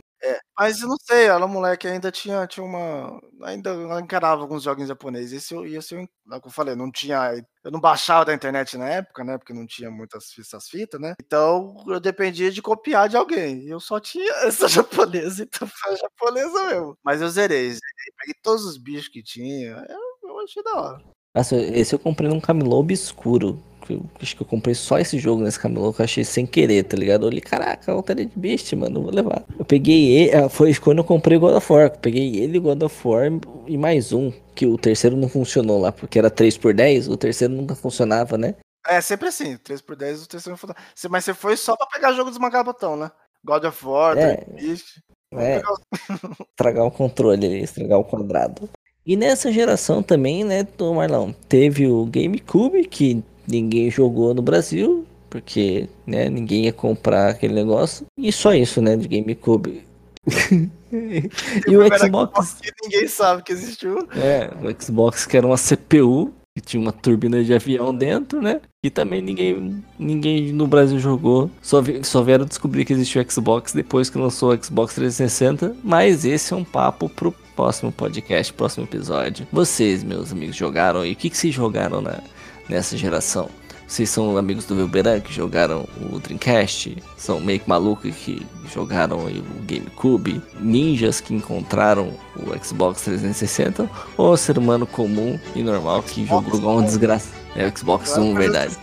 É, 0.62 0.72
mas 0.72 0.80
eu 0.80 0.88
não 0.88 0.96
sei, 1.00 1.26
ela 1.26 1.48
moleque 1.48 1.88
ainda 1.88 2.12
tinha, 2.12 2.46
tinha 2.46 2.64
uma. 2.64 3.20
Ainda 3.42 3.74
encarava 4.00 4.42
alguns 4.42 4.62
jogos 4.62 4.86
japoneses. 4.86 5.50
Eu, 5.50 5.66
esse 5.66 5.94
eu, 5.94 6.02
é 6.02 6.06
como 6.40 6.46
eu 6.46 6.50
falei, 6.50 6.76
não 6.76 6.90
tinha. 6.90 7.34
Eu 7.64 7.70
não 7.70 7.80
baixava 7.80 8.26
da 8.26 8.34
internet 8.34 8.78
na 8.78 8.88
época, 8.88 9.24
né? 9.24 9.38
Porque 9.38 9.52
não 9.52 9.66
tinha 9.66 9.90
muitas 9.90 10.32
essas 10.38 10.68
fitas, 10.68 11.00
né? 11.00 11.14
Então 11.20 11.74
eu 11.88 11.98
dependia 11.98 12.50
de 12.50 12.62
copiar 12.62 13.08
de 13.08 13.16
alguém. 13.16 13.66
Eu 13.66 13.80
só 13.80 13.98
tinha 13.98 14.32
essa 14.46 14.68
japonesa, 14.68 15.42
então 15.42 15.66
foi 15.66 15.96
japonesa 15.96 16.64
mesmo. 16.66 16.96
Mas 17.02 17.20
eu 17.20 17.28
zerei, 17.28 17.70
zerei. 17.70 18.12
Peguei 18.18 18.34
todos 18.42 18.64
os 18.64 18.78
bichos 18.78 19.08
que 19.08 19.22
tinha. 19.22 19.84
Eu, 19.88 20.28
eu 20.30 20.40
achei 20.40 20.62
da 20.62 20.74
hora. 20.74 21.04
Nossa, 21.34 21.56
esse 21.56 21.94
eu 21.94 21.98
comprei 21.98 22.28
num 22.28 22.40
camelô 22.40 22.78
obscuro. 22.78 23.62
Eu, 23.88 24.04
acho 24.20 24.36
que 24.36 24.42
eu 24.42 24.46
comprei 24.46 24.74
só 24.74 24.98
esse 24.98 25.18
jogo 25.18 25.42
nesse 25.42 25.58
camelô 25.58 25.92
que 25.92 26.00
eu 26.00 26.04
achei 26.04 26.24
sem 26.24 26.46
querer, 26.46 26.84
tá 26.84 26.96
ligado? 26.96 27.22
Eu 27.22 27.28
olhei, 27.28 27.40
caraca, 27.40 27.92
Altered 27.92 28.30
Beast, 28.36 28.72
mano, 28.74 29.02
vou 29.02 29.12
levar. 29.12 29.44
Eu 29.58 29.64
peguei 29.64 30.10
ele, 30.10 30.36
ah, 30.36 30.48
foi 30.48 30.74
quando 30.74 30.98
eu 30.98 31.04
comprei 31.04 31.38
God 31.38 31.54
of 31.54 31.72
War. 31.72 31.84
Eu 31.84 31.90
peguei 31.90 32.36
ele, 32.36 32.58
God 32.58 32.82
of 32.82 33.08
War 33.08 33.30
e 33.66 33.76
mais 33.76 34.12
um, 34.12 34.32
que 34.54 34.66
o 34.66 34.76
terceiro 34.78 35.16
não 35.16 35.28
funcionou 35.28 35.80
lá, 35.80 35.92
porque 35.92 36.18
era 36.18 36.30
3 36.30 36.56
por 36.58 36.74
10 36.74 37.08
o 37.08 37.16
terceiro 37.16 37.54
nunca 37.54 37.74
funcionava, 37.74 38.36
né? 38.36 38.54
É, 38.86 39.00
sempre 39.00 39.28
assim, 39.28 39.56
3 39.56 39.80
por 39.80 39.96
10 39.96 40.24
o 40.24 40.28
terceiro 40.28 40.52
não 40.52 40.58
funcionava. 40.58 40.84
Mas 41.10 41.24
você 41.24 41.34
foi 41.34 41.56
só 41.56 41.76
pra 41.76 41.86
pegar 41.86 42.12
jogo 42.12 42.30
desmancar 42.30 42.64
botão, 42.64 42.96
né? 42.96 43.10
God 43.44 43.64
of 43.64 43.86
War, 43.86 44.16
é, 44.16 44.44
Beast. 44.54 45.00
É, 45.32 45.60
estragar 46.50 46.84
o 46.84 46.90
controle 46.90 47.46
ali, 47.46 47.62
estragar 47.62 47.98
o 47.98 48.04
quadrado. 48.04 48.68
E 49.04 49.16
nessa 49.16 49.50
geração 49.50 50.00
também, 50.00 50.44
né, 50.44 50.66
Marlão, 50.94 51.34
teve 51.48 51.88
o 51.88 52.06
GameCube, 52.06 52.84
que 52.84 53.22
ninguém 53.52 53.90
jogou 53.90 54.32
no 54.32 54.40
Brasil, 54.40 55.04
porque 55.28 55.88
né, 56.06 56.30
ninguém 56.30 56.64
ia 56.64 56.72
comprar 56.72 57.30
aquele 57.30 57.52
negócio. 57.52 58.06
E 58.16 58.32
só 58.32 58.54
isso, 58.54 58.80
né, 58.80 58.96
de 58.96 59.06
GameCube. 59.06 59.84
e 60.92 61.76
o 61.76 61.98
Xbox. 61.98 62.56
Que 62.62 62.72
ninguém 62.82 63.08
sabe 63.08 63.42
que 63.42 63.52
existiu. 63.52 64.08
É, 64.14 64.50
o 64.62 64.82
Xbox 64.82 65.26
que 65.26 65.36
era 65.36 65.46
uma 65.46 65.56
CPU, 65.58 66.32
que 66.54 66.62
tinha 66.62 66.80
uma 66.80 66.92
turbina 66.92 67.42
de 67.42 67.52
avião 67.52 67.94
dentro, 67.94 68.40
né? 68.40 68.60
E 68.84 68.88
também 68.88 69.20
ninguém, 69.20 69.84
ninguém 69.98 70.52
no 70.52 70.66
Brasil 70.66 70.98
jogou. 70.98 71.50
Só, 71.60 71.82
vi, 71.82 72.04
só 72.04 72.22
vieram 72.22 72.46
descobrir 72.46 72.84
que 72.84 72.92
existiu 72.92 73.22
o 73.22 73.30
Xbox 73.30 73.72
depois 73.72 74.08
que 74.08 74.18
lançou 74.18 74.54
o 74.54 74.64
Xbox 74.64 74.94
360. 74.94 75.76
Mas 75.82 76.24
esse 76.24 76.52
é 76.54 76.56
um 76.56 76.64
papo 76.64 77.08
pro 77.08 77.34
próximo 77.56 77.90
podcast, 77.90 78.52
próximo 78.52 78.84
episódio. 78.84 79.46
Vocês, 79.52 80.02
meus 80.02 80.32
amigos, 80.32 80.56
jogaram 80.56 81.04
e 81.04 81.12
o 81.12 81.16
que, 81.16 81.30
que 81.30 81.36
vocês 81.36 81.54
jogaram 81.54 82.00
na, 82.00 82.20
nessa 82.68 82.96
geração? 82.96 83.48
Vocês 83.92 84.08
são 84.08 84.38
amigos 84.38 84.64
do 84.64 84.74
Velberan 84.74 85.20
que 85.20 85.30
jogaram 85.30 85.86
o 86.10 86.18
Dreamcast? 86.18 86.96
São 87.14 87.38
meio 87.40 87.60
que 87.60 87.68
malucos 87.68 88.14
que 88.14 88.46
jogaram 88.72 89.18
o 89.18 89.62
GameCube? 89.66 90.40
Ninjas 90.58 91.20
que 91.20 91.34
encontraram 91.34 92.14
o 92.34 92.64
Xbox 92.64 93.02
360? 93.02 93.90
Ou 94.16 94.34
ser 94.34 94.56
humano 94.56 94.86
comum 94.86 95.38
e 95.54 95.62
normal 95.62 96.02
que 96.02 96.24
jogou 96.24 96.58
igual 96.58 96.78
um 96.78 96.84
desgraça? 96.84 97.28
É 97.54 97.66
o 97.66 97.78
Xbox 97.78 98.16
One, 98.16 98.32
verdade. 98.32 98.78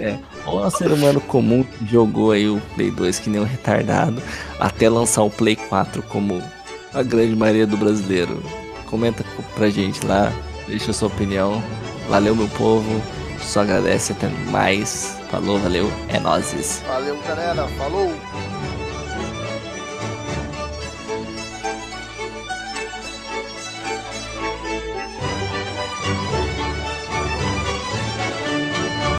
É. 0.00 0.18
Ou 0.44 0.66
um 0.66 0.70
ser 0.70 0.90
humano 0.90 1.20
comum 1.20 1.62
que 1.62 1.86
jogou 1.86 2.32
aí 2.32 2.48
o 2.48 2.60
Play 2.74 2.90
2 2.90 3.20
que 3.20 3.30
nem 3.30 3.40
um 3.40 3.44
retardado 3.44 4.20
até 4.58 4.88
lançar 4.88 5.22
o 5.22 5.30
Play 5.30 5.54
4 5.54 6.02
como 6.02 6.42
a 6.92 7.02
grande 7.02 7.36
maioria 7.36 7.66
do 7.66 7.76
brasileiro. 7.76 8.42
Comenta 8.86 9.24
pra 9.54 9.70
gente 9.70 10.04
lá, 10.04 10.32
deixa 10.66 10.90
a 10.90 10.94
sua 10.94 11.06
opinião. 11.06 11.62
Valeu, 12.08 12.34
meu 12.34 12.48
povo. 12.48 13.02
Só 13.40 13.60
agradece 13.60 14.12
até 14.12 14.28
mais. 14.50 15.16
Falou, 15.30 15.58
valeu. 15.58 15.90
É 16.08 16.18
nozes. 16.18 16.82
Valeu, 16.86 17.18
galera. 17.26 17.66
Falou. 17.78 18.12